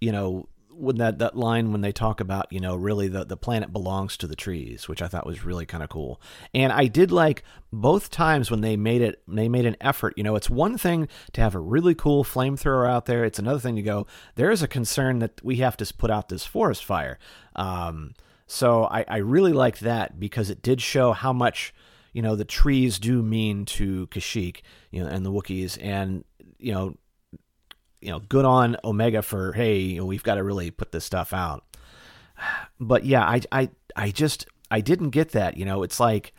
you 0.00 0.10
know 0.10 0.48
when 0.74 0.96
that, 0.96 1.18
that 1.18 1.36
line 1.36 1.70
when 1.70 1.82
they 1.82 1.92
talk 1.92 2.18
about 2.18 2.50
you 2.50 2.58
know 2.58 2.74
really 2.74 3.06
the, 3.06 3.24
the 3.24 3.36
planet 3.36 3.72
belongs 3.72 4.16
to 4.16 4.26
the 4.26 4.34
trees 4.34 4.88
which 4.88 5.02
i 5.02 5.06
thought 5.06 5.26
was 5.26 5.44
really 5.44 5.66
kind 5.66 5.84
of 5.84 5.90
cool. 5.90 6.20
And 6.54 6.72
i 6.72 6.86
did 6.86 7.12
like 7.12 7.44
both 7.72 8.10
times 8.10 8.50
when 8.50 8.62
they 8.62 8.76
made 8.76 9.02
it 9.02 9.22
they 9.28 9.48
made 9.48 9.66
an 9.66 9.76
effort. 9.80 10.14
You 10.16 10.24
know 10.24 10.34
it's 10.34 10.50
one 10.50 10.78
thing 10.78 11.08
to 11.34 11.40
have 11.40 11.54
a 11.54 11.60
really 11.60 11.94
cool 11.94 12.24
flamethrower 12.24 12.90
out 12.90 13.04
there. 13.04 13.24
It's 13.24 13.38
another 13.38 13.60
thing 13.60 13.76
to 13.76 13.82
go 13.82 14.06
there 14.34 14.50
is 14.50 14.62
a 14.62 14.68
concern 14.68 15.18
that 15.20 15.40
we 15.44 15.56
have 15.56 15.76
to 15.76 15.94
put 15.94 16.10
out 16.10 16.30
this 16.30 16.46
forest 16.46 16.84
fire. 16.84 17.18
Um, 17.54 18.14
so 18.46 18.84
I, 18.84 19.04
I 19.08 19.16
really 19.18 19.52
liked 19.52 19.80
that 19.80 20.18
because 20.18 20.50
it 20.50 20.62
did 20.62 20.80
show 20.80 21.12
how 21.12 21.32
much 21.32 21.74
you 22.12 22.22
know 22.22 22.36
the 22.36 22.44
trees 22.44 22.98
do 22.98 23.22
mean 23.22 23.64
to 23.66 24.06
Kashyyyk, 24.08 24.62
you 24.90 25.02
know, 25.02 25.08
and 25.08 25.24
the 25.24 25.32
Wookiees, 25.32 25.78
and 25.80 26.24
you 26.58 26.72
know, 26.72 26.94
you 28.02 28.10
know, 28.10 28.18
good 28.20 28.44
on 28.44 28.76
Omega 28.84 29.22
for 29.22 29.52
hey, 29.52 29.78
you 29.78 30.00
know, 30.00 30.06
we've 30.06 30.22
got 30.22 30.34
to 30.34 30.42
really 30.42 30.70
put 30.70 30.92
this 30.92 31.04
stuff 31.04 31.32
out. 31.32 31.64
But 32.80 33.04
yeah, 33.04 33.22
I 33.22 33.40
I 33.52 33.70
I 33.96 34.10
just 34.10 34.46
I 34.70 34.80
didn't 34.80 35.10
get 35.10 35.30
that. 35.30 35.56
You 35.56 35.64
know, 35.64 35.82
it's 35.82 36.00
like 36.00 36.32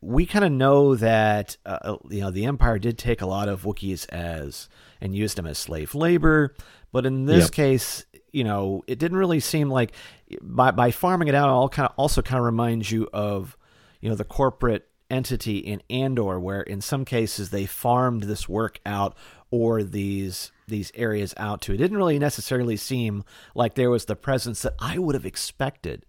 we 0.00 0.26
kind 0.26 0.44
of 0.44 0.52
know 0.52 0.94
that 0.94 1.56
uh, 1.66 1.96
you 2.10 2.20
know 2.20 2.30
the 2.30 2.44
Empire 2.44 2.78
did 2.78 2.98
take 2.98 3.20
a 3.20 3.26
lot 3.26 3.48
of 3.48 3.62
Wookiees 3.62 4.08
as 4.10 4.68
and 5.00 5.14
used 5.14 5.36
them 5.36 5.46
as 5.46 5.58
slave 5.58 5.94
labor, 5.94 6.54
but 6.92 7.04
in 7.06 7.24
this 7.24 7.44
Yep. 7.44 7.52
case, 7.52 8.06
you 8.32 8.44
know, 8.44 8.82
it 8.86 8.98
didn't 8.98 9.18
really 9.18 9.40
seem 9.40 9.68
like 9.70 9.92
by 10.40 10.70
by 10.70 10.90
farming 10.90 11.28
it 11.28 11.34
out. 11.34 11.48
All 11.48 11.68
kind 11.68 11.88
of 11.88 11.94
also 11.96 12.22
kind 12.22 12.38
of 12.38 12.44
reminds 12.44 12.90
you 12.92 13.08
of 13.12 13.56
you 14.00 14.08
know 14.08 14.14
the 14.14 14.24
corporate 14.24 14.88
entity 15.10 15.58
in 15.58 15.82
Andor, 15.90 16.38
where 16.38 16.60
in 16.62 16.80
some 16.80 17.04
cases 17.04 17.50
they 17.50 17.66
farmed 17.66 18.24
this 18.24 18.48
work 18.48 18.80
out 18.86 19.16
or 19.50 19.82
these 19.82 20.52
these 20.66 20.92
areas 20.94 21.34
out 21.36 21.60
to. 21.62 21.74
It 21.74 21.78
didn't 21.78 21.96
really 21.96 22.18
necessarily 22.18 22.76
seem 22.76 23.24
like 23.54 23.74
there 23.74 23.90
was 23.90 24.04
the 24.04 24.16
presence 24.16 24.62
that 24.62 24.74
I 24.78 24.98
would 24.98 25.14
have 25.14 25.26
expected. 25.26 26.04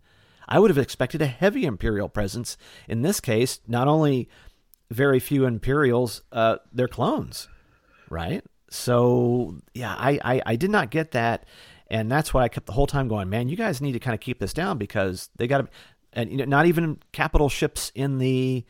I 0.47 0.59
would 0.59 0.69
have 0.69 0.77
expected 0.77 1.21
a 1.21 1.27
heavy 1.27 1.65
Imperial 1.65 2.09
presence. 2.09 2.57
In 2.87 3.01
this 3.01 3.19
case, 3.19 3.59
not 3.67 3.87
only 3.87 4.29
very 4.89 5.19
few 5.19 5.45
Imperials, 5.45 6.21
uh, 6.31 6.57
they're 6.71 6.87
clones, 6.87 7.49
right? 8.09 8.43
So 8.69 9.57
yeah, 9.73 9.95
I, 9.97 10.19
I 10.23 10.41
I 10.45 10.55
did 10.55 10.69
not 10.69 10.89
get 10.89 11.11
that, 11.11 11.45
and 11.89 12.11
that's 12.11 12.33
why 12.33 12.43
I 12.43 12.49
kept 12.49 12.65
the 12.65 12.73
whole 12.73 12.87
time 12.87 13.07
going, 13.07 13.29
man. 13.29 13.49
You 13.49 13.57
guys 13.57 13.81
need 13.81 13.93
to 13.93 13.99
kind 13.99 14.13
of 14.13 14.19
keep 14.19 14.39
this 14.39 14.53
down 14.53 14.77
because 14.77 15.29
they 15.37 15.47
got 15.47 15.59
to, 15.59 15.67
and 16.13 16.31
you 16.31 16.37
know, 16.37 16.45
not 16.45 16.65
even 16.65 16.99
capital 17.11 17.49
ships 17.49 17.91
in 17.95 18.17
the 18.17 18.65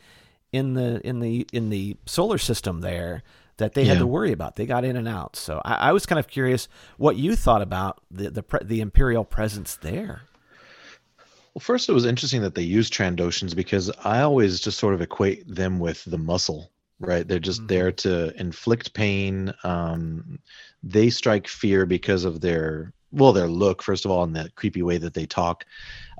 in 0.52 0.74
the 0.74 1.06
in 1.06 1.20
the 1.20 1.46
in 1.52 1.70
the 1.70 1.96
solar 2.06 2.38
system 2.38 2.80
there 2.80 3.22
that 3.58 3.74
they 3.74 3.84
had 3.84 3.98
to 3.98 4.06
worry 4.06 4.32
about. 4.32 4.56
They 4.56 4.66
got 4.66 4.84
in 4.84 4.96
and 4.96 5.06
out. 5.06 5.36
So 5.36 5.60
I, 5.64 5.74
I 5.74 5.92
was 5.92 6.06
kind 6.06 6.18
of 6.18 6.26
curious 6.28 6.68
what 6.96 7.16
you 7.16 7.36
thought 7.36 7.62
about 7.62 8.00
the 8.10 8.30
the 8.30 8.42
pre- 8.42 8.64
the 8.64 8.80
Imperial 8.80 9.24
presence 9.24 9.76
there. 9.76 10.22
Well, 11.54 11.60
first, 11.60 11.88
it 11.88 11.92
was 11.92 12.04
interesting 12.04 12.42
that 12.42 12.54
they 12.54 12.62
used 12.62 12.92
Trandoshans 12.92 13.54
because 13.54 13.90
I 14.04 14.20
always 14.22 14.60
just 14.60 14.78
sort 14.78 14.94
of 14.94 15.00
equate 15.00 15.52
them 15.52 15.78
with 15.80 16.04
the 16.04 16.18
muscle, 16.18 16.70
right? 17.00 17.26
They're 17.26 17.38
just 17.40 17.66
there 17.66 17.90
to 17.92 18.38
inflict 18.40 18.94
pain. 18.94 19.52
Um, 19.64 20.38
they 20.82 21.10
strike 21.10 21.48
fear 21.48 21.84
because 21.84 22.24
of 22.24 22.40
their, 22.40 22.92
well, 23.10 23.32
their 23.32 23.48
look, 23.48 23.82
first 23.82 24.04
of 24.04 24.12
all, 24.12 24.22
and 24.22 24.36
the 24.36 24.52
creepy 24.54 24.82
way 24.82 24.98
that 24.98 25.14
they 25.14 25.26
talk, 25.26 25.64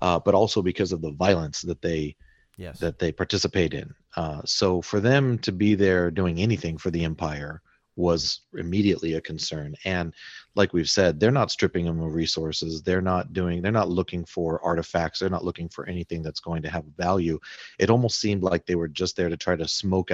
uh, 0.02 0.18
but 0.18 0.34
also 0.34 0.60
because 0.60 0.90
of 0.90 1.02
the 1.02 1.12
violence 1.12 1.62
that 1.62 1.82
they 1.82 2.16
Yes. 2.56 2.80
that 2.80 2.98
they 2.98 3.12
participate 3.12 3.72
in. 3.72 3.94
Uh, 4.16 4.40
so 4.44 4.82
for 4.82 5.00
them 5.00 5.38
to 5.38 5.52
be 5.52 5.74
there 5.74 6.10
doing 6.10 6.40
anything 6.40 6.78
for 6.78 6.90
the 6.90 7.04
empire 7.04 7.62
was 7.98 8.42
immediately 8.56 9.14
a 9.14 9.20
concern. 9.20 9.74
And 9.84 10.14
like 10.54 10.72
we've 10.72 10.88
said, 10.88 11.18
they're 11.18 11.32
not 11.32 11.50
stripping 11.50 11.84
them 11.84 12.00
of 12.00 12.14
resources. 12.14 12.80
They're 12.80 13.02
not 13.02 13.32
doing. 13.32 13.60
They're 13.60 13.72
not 13.72 13.90
looking 13.90 14.24
for 14.24 14.64
artifacts. 14.64 15.18
They're 15.18 15.28
not 15.28 15.44
looking 15.44 15.68
for 15.68 15.84
anything 15.86 16.22
that's 16.22 16.40
going 16.40 16.62
to 16.62 16.70
have 16.70 16.84
value. 16.96 17.40
It 17.78 17.90
almost 17.90 18.20
seemed 18.20 18.44
like 18.44 18.64
they 18.64 18.76
were 18.76 18.88
just 18.88 19.16
there 19.16 19.28
to 19.28 19.36
try 19.36 19.56
to 19.56 19.66
smoke 19.66 20.10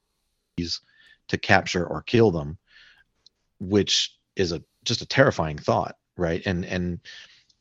these 0.57 0.81
to 1.29 1.37
capture 1.37 1.87
or 1.87 2.03
kill 2.03 2.31
them, 2.31 2.59
which 3.61 4.17
is 4.35 4.53
a 4.53 4.63
just 4.85 5.03
a 5.03 5.07
terrifying 5.07 5.59
thought, 5.59 5.97
right? 6.17 6.43
And 6.47 6.65
and 6.65 7.01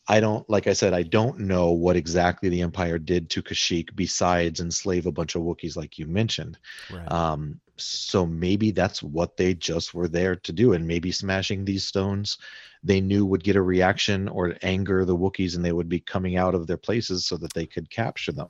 I 0.07 0.19
don't, 0.19 0.47
like 0.49 0.67
I 0.67 0.73
said, 0.73 0.93
I 0.93 1.03
don't 1.03 1.39
know 1.39 1.71
what 1.71 1.95
exactly 1.95 2.49
the 2.49 2.61
Empire 2.61 2.99
did 2.99 3.29
to 3.31 3.41
Kashyyyk 3.41 3.95
besides 3.95 4.59
enslave 4.59 5.05
a 5.05 5.11
bunch 5.11 5.35
of 5.35 5.43
Wookiees, 5.43 5.77
like 5.77 5.97
you 5.97 6.07
mentioned. 6.07 6.57
Right. 6.91 7.09
Um, 7.11 7.61
so 7.77 8.25
maybe 8.25 8.71
that's 8.71 9.01
what 9.01 9.37
they 9.37 9.53
just 9.53 9.93
were 9.93 10.07
there 10.07 10.35
to 10.35 10.51
do, 10.51 10.73
and 10.73 10.85
maybe 10.85 11.11
smashing 11.11 11.65
these 11.65 11.85
stones, 11.85 12.37
they 12.83 12.99
knew 12.99 13.25
would 13.25 13.43
get 13.43 13.55
a 13.55 13.61
reaction 13.61 14.27
or 14.27 14.55
anger 14.61 15.05
the 15.05 15.15
Wookiees, 15.15 15.55
and 15.55 15.63
they 15.63 15.71
would 15.71 15.87
be 15.87 16.01
coming 16.01 16.35
out 16.35 16.53
of 16.53 16.67
their 16.67 16.77
places 16.77 17.25
so 17.25 17.37
that 17.37 17.53
they 17.53 17.65
could 17.65 17.89
capture 17.89 18.33
them. 18.33 18.49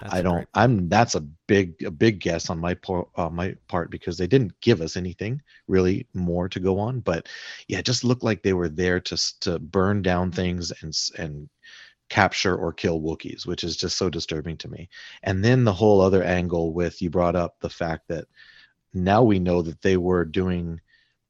That's 0.00 0.14
I 0.14 0.22
don't. 0.22 0.48
I'm. 0.54 0.88
That's 0.88 1.14
a 1.14 1.20
big, 1.20 1.82
a 1.82 1.90
big 1.90 2.20
guess 2.20 2.48
on 2.48 2.60
my 2.60 2.74
part, 2.74 3.08
uh, 3.16 3.28
my 3.28 3.56
part 3.68 3.90
because 3.90 4.16
they 4.16 4.26
didn't 4.28 4.58
give 4.60 4.80
us 4.80 4.96
anything 4.96 5.42
really 5.66 6.06
more 6.14 6.48
to 6.48 6.60
go 6.60 6.78
on. 6.78 7.00
But 7.00 7.28
yeah, 7.66 7.78
it 7.78 7.86
just 7.86 8.04
looked 8.04 8.22
like 8.22 8.42
they 8.42 8.52
were 8.52 8.68
there 8.68 9.00
to 9.00 9.40
to 9.40 9.58
burn 9.58 10.02
down 10.02 10.30
things 10.30 10.72
and 10.82 10.96
and 11.18 11.48
capture 12.08 12.54
or 12.54 12.72
kill 12.72 13.00
Wookiees, 13.00 13.46
which 13.46 13.64
is 13.64 13.76
just 13.76 13.96
so 13.96 14.10
disturbing 14.10 14.58
to 14.58 14.68
me. 14.68 14.88
And 15.22 15.42
then 15.44 15.64
the 15.64 15.72
whole 15.72 16.00
other 16.00 16.22
angle 16.22 16.72
with 16.72 17.00
you 17.00 17.10
brought 17.10 17.34
up 17.34 17.56
the 17.60 17.70
fact 17.70 18.08
that 18.08 18.26
now 18.94 19.22
we 19.22 19.38
know 19.38 19.62
that 19.62 19.80
they 19.80 19.96
were 19.96 20.24
doing 20.24 20.80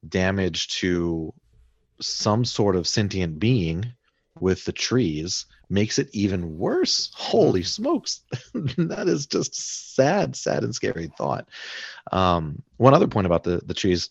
damage 0.09 0.67
to 0.81 1.33
some 2.03 2.45
sort 2.45 2.77
of 2.77 2.87
sentient 2.87 3.39
being 3.39 3.93
with 4.41 4.65
the 4.65 4.73
trees 4.73 5.47
makes 5.69 5.99
it 5.99 6.11
even 6.13 6.59
worse. 6.59 7.11
Holy 7.15 7.63
smokes. 7.63 8.21
that 8.55 9.09
is 9.09 9.27
just 9.27 9.95
sad, 9.95 10.37
sad 10.37 10.65
and 10.65 10.75
scary 10.75 11.11
thought. 11.17 11.49
Um, 12.11 12.63
one 12.77 12.95
other 12.95 13.09
point 13.09 13.27
about 13.27 13.45
the, 13.45 13.63
the 13.65 13.75
trees 13.75 14.11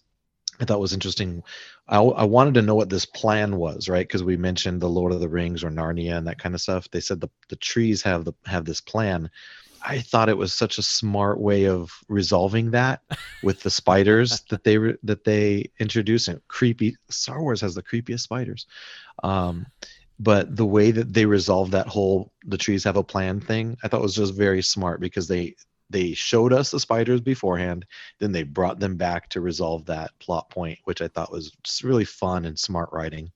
I 0.60 0.66
thought 0.66 0.80
was 0.80 0.94
interesting. 0.94 1.44
I, 1.88 2.00
I 2.00 2.24
wanted 2.24 2.54
to 2.56 2.62
know 2.62 2.76
what 2.76 2.90
this 2.90 3.06
plan 3.06 3.58
was, 3.58 3.90
right? 3.90 4.08
Because 4.08 4.24
we 4.24 4.38
mentioned 4.38 4.80
the 4.80 4.90
Lord 4.90 5.12
of 5.12 5.20
the 5.20 5.30
Rings 5.30 5.64
or 5.64 5.72
Narnia 5.72 6.18
and 6.18 6.28
that 6.28 6.40
kind 6.40 6.54
of 6.54 6.62
stuff. 6.62 6.90
They 6.92 7.00
said 7.00 7.20
the, 7.20 7.30
the 7.50 7.56
trees 7.56 8.04
have 8.04 8.26
the 8.26 8.34
have 8.46 8.66
this 8.66 8.80
plan, 8.80 9.32
I 9.84 10.00
thought 10.00 10.30
it 10.30 10.38
was 10.38 10.54
such 10.54 10.78
a 10.78 10.84
smart 10.84 11.40
way 11.40 11.66
of 11.66 11.92
resolving 12.08 12.72
that 12.72 13.02
with 13.42 13.62
the 13.62 13.70
spiders 13.70 14.42
that 14.50 14.64
they 14.64 14.78
re- 14.78 14.98
that 15.04 15.24
they 15.24 15.72
introduced 15.80 16.28
and 16.28 16.42
creepy 16.48 16.96
Star 17.10 17.42
Wars 17.42 17.62
has 17.62 17.76
the 17.76 17.84
creepiest 17.84 18.22
spiders. 18.22 18.68
Um, 19.24 19.66
but 20.20 20.56
the 20.56 20.66
way 20.66 20.92
that 20.92 21.14
they 21.14 21.26
resolved 21.26 21.72
that 21.72 21.88
whole 21.88 22.32
the 22.46 22.58
trees 22.58 22.84
have 22.84 22.98
a 22.98 23.04
plan 23.04 23.40
thing, 23.40 23.78
I 23.84 23.88
thought 23.88 24.02
was 24.02 24.16
just 24.16 24.36
very 24.36 24.62
smart 24.62 25.02
because 25.02 25.28
they 25.28 25.56
they 25.90 26.14
showed 26.14 26.54
us 26.54 26.72
the 26.72 26.80
spiders 26.80 27.20
beforehand, 27.20 27.86
then 28.20 28.32
they 28.32 28.44
brought 28.44 28.80
them 28.80 28.96
back 28.96 29.30
to 29.30 29.42
resolve 29.42 29.86
that 29.86 30.12
plot 30.20 30.50
point, 30.50 30.80
which 30.86 31.02
I 31.02 31.08
thought 31.10 31.32
was 31.32 31.52
just 31.64 31.84
really 31.84 32.06
fun 32.06 32.46
and 32.46 32.58
smart 32.58 32.90
writing. 32.94 33.32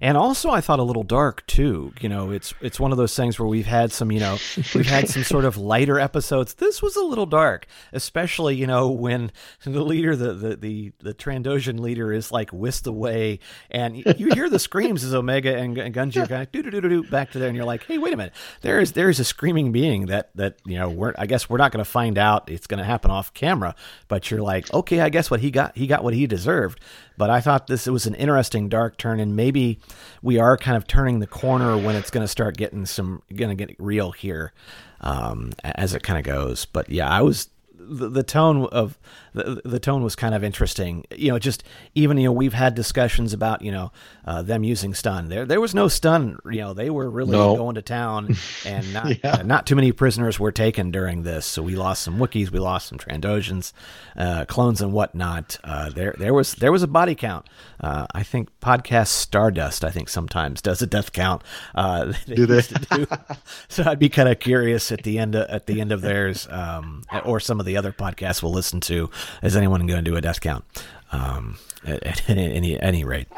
And 0.00 0.16
also, 0.16 0.50
I 0.50 0.60
thought 0.60 0.78
a 0.78 0.82
little 0.82 1.02
dark 1.02 1.46
too. 1.46 1.92
You 2.00 2.08
know, 2.08 2.30
it's 2.30 2.54
it's 2.60 2.80
one 2.80 2.92
of 2.92 2.98
those 2.98 3.14
things 3.14 3.38
where 3.38 3.48
we've 3.48 3.66
had 3.66 3.92
some, 3.92 4.10
you 4.10 4.20
know, 4.20 4.38
we've 4.74 4.86
had 4.86 5.08
some 5.08 5.24
sort 5.24 5.44
of 5.44 5.56
lighter 5.56 5.98
episodes. 5.98 6.54
This 6.54 6.82
was 6.82 6.96
a 6.96 7.04
little 7.04 7.26
dark, 7.26 7.66
especially 7.92 8.56
you 8.56 8.66
know 8.66 8.90
when 8.90 9.30
the 9.64 9.82
leader, 9.82 10.16
the 10.16 10.32
the 10.34 10.56
the, 10.56 10.92
the 11.00 11.14
Trandoshan 11.14 11.80
leader, 11.80 12.12
is 12.12 12.32
like 12.32 12.50
whisked 12.50 12.86
away, 12.86 13.40
and 13.70 13.96
you 13.96 14.32
hear 14.34 14.48
the 14.48 14.58
screams 14.58 15.04
as 15.04 15.14
Omega 15.14 15.56
and, 15.56 15.76
and 15.78 15.94
Gungi 15.94 16.22
are 16.22 16.26
kind 16.26 16.42
of 16.42 16.52
do 16.52 16.62
do 16.62 16.70
do 16.70 16.80
do 16.80 17.02
back 17.04 17.32
to 17.32 17.38
there, 17.38 17.48
and 17.48 17.56
you're 17.56 17.66
like, 17.66 17.84
hey, 17.84 17.98
wait 17.98 18.14
a 18.14 18.16
minute, 18.16 18.32
there 18.62 18.80
is 18.80 18.92
there 18.92 19.10
is 19.10 19.20
a 19.20 19.24
screaming 19.24 19.72
being 19.72 20.06
that 20.06 20.30
that 20.36 20.56
you 20.64 20.78
know 20.78 20.88
we're 20.88 21.14
I 21.18 21.26
guess 21.26 21.48
we're 21.48 21.58
not 21.58 21.72
going 21.72 21.84
to 21.84 21.90
find 21.90 22.18
out. 22.18 22.50
It's 22.50 22.66
going 22.66 22.78
to 22.78 22.84
happen 22.84 23.10
off 23.10 23.34
camera, 23.34 23.74
but 24.08 24.30
you're 24.30 24.42
like, 24.42 24.72
okay, 24.72 25.00
I 25.00 25.08
guess 25.08 25.30
what 25.30 25.40
he 25.40 25.50
got, 25.50 25.76
he 25.76 25.86
got 25.86 26.02
what 26.02 26.14
he 26.14 26.26
deserved. 26.26 26.80
But 27.20 27.28
I 27.28 27.42
thought 27.42 27.66
this 27.66 27.86
was 27.86 28.06
an 28.06 28.14
interesting 28.14 28.70
dark 28.70 28.96
turn, 28.96 29.20
and 29.20 29.36
maybe 29.36 29.78
we 30.22 30.38
are 30.38 30.56
kind 30.56 30.74
of 30.74 30.86
turning 30.86 31.18
the 31.18 31.26
corner 31.26 31.76
when 31.76 31.94
it's 31.94 32.08
going 32.08 32.24
to 32.24 32.28
start 32.28 32.56
getting 32.56 32.86
some 32.86 33.20
going 33.36 33.54
to 33.54 33.66
get 33.66 33.76
real 33.78 34.12
here 34.12 34.54
um, 35.02 35.52
as 35.62 35.92
it 35.92 36.02
kind 36.02 36.18
of 36.18 36.24
goes. 36.24 36.64
But 36.64 36.88
yeah, 36.88 37.10
I 37.10 37.20
was 37.20 37.50
the, 37.74 38.08
the 38.08 38.22
tone 38.22 38.64
of 38.72 38.98
the, 39.32 39.60
the 39.64 39.78
tone 39.80 40.02
was 40.02 40.16
kind 40.16 40.34
of 40.34 40.42
interesting. 40.44 41.04
You 41.16 41.32
know, 41.32 41.38
just 41.38 41.62
even 41.94 42.16
you 42.18 42.24
know 42.24 42.32
we've 42.32 42.52
had 42.54 42.74
discussions 42.74 43.32
about 43.32 43.62
you 43.62 43.72
know 43.72 43.92
uh, 44.24 44.42
them 44.42 44.64
using 44.64 44.94
stun. 44.94 45.28
There 45.28 45.44
there 45.46 45.60
was 45.60 45.74
no 45.74 45.88
stun. 45.88 46.38
You 46.46 46.60
know, 46.60 46.74
they 46.74 46.90
were 46.90 47.08
really 47.08 47.32
No. 47.32 47.56
going 47.56 47.74
to 47.76 47.82
town, 47.82 48.36
and 48.66 48.92
not 48.92 49.22
Yeah. 49.24 49.36
uh, 49.36 49.42
not 49.42 49.66
too 49.66 49.76
many 49.76 49.92
prisoners 49.92 50.38
were 50.40 50.52
taken 50.52 50.90
during 50.90 51.22
this. 51.22 51.46
So 51.46 51.62
we 51.62 51.76
lost 51.76 52.02
some 52.02 52.18
Wookiees, 52.18 52.50
we 52.50 52.58
lost 52.58 52.88
some 52.88 52.98
Trandoshans, 52.98 53.72
uh, 54.16 54.44
clones 54.46 54.80
and 54.80 54.92
whatnot. 54.92 55.58
Uh, 55.64 55.90
there 55.90 56.14
there 56.18 56.34
was 56.34 56.54
there 56.54 56.72
was 56.72 56.82
a 56.82 56.88
body 56.88 57.14
count. 57.14 57.46
Uh, 57.80 58.06
I 58.14 58.22
think 58.22 58.48
podcast 58.60 59.08
Stardust 59.08 59.84
I 59.84 59.90
think 59.90 60.08
sometimes 60.08 60.60
does 60.60 60.82
a 60.82 60.86
death 60.86 61.12
count. 61.12 61.42
Uh, 61.74 62.12
Do 62.26 62.46
they? 62.46 62.60
do. 62.62 63.06
so 63.68 63.84
I'd 63.86 63.98
be 63.98 64.08
kind 64.08 64.28
of 64.28 64.38
curious 64.38 64.92
at 64.92 65.02
the 65.02 65.18
end 65.18 65.34
of, 65.34 65.48
at 65.48 65.66
the 65.66 65.80
end 65.80 65.92
of 65.92 66.00
theirs, 66.00 66.46
um, 66.50 67.04
or 67.24 67.40
some 67.40 67.60
of 67.60 67.66
the 67.66 67.76
other 67.76 67.92
podcasts 67.92 68.42
we'll 68.42 68.52
listen 68.52 68.80
to. 68.80 69.10
Is 69.42 69.56
anyone 69.56 69.86
going 69.86 70.04
to 70.04 70.10
do 70.10 70.16
a 70.16 70.20
death 70.20 70.40
count? 70.40 70.64
Um, 71.12 71.58
at, 71.84 72.04
at 72.06 72.28
any 72.28 72.80
any 72.80 73.04
rate. 73.04 73.28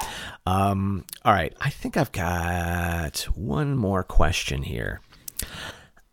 Um, 0.47 1.05
all 1.25 1.33
right, 1.33 1.55
I 1.61 1.71
think 1.71 1.97
I've 1.97 2.13
got 2.13 3.19
one 3.35 3.77
more 3.77 4.03
question 4.03 4.63
here. 4.63 5.01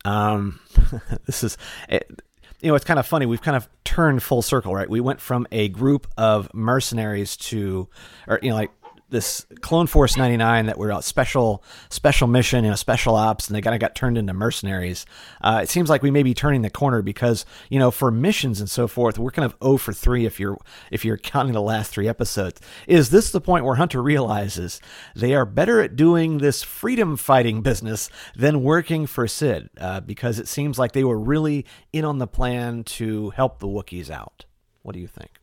Um, 0.06 0.60
this 1.26 1.44
is. 1.44 1.58
It, 1.88 2.22
you 2.62 2.68
know, 2.68 2.76
it's 2.76 2.84
kind 2.84 3.00
of 3.00 3.08
funny. 3.08 3.26
We've 3.26 3.42
kind 3.42 3.56
of 3.56 3.70
turned 3.86 4.22
full 4.22 4.42
circle, 4.42 4.76
right? 4.76 4.90
We 4.90 5.00
went 5.00 5.22
from 5.22 5.48
a 5.50 5.70
group 5.70 6.08
of 6.18 6.54
mercenaries 6.54 7.38
to, 7.38 7.88
or 8.28 8.40
you 8.42 8.50
know, 8.50 8.56
like 8.56 8.72
this 9.10 9.46
Clone 9.62 9.88
Force 9.88 10.18
99 10.18 10.68
that 10.68 10.78
were 10.78 10.92
a 10.92 11.02
special 11.02 11.64
special 11.90 12.28
mission, 12.28 12.64
you 12.64 12.70
know, 12.70 12.76
special 12.76 13.16
ops, 13.16 13.48
and 13.48 13.56
they 13.56 13.62
kind 13.62 13.74
of 13.74 13.82
got 13.82 13.96
turned 13.96 14.18
into 14.18 14.34
mercenaries. 14.34 15.06
Uh, 15.42 15.62
it 15.64 15.70
seems 15.70 15.90
like 15.90 16.04
we 16.04 16.12
may 16.12 16.24
be 16.24 16.34
turning 16.34 16.62
the 16.62 16.70
corner 16.70 17.02
because 17.02 17.46
you 17.70 17.80
know, 17.80 17.92
for 17.92 18.12
missions 18.12 18.60
and 18.60 18.70
so 18.70 18.88
forth, 18.88 19.18
we're 19.18 19.32
kind 19.32 19.46
of 19.46 19.56
0 19.64 19.78
for 19.78 19.94
three 19.94 20.26
if 20.26 20.40
you're 20.40 20.58
if 20.92 21.04
you're 21.04 21.18
counting 21.30 21.54
the 21.54 21.62
last 21.62 21.92
three 21.92 22.08
episodes. 22.08 22.62
Is 22.88 23.10
this 23.10 23.32
the 23.32 23.42
point 23.42 23.66
where 23.66 23.76
Hunter 23.76 24.02
realizes 24.02 24.80
they 25.16 25.34
are 25.34 25.46
better 25.46 25.82
at 25.82 25.96
doing 25.96 26.38
this 26.38 26.64
freedom 26.64 27.18
fighting 27.18 27.62
business 27.62 28.10
than 28.36 28.64
working 28.64 29.08
for 29.08 29.28
Sid? 29.28 29.70
Uh, 29.80 30.00
because 30.02 30.40
it 30.40 30.48
seems 30.48 30.80
like 30.80 30.92
they 30.92 31.04
were 31.04 31.20
really 31.20 31.66
in 31.94 32.06
on 32.06 32.18
the 32.20 32.28
plan 32.28 32.84
to 32.84 33.32
help 33.32 33.60
the 33.60 33.68
Wookiees 33.68 34.10
out. 34.10 34.46
What 34.82 34.94
do 34.94 35.00
you 35.00 35.08
think? 35.08 35.39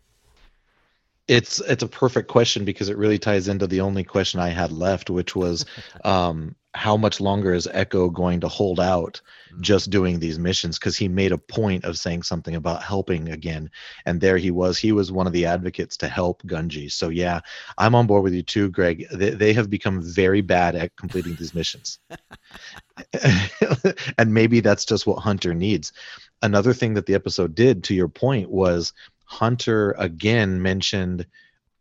It's 1.28 1.60
it's 1.60 1.82
a 1.82 1.88
perfect 1.88 2.28
question 2.28 2.64
because 2.64 2.88
it 2.88 2.96
really 2.96 3.18
ties 3.18 3.48
into 3.48 3.66
the 3.66 3.80
only 3.80 4.04
question 4.04 4.38
I 4.38 4.50
had 4.50 4.70
left, 4.70 5.10
which 5.10 5.34
was 5.34 5.64
um, 6.04 6.54
how 6.76 6.96
much 6.96 7.20
longer 7.20 7.54
is 7.54 7.66
Echo 7.72 8.10
going 8.10 8.40
to 8.40 8.48
hold 8.48 8.78
out 8.78 9.20
just 9.60 9.90
doing 9.90 10.20
these 10.20 10.38
missions? 10.38 10.78
Because 10.78 10.96
he 10.96 11.08
made 11.08 11.32
a 11.32 11.38
point 11.38 11.84
of 11.84 11.98
saying 11.98 12.22
something 12.22 12.54
about 12.54 12.82
helping 12.82 13.30
again, 13.30 13.70
and 14.04 14.20
there 14.20 14.36
he 14.36 14.50
was. 14.50 14.78
He 14.78 14.92
was 14.92 15.10
one 15.10 15.26
of 15.26 15.32
the 15.32 15.46
advocates 15.46 15.96
to 15.98 16.08
help 16.08 16.42
Gungi. 16.42 16.92
So 16.92 17.08
yeah, 17.08 17.40
I'm 17.78 17.94
on 17.94 18.06
board 18.06 18.22
with 18.22 18.34
you 18.34 18.42
too, 18.42 18.70
Greg. 18.70 19.06
They, 19.10 19.30
they 19.30 19.52
have 19.54 19.70
become 19.70 20.02
very 20.02 20.42
bad 20.42 20.76
at 20.76 20.94
completing 20.96 21.34
these 21.34 21.54
missions, 21.54 21.98
and 24.18 24.32
maybe 24.32 24.60
that's 24.60 24.84
just 24.84 25.06
what 25.06 25.18
Hunter 25.18 25.54
needs. 25.54 25.92
Another 26.42 26.74
thing 26.74 26.94
that 26.94 27.06
the 27.06 27.14
episode 27.14 27.54
did, 27.54 27.82
to 27.84 27.94
your 27.94 28.08
point, 28.08 28.50
was 28.50 28.92
Hunter 29.26 29.94
again 29.98 30.62
mentioned, 30.62 31.26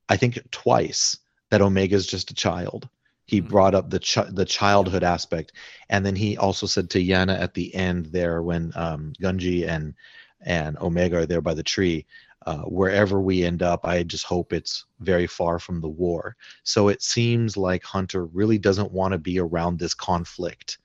I 0.10 0.18
think 0.18 0.40
twice, 0.52 1.18
that 1.50 1.62
Omega's 1.62 2.06
just 2.06 2.32
a 2.32 2.36
child. 2.36 2.90
He 3.28 3.40
brought 3.40 3.74
up 3.74 3.90
the 3.90 4.00
ch- 4.00 4.30
the 4.30 4.46
childhood 4.46 5.04
aspect, 5.04 5.54
and 5.90 6.06
then 6.06 6.16
he 6.16 6.38
also 6.38 6.68
said 6.68 6.90
to 6.92 7.04
Yana 7.04 7.40
at 7.40 7.54
the 7.54 7.74
end 7.74 8.08
there 8.08 8.44
when 8.44 8.72
um, 8.76 9.14
Gungi 9.20 9.68
and 9.68 9.94
and 10.42 10.78
Omega 10.78 11.18
are 11.18 11.26
there 11.26 11.42
by 11.42 11.54
the 11.54 11.64
tree. 11.64 12.06
Uh, 12.46 12.62
wherever 12.64 13.20
we 13.20 13.44
end 13.44 13.64
up, 13.64 13.86
I 13.86 14.04
just 14.04 14.26
hope 14.26 14.54
it's 14.54 14.86
very 15.00 15.26
far 15.26 15.58
from 15.58 15.82
the 15.82 15.88
war. 15.88 16.36
So 16.64 16.90
it 16.90 17.02
seems 17.02 17.58
like 17.58 17.84
Hunter 17.84 18.26
really 18.26 18.60
doesn't 18.60 18.92
want 18.92 19.14
to 19.14 19.18
be 19.18 19.40
around 19.40 19.80
this 19.80 19.96
conflict. 19.96 20.78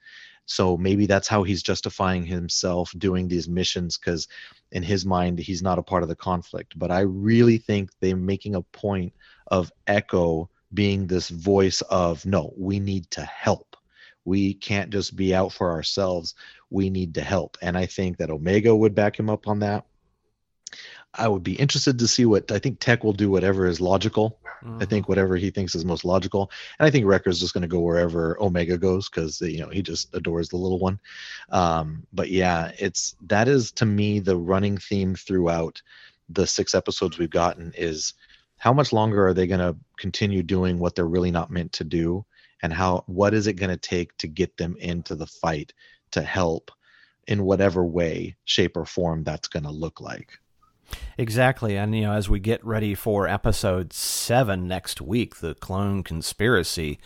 So 0.51 0.77
maybe 0.77 1.07
that's 1.07 1.29
how 1.29 1.45
he's 1.45 1.63
justifying 1.63 2.27
himself 2.27 2.93
doing 2.99 3.29
these 3.29 3.49
missions 3.49 3.97
because 3.97 4.27
in 4.73 4.83
his 4.83 5.07
mind 5.07 5.39
he's 5.39 5.63
not 5.63 5.79
a 5.79 5.83
part 5.83 6.03
of 6.03 6.09
the 6.09 6.17
conflict. 6.17 6.77
But 6.77 6.91
I 6.91 7.03
really 7.03 7.57
think 7.57 7.91
they're 8.01 8.17
making 8.17 8.57
a 8.57 8.63
point 8.63 9.13
of 9.47 9.71
Echo 9.87 10.51
being 10.75 11.07
this 11.07 11.29
voice 11.29 11.83
of 11.83 12.27
no, 12.27 12.53
we 12.57 12.81
need 12.81 13.09
to 13.13 13.23
help. 13.23 13.77
We 14.25 14.55
can't 14.55 14.91
just 14.91 15.15
be 15.15 15.33
out 15.37 15.53
for 15.53 15.71
ourselves. 15.71 16.35
We 16.69 16.91
need 16.91 17.15
to 17.15 17.23
help. 17.23 17.57
And 17.63 17.79
I 17.79 17.87
think 17.87 18.17
that 18.17 18.31
Omega 18.31 18.75
would 18.75 18.93
back 18.93 19.17
him 19.17 19.31
up 19.31 19.47
on 19.47 19.61
that. 19.61 19.87
I 21.15 21.27
would 21.27 21.43
be 21.43 21.55
interested 21.55 21.99
to 21.99 22.09
see 22.09 22.25
what 22.25 22.51
I 22.53 22.59
think 22.59 22.79
Tech 22.79 23.03
will 23.03 23.13
do 23.13 23.31
whatever 23.31 23.67
is 23.67 23.81
logical. 23.81 24.39
I 24.81 24.85
think 24.85 25.09
whatever 25.09 25.37
he 25.37 25.51
thinks 25.51 25.75
is 25.75 25.85
most 25.85 26.05
logical. 26.05 26.51
And 26.79 26.87
I 26.87 26.91
think 26.91 27.07
Wrecker's 27.07 27.41
just 27.41 27.55
going 27.55 27.63
to 27.63 27.69
go 27.69 27.81
wherever 27.81 28.41
Omega 28.41 28.77
goes 28.77 29.09
because 29.09 29.41
you 29.41 29.59
know 29.59 29.71
he 29.71 29.83
just 29.83 30.15
adores 30.15 30.51
the 30.51 30.57
little 30.57 30.79
one. 30.79 31.01
Um, 31.51 32.07
but 32.13 32.31
yeah, 32.31 32.73
it's 32.79 33.17
that 33.27 33.49
is 33.49 33.73
to 33.73 33.87
me 33.87 34.21
the 34.21 34.37
running 34.37 34.77
theme 34.77 35.15
throughout 35.15 35.83
the 36.29 36.47
six 36.47 36.75
episodes 36.75 37.19
we've 37.19 37.31
gotten 37.31 37.73
is 37.77 38.15
how 38.59 38.73
much 38.73 38.93
longer 38.93 39.27
are 39.27 39.35
they 39.35 39.47
going 39.47 39.61
to 39.61 39.77
continue 39.97 40.43
doing 40.43 40.79
what 40.79 40.95
they're 40.95 41.07
really 41.07 41.31
not 41.31 41.51
meant 41.51 41.73
to 41.73 41.85
do, 41.85 42.25
and 42.63 42.73
how 42.73 43.03
what 43.07 43.35
is 43.35 43.47
it 43.47 43.55
going 43.55 43.71
to 43.71 43.77
take 43.77 44.17
to 44.19 44.29
get 44.29 44.57
them 44.59 44.77
into 44.79 45.15
the 45.17 45.27
fight 45.27 45.73
to 46.13 46.23
help 46.23 46.71
in 47.27 47.45
whatever 47.45 47.85
way, 47.85 48.37
shape, 48.45 48.77
or 48.77 48.85
form 48.85 49.25
that's 49.25 49.49
going 49.49 49.63
to 49.63 49.71
look 49.71 50.01
like. 50.01 50.39
Exactly. 51.19 51.77
And, 51.77 51.95
you 51.95 52.03
know, 52.03 52.13
as 52.13 52.29
we 52.29 52.41
get 52.41 52.65
ready 52.65 52.95
for 52.95 53.29
episode 53.29 53.93
seven 53.93 54.67
next 54.67 55.01
week, 55.01 55.37
the 55.37 55.55
clone 55.55 56.03
conspiracy, 56.03 56.99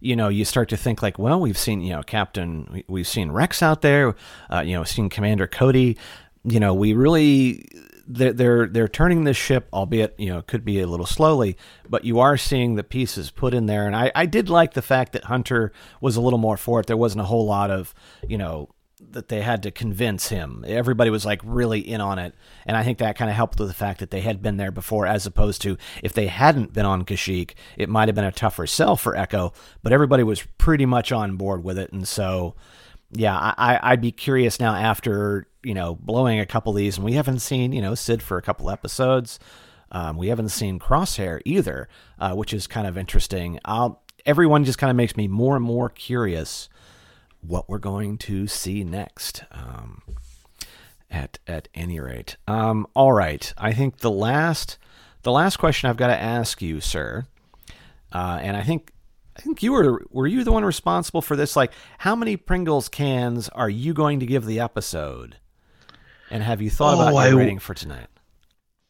you 0.00 0.16
know, 0.16 0.28
you 0.28 0.44
start 0.44 0.68
to 0.70 0.76
think 0.76 1.02
like, 1.02 1.18
well, 1.18 1.40
we've 1.40 1.58
seen, 1.58 1.80
you 1.80 1.92
know, 1.92 2.02
Captain, 2.02 2.68
we- 2.72 2.84
we've 2.88 3.08
seen 3.08 3.30
Rex 3.30 3.62
out 3.62 3.82
there, 3.82 4.14
uh, 4.50 4.60
you 4.60 4.74
know, 4.74 4.84
seen 4.84 5.08
Commander 5.08 5.46
Cody. 5.46 5.96
You 6.44 6.60
know, 6.60 6.72
we 6.72 6.94
really, 6.94 7.66
they're, 8.06 8.32
they're, 8.32 8.66
they're 8.68 8.88
turning 8.88 9.24
this 9.24 9.36
ship, 9.36 9.68
albeit, 9.72 10.14
you 10.18 10.28
know, 10.28 10.40
could 10.40 10.64
be 10.64 10.80
a 10.80 10.86
little 10.86 11.04
slowly, 11.04 11.56
but 11.88 12.04
you 12.04 12.20
are 12.20 12.36
seeing 12.38 12.76
the 12.76 12.84
pieces 12.84 13.30
put 13.30 13.52
in 13.52 13.66
there. 13.66 13.86
And 13.86 13.94
I, 13.94 14.12
I 14.14 14.24
did 14.24 14.48
like 14.48 14.72
the 14.74 14.80
fact 14.82 15.12
that 15.12 15.24
Hunter 15.24 15.72
was 16.00 16.16
a 16.16 16.20
little 16.20 16.38
more 16.38 16.56
for 16.56 16.80
it. 16.80 16.86
There 16.86 16.96
wasn't 16.96 17.22
a 17.22 17.26
whole 17.26 17.44
lot 17.44 17.70
of, 17.70 17.92
you 18.26 18.38
know, 18.38 18.70
that 19.10 19.28
they 19.28 19.42
had 19.42 19.62
to 19.62 19.70
convince 19.70 20.28
him. 20.28 20.64
Everybody 20.66 21.10
was 21.10 21.24
like 21.24 21.40
really 21.44 21.80
in 21.80 22.00
on 22.00 22.18
it, 22.18 22.34
and 22.66 22.76
I 22.76 22.84
think 22.84 22.98
that 22.98 23.16
kind 23.16 23.30
of 23.30 23.36
helped 23.36 23.58
with 23.58 23.68
the 23.68 23.74
fact 23.74 24.00
that 24.00 24.10
they 24.10 24.20
had 24.20 24.42
been 24.42 24.56
there 24.56 24.70
before, 24.70 25.06
as 25.06 25.26
opposed 25.26 25.62
to 25.62 25.76
if 26.02 26.12
they 26.12 26.26
hadn't 26.26 26.72
been 26.72 26.86
on 26.86 27.04
Kashyyyk, 27.04 27.52
it 27.76 27.88
might 27.88 28.08
have 28.08 28.14
been 28.14 28.24
a 28.24 28.32
tougher 28.32 28.66
sell 28.66 28.96
for 28.96 29.16
Echo. 29.16 29.52
But 29.82 29.92
everybody 29.92 30.22
was 30.22 30.42
pretty 30.58 30.86
much 30.86 31.12
on 31.12 31.36
board 31.36 31.64
with 31.64 31.78
it, 31.78 31.92
and 31.92 32.06
so 32.06 32.54
yeah, 33.12 33.54
I, 33.56 33.78
I'd 33.82 34.00
be 34.00 34.12
curious 34.12 34.60
now 34.60 34.74
after 34.74 35.46
you 35.62 35.74
know 35.74 35.94
blowing 35.94 36.40
a 36.40 36.46
couple 36.46 36.72
of 36.72 36.76
these, 36.76 36.96
and 36.96 37.04
we 37.04 37.14
haven't 37.14 37.40
seen 37.40 37.72
you 37.72 37.80
know 37.80 37.94
Sid 37.94 38.22
for 38.22 38.38
a 38.38 38.42
couple 38.42 38.70
episodes. 38.70 39.38
Um, 39.90 40.18
we 40.18 40.28
haven't 40.28 40.50
seen 40.50 40.78
Crosshair 40.78 41.40
either, 41.46 41.88
uh, 42.18 42.34
which 42.34 42.52
is 42.52 42.66
kind 42.66 42.86
of 42.86 42.98
interesting. 42.98 43.58
I'll, 43.64 44.02
everyone 44.26 44.64
just 44.64 44.78
kind 44.78 44.90
of 44.90 44.96
makes 44.96 45.16
me 45.16 45.28
more 45.28 45.56
and 45.56 45.64
more 45.64 45.88
curious 45.88 46.68
what 47.48 47.68
we're 47.68 47.78
going 47.78 48.18
to 48.18 48.46
see 48.46 48.84
next. 48.84 49.42
Um, 49.50 50.02
At 51.10 51.38
at 51.46 51.68
any 51.74 51.98
rate, 51.98 52.36
um, 52.46 52.86
all 52.94 53.12
right. 53.14 53.52
I 53.56 53.72
think 53.72 53.98
the 53.98 54.10
last 54.10 54.76
the 55.22 55.32
last 55.32 55.56
question 55.56 55.88
I've 55.88 55.96
got 55.96 56.08
to 56.08 56.20
ask 56.20 56.60
you, 56.60 56.80
sir, 56.82 57.24
uh, 58.12 58.38
and 58.42 58.58
I 58.58 58.62
think 58.62 58.92
I 59.34 59.40
think 59.40 59.62
you 59.62 59.72
were 59.72 60.02
were 60.10 60.26
you 60.26 60.44
the 60.44 60.52
one 60.52 60.66
responsible 60.66 61.22
for 61.22 61.34
this? 61.34 61.56
Like, 61.56 61.72
how 61.98 62.14
many 62.14 62.36
Pringles 62.36 62.90
cans 62.90 63.48
are 63.48 63.70
you 63.70 63.94
going 63.94 64.20
to 64.20 64.26
give 64.26 64.44
the 64.44 64.60
episode? 64.60 65.36
And 66.30 66.42
have 66.42 66.60
you 66.60 66.68
thought 66.68 66.98
Oh, 66.98 67.00
about 67.08 67.14
I 67.16 67.30
rating 67.30 67.58
for 67.58 67.72
tonight? 67.72 68.08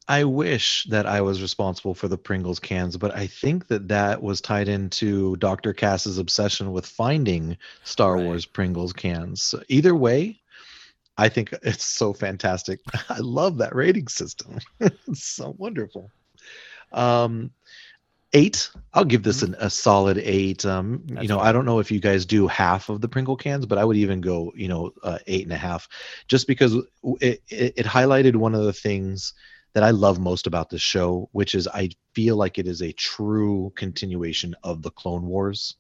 I 0.09 0.25
wish 0.25 0.85
that 0.85 1.05
I 1.05 1.21
was 1.21 1.43
responsible 1.43 1.95
for 1.95 2.09
the 2.09 2.17
Pringles 2.17 2.59
cans, 2.59 2.97
but 2.97 3.15
I 3.15 3.27
think 3.27 3.67
that 3.69 3.89
that 3.89 4.23
was 4.23 4.41
tied 4.41 4.67
into 4.67 5.37
Dr. 5.37 5.75
Cass's 5.75 6.17
obsession 6.17 6.73
with 6.73 6.87
finding 6.87 7.59
Star 7.85 8.15
Right. 8.15 8.25
Wars 8.25 8.47
Pringles 8.47 8.95
cans. 8.95 9.43
So 9.43 9.63
either 9.69 9.95
way, 9.95 10.41
I 11.19 11.29
think 11.29 11.53
it's 11.63 11.85
so 11.85 12.15
fantastic. 12.15 12.81
I 13.11 13.19
love 13.19 13.59
that 13.59 13.75
rating 13.75 14.09
system. 14.09 14.59
it's 14.81 15.25
so 15.25 15.55
wonderful. 15.59 16.11
Um, 16.91 17.51
eight. 18.33 18.71
I'll 18.95 19.05
give 19.05 19.23
this 19.23 19.43
an, 19.43 19.57
a 19.59 19.69
solid 19.69 20.17
eight. 20.17 20.65
Um, 20.65 21.03
That's 21.05 21.23
you 21.23 21.29
know. 21.29 21.39
I 21.39 21.53
don't 21.53 21.67
know 21.67 21.81
if 21.81 21.91
you 21.91 22.01
guys 22.01 22.25
do 22.25 22.47
half 22.47 22.89
of 22.89 23.03
the 23.03 23.09
Pringle 23.09 23.37
cans, 23.37 23.67
but 23.67 23.77
I 23.77 23.85
would 23.85 23.99
even 23.99 24.23
go, 24.23 24.55
you 24.57 24.69
know, 24.69 24.95
uh, 25.03 25.19
eight 25.27 25.45
and 25.45 25.53
a 25.53 25.59
half, 25.59 25.87
just 26.29 26.47
because 26.47 26.77
it, 27.21 27.43
it, 27.49 27.75
it 27.77 27.87
highlighted 27.87 28.37
one 28.37 28.55
of 28.55 28.65
the 28.65 28.73
things 28.73 29.35
that 29.75 29.83
I 29.83 29.91
love 29.91 30.19
most 30.19 30.47
about 30.47 30.71
this 30.71 30.83
show, 30.83 31.29
which 31.33 31.55
is 31.55 31.69
I 31.69 31.91
feel 32.15 32.37
like 32.37 32.59
it 32.59 32.67
is 32.67 32.83
a 32.83 32.93
true 32.93 33.73
continuation 33.77 34.55
of 34.63 34.83
the 34.83 34.91
Clone 34.91 35.27
Wars. 35.27 35.77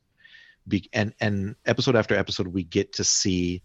Be- 0.66 0.89
and 0.93 1.14
and 1.20 1.57
episode 1.66 1.97
after 1.97 2.14
episode, 2.14 2.49
we 2.49 2.64
get 2.64 2.93
to 2.95 3.05
see 3.05 3.62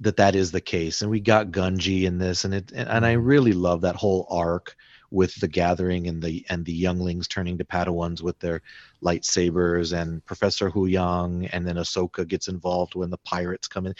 that 0.00 0.16
that 0.16 0.34
is 0.34 0.50
the 0.50 0.60
case, 0.60 1.02
and 1.02 1.10
we 1.10 1.20
got 1.20 1.52
Gungi 1.52 2.02
in 2.02 2.18
this, 2.18 2.44
and 2.44 2.54
it 2.54 2.72
and, 2.72 2.88
and 2.88 3.06
I 3.06 3.12
really 3.12 3.52
love 3.52 3.82
that 3.82 3.96
whole 3.96 4.26
arc 4.28 4.76
with 5.12 5.34
the 5.36 5.48
gathering 5.48 6.08
and 6.08 6.22
the 6.22 6.44
and 6.48 6.64
the 6.64 6.72
younglings 6.72 7.28
turning 7.28 7.58
to 7.58 7.64
Padawans 7.64 8.22
with 8.22 8.38
their 8.40 8.62
lightsabers, 9.02 9.96
and 9.96 10.24
Professor 10.26 10.70
Huyang, 10.70 11.48
and 11.52 11.66
then 11.66 11.76
Ahsoka 11.76 12.26
gets 12.26 12.48
involved 12.48 12.96
when 12.96 13.10
the 13.10 13.18
pirates 13.18 13.68
come 13.68 13.86
in. 13.86 13.94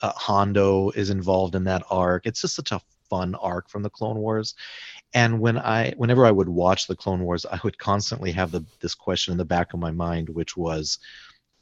Uh, 0.00 0.12
Hondo 0.12 0.90
is 0.90 1.10
involved 1.10 1.56
in 1.56 1.64
that 1.64 1.82
arc. 1.90 2.26
It's 2.26 2.40
just 2.40 2.54
such 2.54 2.72
a 2.72 2.80
fun 3.10 3.34
arc 3.34 3.68
from 3.68 3.82
the 3.82 3.90
Clone 3.90 4.18
Wars. 4.18 4.54
And 5.14 5.40
when 5.40 5.56
I, 5.56 5.94
whenever 5.96 6.26
I 6.26 6.30
would 6.32 6.48
watch 6.48 6.86
the 6.86 6.96
Clone 6.96 7.22
Wars, 7.22 7.46
I 7.46 7.60
would 7.62 7.78
constantly 7.78 8.32
have 8.32 8.50
the 8.50 8.64
this 8.80 8.96
question 8.96 9.32
in 9.32 9.38
the 9.38 9.44
back 9.44 9.72
of 9.72 9.80
my 9.80 9.92
mind, 9.92 10.28
which 10.28 10.56
was, 10.56 10.98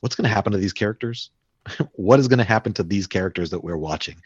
what's 0.01 0.17
going 0.17 0.29
to 0.29 0.35
happen 0.35 0.53
to 0.53 0.59
these 0.59 0.73
characters? 0.73 1.31
what 1.93 2.19
is 2.19 2.29
going 2.29 2.39
to 2.39 2.45
happen 2.45 2.73
to 2.75 2.83
these 2.83 3.07
characters 3.07 3.51
that 3.51 3.63
we're 3.63 3.77
watching? 3.77 4.17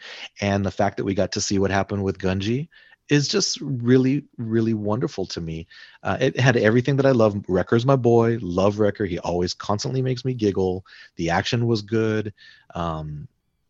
And 0.41 0.65
the 0.65 0.71
fact 0.71 0.97
that 0.97 1.03
we 1.03 1.13
got 1.13 1.33
to 1.33 1.41
see 1.41 1.59
what 1.59 1.71
happened 1.71 2.03
with 2.03 2.17
Gungi 2.17 2.69
is 3.09 3.27
just 3.27 3.59
really, 3.61 4.25
really 4.37 4.73
wonderful 4.73 5.25
to 5.27 5.41
me. 5.41 5.67
Uh, 6.03 6.17
it 6.19 6.39
had 6.39 6.57
everything 6.57 6.97
that 6.97 7.05
I 7.05 7.11
love. 7.11 7.37
Wrecker's 7.47 7.85
my 7.85 7.95
boy. 7.95 8.37
Love 8.41 8.79
Wrecker. 8.79 9.05
He 9.05 9.19
always 9.19 9.53
constantly 9.53 10.01
makes 10.01 10.25
me 10.25 10.33
giggle. 10.33 10.85
The 11.15 11.29
action 11.29 11.67
was 11.67 11.81
good. 11.81 12.33
Um, 12.75 13.27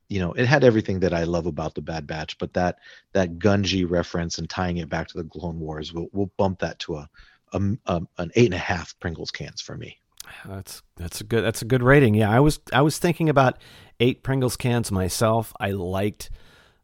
you 0.10 0.20
know, 0.20 0.32
it 0.34 0.46
had 0.46 0.64
everything 0.64 1.00
that 1.02 1.14
I 1.14 1.24
love 1.24 1.46
about 1.46 1.76
the 1.76 1.82
Bad 1.82 2.08
Batch, 2.08 2.38
but 2.38 2.54
that 2.54 2.80
that 3.14 3.40
Gungi 3.40 3.90
reference 3.90 4.38
and 4.38 4.50
tying 4.50 4.78
it 4.78 4.90
back 4.90 5.08
to 5.10 5.18
the 5.18 5.24
Clone 5.24 5.60
Wars, 5.60 5.94
we'll, 5.94 6.08
we'll 6.14 6.32
bump 6.38 6.60
that 6.60 6.80
to 6.80 6.96
a, 6.96 7.10
a, 7.54 7.62
a 7.88 8.02
an 8.18 8.32
eight 8.36 8.46
and 8.46 8.54
a 8.54 8.60
half 8.60 8.98
Pringles 9.00 9.32
cans 9.32 9.62
for 9.62 9.76
me. 9.76 10.00
That's 10.46 10.82
that's 10.96 11.22
a 11.22 11.24
good 11.24 11.44
that's 11.44 11.62
a 11.62 11.66
good 11.66 11.84
rating. 11.84 12.14
Yeah, 12.14 12.30
I 12.30 12.40
was 12.40 12.60
I 12.72 12.82
was 12.82 12.98
thinking 12.98 13.30
about 13.30 13.58
eight 14.00 14.24
Pringles 14.24 14.58
cans 14.58 14.92
myself. 14.92 15.54
I 15.60 15.72
liked. 15.72 16.30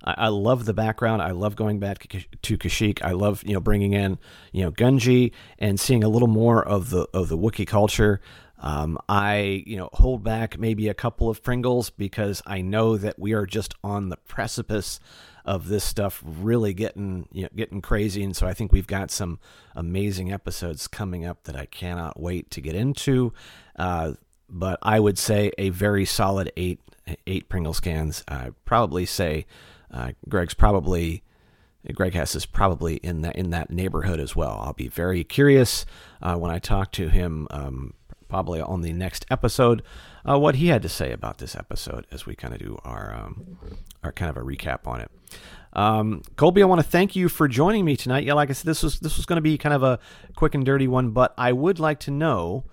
I, 0.06 0.28
love 0.28 0.66
the 0.66 0.74
background. 0.74 1.22
I 1.22 1.32
love 1.32 1.56
going 1.56 1.80
back 1.80 2.10
to 2.10 2.22
to 2.42 2.58
Kashyyyk. 2.58 3.02
I 3.04 3.12
love 3.12 3.42
you 3.46 3.54
know 3.54 3.62
bringing 3.62 3.94
in 3.94 4.20
you 4.52 4.64
know 4.64 4.72
Gungi 4.72 5.32
and 5.60 5.80
seeing 5.80 6.04
a 6.04 6.10
little 6.10 6.28
more 6.28 6.62
of 6.62 6.90
the 6.90 7.08
of 7.14 7.30
the 7.30 7.38
Wookiee 7.38 7.66
culture. 7.66 8.20
Um, 8.64 8.98
I 9.10 9.64
you 9.68 9.78
know 9.78 9.90
hold 9.94 10.24
back 10.24 10.58
maybe 10.58 10.88
a 10.88 10.94
couple 10.94 11.30
of 11.30 11.44
Pringles 11.44 11.90
because 11.90 12.42
I 12.46 12.62
know 12.62 12.98
that 12.98 13.20
we 13.20 13.34
are 13.34 13.46
just 13.46 13.76
on 13.84 14.10
the 14.10 14.18
precipice 14.18 15.00
of 15.46 15.68
this 15.68 15.84
stuff 15.84 16.24
really 16.26 16.74
getting 16.74 17.28
you 17.34 17.44
know, 17.44 17.50
getting 17.56 17.82
crazy, 17.82 18.24
and 18.24 18.36
so 18.36 18.48
I 18.48 18.54
think 18.54 18.72
we've 18.72 18.88
got 18.88 19.12
some 19.12 19.40
amazing 19.76 20.32
episodes 20.32 20.88
coming 20.88 21.26
up 21.26 21.44
that 21.44 21.56
I 21.56 21.66
cannot 21.66 22.20
wait 22.20 22.50
to 22.52 22.62
get 22.62 22.74
into. 22.74 23.34
Uh, 23.76 24.14
but 24.50 24.80
I 24.82 25.00
would 25.00 25.18
say 25.18 25.52
a 25.58 25.70
very 25.70 26.06
solid 26.06 26.52
eight 26.56 26.80
eight 27.28 27.50
Pringles 27.50 27.82
cans. 27.82 28.24
I 28.28 28.52
probably 28.66 29.06
say 29.06 29.46
uh, 29.92 30.14
Greg's 30.30 30.54
probably 30.54 31.22
Greg 31.92 32.14
Cass 32.14 32.36
is 32.36 32.46
probably 32.46 32.96
in 32.98 33.22
that 33.24 33.36
in 33.36 33.50
that 33.50 33.70
neighborhood 33.70 34.20
as 34.20 34.36
well. 34.36 34.62
I'll 34.64 34.74
be 34.74 34.88
very 34.88 35.24
curious 35.24 35.86
uh, 36.22 36.36
when 36.36 36.50
I 36.50 36.60
talk 36.60 36.94
to 36.94 37.10
him, 37.10 37.48
um, 37.52 37.94
probably 38.34 38.60
on 38.60 38.82
the 38.82 38.92
next 38.92 39.28
episode, 39.30 39.84
uh, 40.28 40.40
what 40.40 40.56
he 40.56 40.70
had 40.70 40.82
to 40.82 40.90
say 40.90 41.12
about 41.12 41.38
this 41.38 41.56
episode 41.56 42.08
as 42.10 42.26
we 42.26 42.34
kind 42.34 42.52
of 42.52 42.60
do 42.60 42.80
our 42.84 43.14
um, 43.14 43.60
our 44.04 44.12
kind 44.12 44.28
of 44.28 44.38
a 44.38 44.40
recap 44.40 44.88
on 44.88 45.02
it. 45.02 45.12
Um, 45.74 46.24
Colby, 46.36 46.64
I 46.64 46.66
want 46.66 46.82
to 46.82 46.88
thank 46.88 47.16
you 47.16 47.30
for 47.30 47.48
joining 47.48 47.86
me 47.86 47.96
tonight. 47.96 48.24
Yeah, 48.24 48.34
like 48.34 48.50
I 48.50 48.54
said, 48.54 48.66
this 48.66 48.82
was 48.82 49.00
this 49.02 49.18
was 49.18 49.28
going 49.28 49.38
to 49.38 49.42
be 49.42 49.56
kind 49.60 49.76
of 49.76 49.84
a 49.84 50.00
quick 50.36 50.56
and 50.56 50.66
dirty 50.66 50.88
one, 50.88 51.12
but 51.12 51.36
I 51.38 51.52
would 51.52 51.78
like 51.78 52.00
to 52.02 52.12
know 52.12 52.66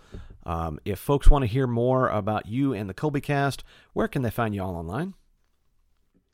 um, 0.47 0.81
if 0.87 0.99
folks 0.99 1.29
want 1.29 1.43
to 1.43 1.47
hear 1.47 1.67
more 1.67 2.09
about 2.09 2.47
you 2.47 2.73
and 2.73 2.89
the 2.89 2.95
Colby 2.95 3.21
Cast. 3.21 3.63
Where 3.93 4.09
can 4.09 4.23
they 4.23 4.31
find 4.31 4.55
you 4.55 4.63
all 4.63 4.77
online? 4.77 5.13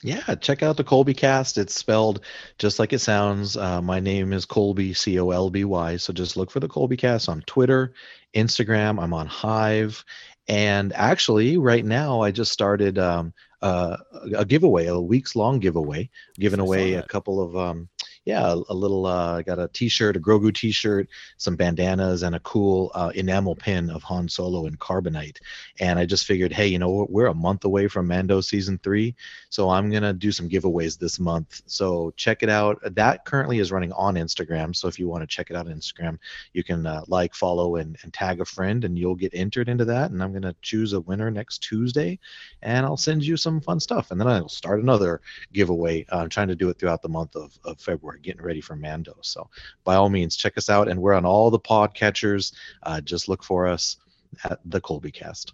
Yeah, 0.07 0.37
check 0.37 0.63
out 0.63 0.77
the 0.77 0.85
Colby 0.85 1.15
cast. 1.15 1.59
It's 1.59 1.75
spelled 1.75 2.21
just 2.59 2.79
like 2.79 2.93
it 2.93 3.01
sounds. 3.01 3.57
Uh, 3.57 3.83
my 3.83 3.99
name 3.99 4.33
is 4.33 4.45
Colby, 4.45 4.95
C 4.95 5.19
O 5.19 5.31
L 5.31 5.51
B 5.51 5.65
Y. 5.65 5.97
So 5.97 6.13
just 6.13 6.37
look 6.37 6.53
for 6.53 6.61
the 6.61 6.69
Colby 6.69 6.97
cast 6.97 7.29
on 7.29 7.43
Twitter, 7.43 7.93
Instagram. 8.33 9.03
I'm 9.03 9.13
on 9.13 9.27
Hive. 9.27 10.05
And 10.47 10.93
actually, 10.93 11.59
right 11.59 11.85
now, 11.85 12.21
I 12.21 12.31
just 12.31 12.53
started 12.53 13.01
um, 13.01 13.35
uh, 13.63 13.97
a 14.37 14.45
giveaway, 14.45 14.87
a 14.87 15.01
weeks 15.01 15.35
long 15.35 15.59
giveaway, 15.59 16.09
giving 16.39 16.61
away 16.61 16.95
a 16.95 17.03
couple 17.03 17.43
of, 17.43 17.57
um, 17.57 17.89
yeah, 18.27 18.53
a, 18.53 18.57
a 18.69 18.75
little, 18.75 19.07
uh, 19.07 19.39
I 19.39 19.43
got 19.43 19.61
a 19.61 19.69
t 19.69 19.89
shirt, 19.89 20.17
a 20.17 20.21
Grogu 20.21 20.53
t 20.53 20.73
shirt, 20.73 21.09
some 21.39 21.55
bandanas, 21.55 22.25
and 22.25 22.35
a 22.35 22.41
cool 22.41 22.91
uh, 22.95 23.13
enamel 23.15 23.55
pin 23.55 23.89
of 23.89 24.03
Han 24.03 24.29
Solo 24.29 24.67
and 24.67 24.79
Carbonite. 24.79 25.39
And 25.81 25.97
I 25.99 26.07
just 26.07 26.27
figured, 26.27 26.53
hey, 26.53 26.67
you 26.67 26.81
know 26.81 26.91
what? 26.91 27.11
We're 27.11 27.27
a 27.29 27.35
month 27.35 27.65
away 27.65 27.87
from 27.87 28.09
Mando 28.09 28.41
season 28.41 28.79
three. 28.83 29.15
So 29.49 29.71
I'm 29.71 29.91
gonna 29.91 30.13
do 30.13 30.33
some 30.33 30.49
giveaways 30.49 30.99
this 30.99 31.21
month. 31.21 31.63
So 31.67 32.13
check 32.17 32.43
it 32.43 32.51
out. 32.51 32.81
That 32.97 33.25
currently 33.25 33.61
is 33.61 33.71
running 33.71 33.93
on 33.93 34.17
Instagram. 34.17 34.75
So 34.75 34.89
if 34.89 34.99
you 34.99 35.09
want 35.09 35.23
to 35.23 35.27
check 35.29 35.51
it 35.51 35.57
out 35.57 35.69
on 35.69 35.73
Instagram, 35.73 36.19
you 36.53 36.65
can 36.65 36.85
uh, 36.85 37.03
like, 37.07 37.33
follow, 37.33 37.77
and, 37.77 37.97
and 38.03 38.13
tag 38.13 38.41
a 38.41 38.45
friend, 38.45 38.85
and 38.85 38.99
you'll 38.99 39.15
get 39.15 39.35
entered 39.35 39.69
into 39.69 39.85
that. 39.85 40.11
And 40.11 40.21
I'm 40.21 40.33
gonna 40.33 40.57
choose 40.63 40.95
a 40.95 41.01
winner 41.01 41.31
next 41.31 41.59
Tuesday, 41.59 42.19
and 42.63 42.85
I'll 42.85 42.97
send 42.97 43.25
you 43.25 43.37
some 43.37 43.61
fun 43.61 43.79
stuff. 43.79 44.11
And 44.11 44.21
then 44.21 44.27
I'll 44.27 44.49
start 44.49 44.81
another 44.81 45.21
giveaway. 45.53 46.05
Uh, 46.11 46.19
I'm 46.19 46.29
trying 46.29 46.49
to 46.49 46.57
do 46.57 46.69
it 46.71 46.79
throughout 46.81 47.03
the 47.03 47.09
month 47.09 47.37
of, 47.37 47.57
of 47.65 47.81
February, 47.81 48.16
getting 48.23 48.43
ready 48.43 48.61
for 48.61 48.77
Mando. 48.77 49.17
So 49.21 49.49
by 49.85 49.95
all 49.95 50.09
means, 50.09 50.37
check 50.37 50.57
us 50.57 50.69
out. 50.71 50.89
And 50.89 51.01
we're 51.01 51.15
on 51.15 51.25
all 51.25 51.51
the 51.51 51.59
podcatchers. 51.59 52.53
Uh, 52.83 53.01
just 53.01 53.29
look 53.29 53.43
for 53.43 53.67
us 53.67 53.97
at 54.45 54.61
the 54.65 54.81
Colby 54.81 55.11
Cast. 55.11 55.53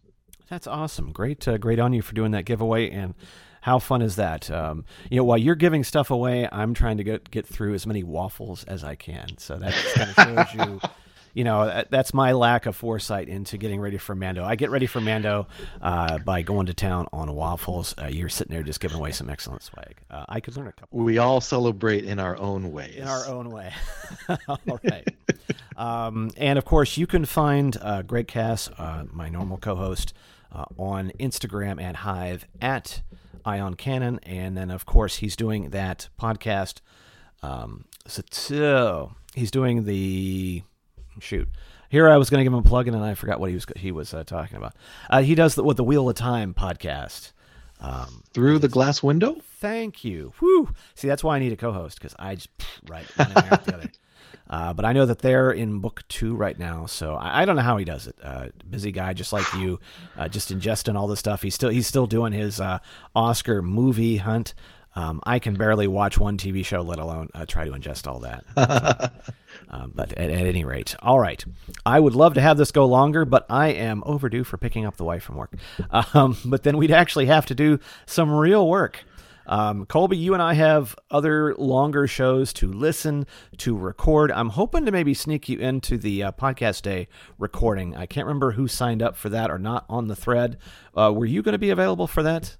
That's 0.49 0.67
awesome. 0.67 1.13
Great, 1.13 1.47
uh, 1.49 1.59
great 1.59 1.79
on 1.79 1.93
you 1.93 2.03
for 2.03 2.15
doing 2.15 2.33
that 2.33 2.45
giveaway. 2.45 2.91
And 2.91 3.15
how 3.63 3.79
fun 3.79 4.03
is 4.03 4.17
that? 4.17 4.51
Um, 4.51 4.85
you 5.11 5.17
know, 5.17 5.25
while 5.25 5.39
you're 5.39 5.55
giving 5.55 5.85
stuff 5.85 6.11
away, 6.11 6.49
I'm 6.51 6.75
trying 6.75 6.97
to 6.99 7.05
get 7.05 7.31
get 7.31 7.47
through 7.47 7.75
as 7.75 7.87
many 7.87 8.03
waffles 8.03 8.65
as 8.65 8.85
I 8.85 8.97
can. 8.97 9.39
So 9.39 9.57
that 9.57 9.73
just 9.73 10.17
kind 10.17 10.39
of 10.39 10.49
shows 10.49 10.67
you. 10.69 10.81
You 11.35 11.45
know, 11.45 11.85
that's 11.89 12.13
my 12.13 12.33
lack 12.33 12.67
of 12.67 12.77
foresight 12.77 13.29
into 13.29 13.57
getting 13.57 13.81
ready 13.81 13.97
for 13.99 14.15
Mando. 14.15 14.45
I 14.45 14.55
get 14.55 14.71
ready 14.71 14.87
for 14.87 15.01
Mando 15.01 15.47
uh, 15.81 16.19
by 16.19 16.43
going 16.43 16.67
to 16.67 16.75
town 16.75 17.07
on 17.13 17.35
waffles. 17.35 17.95
Uh, 18.01 18.07
you're 18.07 18.29
sitting 18.29 18.53
there 18.55 18.63
just 18.63 18.81
giving 18.81 18.99
away 18.99 19.13
some 19.13 19.31
excellent 19.31 19.63
swag. 19.63 19.97
Uh, 20.11 20.25
I 20.29 20.41
could 20.41 20.57
learn 20.57 20.67
a 20.67 20.73
couple 20.73 20.99
We 20.99 21.19
all 21.19 21.41
celebrate 21.41 22.05
in 22.05 22.19
our 22.19 22.37
own 22.39 22.71
ways. 22.73 22.97
in 22.97 23.09
our 23.09 23.27
own 23.29 23.51
way. 23.51 23.73
All 24.49 24.81
right. 24.85 25.09
um, 25.77 26.31
and 26.37 26.59
of 26.59 26.65
course, 26.65 26.97
you 26.99 27.07
can 27.07 27.25
find 27.25 27.77
uh, 27.81 28.03
Greg 28.03 28.29
Cass, 28.29 28.69
uh, 28.79 29.05
my 29.11 29.29
normal 29.29 29.57
co-host, 29.57 30.13
uh, 30.53 30.67
on 30.77 31.13
Instagram 31.19 31.81
at 31.83 31.97
Hive 31.97 32.47
at 32.61 33.01
Eye 33.45 33.59
on 33.59 33.75
Canon, 33.75 34.21
and 34.23 34.55
then 34.57 34.71
of 34.71 34.85
course 34.85 35.17
he's 35.17 35.35
doing 35.35 35.71
that 35.71 36.09
podcast. 36.21 36.81
Um, 37.43 37.87
so, 38.07 38.23
so 38.31 39.13
he's 39.35 39.51
doing 39.51 39.85
the 39.85 40.63
shoot. 41.21 41.49
Here 41.89 42.09
I 42.09 42.17
was 42.17 42.31
going 42.31 42.39
to 42.39 42.45
give 42.45 42.53
him 42.53 42.61
a 42.61 42.63
plug 42.63 42.89
in, 42.89 42.95
and 42.95 43.05
I 43.05 43.15
forgot 43.15 43.39
what 43.39 43.51
he 43.51 43.55
was 43.55 43.67
he 43.77 43.93
was 43.93 44.15
uh, 44.15 44.25
talking 44.25 44.57
about. 44.57 44.75
Uh, 45.11 45.23
he 45.23 45.35
does 45.35 45.55
the, 45.55 45.63
what 45.63 45.77
the 45.77 45.85
Wheel 45.85 46.09
of 46.09 46.17
Time 46.17 46.55
podcast. 46.55 47.33
Um, 47.81 48.23
Through 48.33 48.61
the 48.61 48.69
glass 48.69 49.03
window? 49.03 49.37
Thank 49.59 50.05
you. 50.05 50.33
Whew. 50.39 50.73
See, 50.95 51.09
that's 51.09 51.25
why 51.25 51.37
I 51.37 51.39
need 51.41 51.53
a 51.53 51.57
co-host 51.57 51.99
because 51.99 52.15
I 52.19 52.37
just 52.37 52.57
pff, 52.57 52.89
right 52.89 53.05
one 53.17 53.45
after 53.45 53.71
the 53.71 53.77
other. 53.77 53.91
Uh, 54.49 54.73
but 54.73 54.85
I 54.85 54.93
know 54.93 55.07
that 55.07 55.21
they're 55.21 55.51
in 55.51 55.81
book 55.81 56.05
two 56.09 56.35
right 56.35 56.59
now, 56.59 56.87
so 56.87 57.15
I, 57.15 57.43
I 57.43 57.45
don't 57.45 57.57
know 57.57 57.63
how 57.63 57.79
he 57.79 57.85
does 57.85 58.07
it. 58.07 58.17
Uh, 58.23 58.49
busy 58.69 58.93
guy, 58.93 59.15
just 59.15 59.33
like 59.33 59.51
you, 59.55 59.81
uh, 60.17 60.29
just 60.29 60.53
ingesting 60.53 60.95
all 60.95 61.09
this 61.09 61.19
stuff. 61.19 61.43
He's 61.43 61.55
still 61.55 61.71
he's 61.71 61.87
still 61.87 62.07
doing 62.07 62.33
his 62.33 62.61
uh, 62.61 62.79
Oscar 63.17 63.63
movie 63.63 64.19
hunt. 64.19 64.55
Um, 64.95 65.21
I 65.25 65.39
can 65.39 65.55
barely 65.55 65.87
watch 65.87 66.19
one 66.19 66.37
TV 66.37 66.65
show, 66.65 66.83
let 66.83 66.99
alone 66.99 67.31
uh, 67.35 67.47
try 67.47 67.65
to 67.65 67.71
ingest 67.71 68.07
all 68.07 68.21
that. 68.21 68.45
So, 69.25 69.42
um, 69.73 69.93
but 69.95 70.13
at, 70.13 70.31
at 70.31 70.47
any 70.47 70.65
rate, 70.65 70.95
all 71.01 71.19
right. 71.19 71.45
I 71.85 71.99
would 71.99 72.15
love 72.15 72.35
to 72.35 72.41
have 72.41 72.59
this 72.59 72.71
go 72.71 72.87
longer, 72.87 73.25
but 73.25 73.47
I 73.49 73.69
am 73.69 74.03
overdue 74.07 74.45
for 74.45 74.59
picking 74.59 74.85
up 74.85 74.97
the 74.97 75.05
wife 75.05 75.25
from 75.25 75.37
work. 75.37 75.55
Um, 76.15 76.37
but 76.45 76.63
then 76.63 76.77
we'd 76.77 76.91
actually 76.91 77.27
have 77.27 77.47
to 77.47 77.55
do 77.55 77.79
some 78.07 78.31
real 78.31 78.69
work. 78.69 79.05
Um, 79.47 79.87
Colby, 79.87 80.17
you 80.17 80.35
and 80.35 80.43
I 80.43 80.55
have 80.55 80.97
other 81.11 81.55
longer 81.57 82.07
shows 82.07 82.53
to 82.55 82.73
listen 82.73 83.27
to 83.59 83.77
record. 83.77 84.31
I'm 84.31 84.51
hoping 84.51 84.85
to 84.87 84.93
maybe 84.93 85.15
sneak 85.15 85.49
you 85.49 85.59
into 85.59 85.99
the 85.99 86.23
uh, 86.25 86.33
podcast 86.33 86.83
day 86.83 87.09
recording. 87.39 87.97
I 87.97 88.07
can't 88.07 88.27
remember 88.27 88.53
who 88.53 88.69
signed 88.69 89.03
up 89.03 89.17
for 89.17 89.29
that 89.31 89.51
or 89.51 89.59
not 89.59 89.85
on 89.89 90.09
the 90.09 90.17
thread. 90.17 90.59
Uh, 90.97 91.13
were 91.15 91.27
you 91.27 91.43
going 91.43 91.53
to 91.53 91.59
be 91.59 91.71
available 91.71 92.07
for 92.07 92.23
that? 92.23 92.57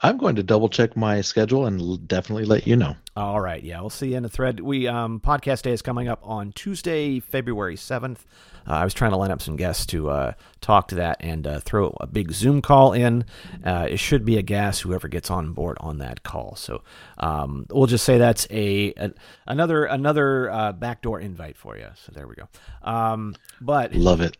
I'm 0.00 0.18
going 0.18 0.36
to 0.36 0.42
double 0.42 0.68
check 0.68 0.96
my 0.96 1.20
schedule 1.20 1.66
and 1.66 2.06
definitely 2.06 2.44
let 2.44 2.66
you 2.66 2.76
know. 2.76 2.96
All 3.16 3.40
right, 3.40 3.62
yeah, 3.62 3.80
we'll 3.80 3.88
see 3.88 4.10
you 4.10 4.16
in 4.18 4.22
the 4.22 4.28
thread. 4.28 4.60
We 4.60 4.86
um, 4.86 5.20
podcast 5.20 5.62
day 5.62 5.72
is 5.72 5.80
coming 5.80 6.06
up 6.06 6.20
on 6.22 6.52
Tuesday, 6.52 7.18
February 7.18 7.76
seventh. 7.76 8.26
Uh, 8.68 8.72
I 8.72 8.84
was 8.84 8.92
trying 8.92 9.12
to 9.12 9.16
line 9.16 9.30
up 9.30 9.40
some 9.40 9.56
guests 9.56 9.86
to 9.86 10.10
uh, 10.10 10.32
talk 10.60 10.88
to 10.88 10.96
that 10.96 11.16
and 11.20 11.46
uh, 11.46 11.60
throw 11.60 11.96
a 12.00 12.06
big 12.06 12.32
Zoom 12.32 12.60
call 12.60 12.92
in. 12.92 13.24
Uh, 13.64 13.86
it 13.88 13.98
should 13.98 14.24
be 14.24 14.36
a 14.36 14.42
gas 14.42 14.80
whoever 14.80 15.06
gets 15.08 15.30
on 15.30 15.52
board 15.52 15.76
on 15.80 15.98
that 15.98 16.24
call. 16.24 16.56
So 16.56 16.82
um, 17.16 17.66
we'll 17.70 17.86
just 17.86 18.04
say 18.04 18.18
that's 18.18 18.46
a, 18.50 18.92
a 18.98 19.12
another 19.46 19.84
another 19.84 20.50
uh, 20.50 20.72
backdoor 20.72 21.20
invite 21.20 21.56
for 21.56 21.78
you. 21.78 21.86
So 21.94 22.12
there 22.12 22.26
we 22.26 22.34
go. 22.34 22.48
Um, 22.82 23.36
but 23.60 23.94
Love 23.94 24.20
it. 24.20 24.36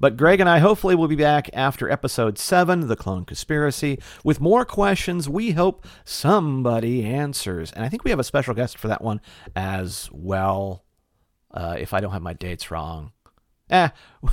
but 0.00 0.16
Greg 0.16 0.40
and 0.40 0.48
I 0.48 0.58
hopefully 0.58 0.94
will 0.94 1.06
be 1.06 1.14
back 1.14 1.50
after 1.52 1.88
episode 1.90 2.38
seven, 2.38 2.88
The 2.88 2.96
Clone 2.96 3.26
Conspiracy, 3.26 3.98
with 4.24 4.40
more 4.40 4.64
questions 4.64 5.28
we 5.28 5.50
hope 5.52 5.86
somebody 6.04 7.04
answers. 7.04 7.72
And 7.72 7.84
I 7.84 7.90
think 7.90 8.04
we 8.04 8.10
have 8.16 8.20
a 8.20 8.24
special 8.24 8.54
guest 8.54 8.78
for 8.78 8.88
that 8.88 9.02
one 9.02 9.20
as 9.54 10.08
well, 10.10 10.84
uh, 11.52 11.76
if 11.78 11.92
I 11.92 12.00
don't 12.00 12.12
have 12.12 12.22
my 12.22 12.32
dates 12.32 12.70
wrong. 12.70 13.12
Eh. 13.70 13.88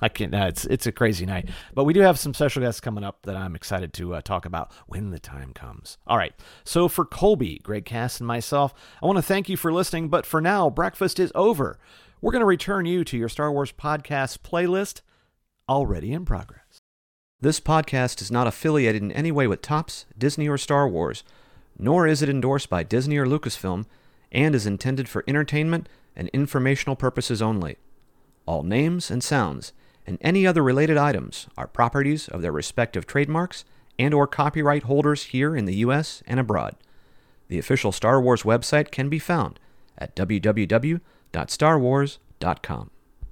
I 0.00 0.08
can't. 0.08 0.34
Uh, 0.34 0.46
it's 0.48 0.64
it's 0.64 0.86
a 0.88 0.90
crazy 0.90 1.24
night, 1.24 1.48
but 1.74 1.84
we 1.84 1.92
do 1.92 2.00
have 2.00 2.18
some 2.18 2.34
special 2.34 2.60
guests 2.60 2.80
coming 2.80 3.04
up 3.04 3.22
that 3.22 3.36
I'm 3.36 3.54
excited 3.54 3.92
to 3.94 4.14
uh, 4.14 4.20
talk 4.20 4.44
about 4.44 4.72
when 4.88 5.10
the 5.10 5.20
time 5.20 5.52
comes. 5.52 5.96
All 6.08 6.16
right. 6.16 6.32
So 6.64 6.88
for 6.88 7.04
Colby, 7.04 7.60
Greg 7.62 7.84
Cass, 7.84 8.18
and 8.18 8.26
myself, 8.26 8.74
I 9.00 9.06
want 9.06 9.18
to 9.18 9.22
thank 9.22 9.48
you 9.48 9.56
for 9.56 9.72
listening. 9.72 10.08
But 10.08 10.26
for 10.26 10.40
now, 10.40 10.68
breakfast 10.68 11.20
is 11.20 11.30
over. 11.36 11.78
We're 12.20 12.32
going 12.32 12.40
to 12.40 12.46
return 12.46 12.84
you 12.84 13.04
to 13.04 13.16
your 13.16 13.28
Star 13.28 13.52
Wars 13.52 13.70
podcast 13.70 14.38
playlist, 14.38 15.02
already 15.68 16.12
in 16.12 16.24
progress. 16.24 16.80
This 17.40 17.60
podcast 17.60 18.20
is 18.20 18.30
not 18.30 18.48
affiliated 18.48 19.02
in 19.02 19.12
any 19.12 19.30
way 19.30 19.46
with 19.46 19.62
Topps, 19.62 20.06
Disney, 20.18 20.48
or 20.48 20.58
Star 20.58 20.88
Wars, 20.88 21.22
nor 21.78 22.06
is 22.06 22.22
it 22.22 22.28
endorsed 22.28 22.70
by 22.70 22.82
Disney 22.82 23.16
or 23.16 23.26
Lucasfilm, 23.26 23.84
and 24.30 24.54
is 24.54 24.66
intended 24.66 25.08
for 25.08 25.24
entertainment 25.26 25.88
and 26.16 26.28
informational 26.28 26.96
purposes 26.96 27.42
only. 27.42 27.76
All 28.46 28.62
names 28.62 29.10
and 29.10 29.22
sounds 29.22 29.72
and 30.06 30.18
any 30.20 30.46
other 30.46 30.62
related 30.62 30.96
items 30.96 31.48
are 31.56 31.66
properties 31.66 32.28
of 32.28 32.42
their 32.42 32.52
respective 32.52 33.06
trademarks 33.06 33.64
and 33.98 34.14
or 34.14 34.26
copyright 34.26 34.84
holders 34.84 35.24
here 35.24 35.56
in 35.56 35.64
the 35.64 35.76
US 35.76 36.22
and 36.26 36.40
abroad. 36.40 36.76
The 37.48 37.58
official 37.58 37.92
Star 37.92 38.20
Wars 38.20 38.42
website 38.42 38.90
can 38.90 39.08
be 39.08 39.18
found 39.18 39.58
at 39.98 40.14
www.starwars.com. 40.16 42.90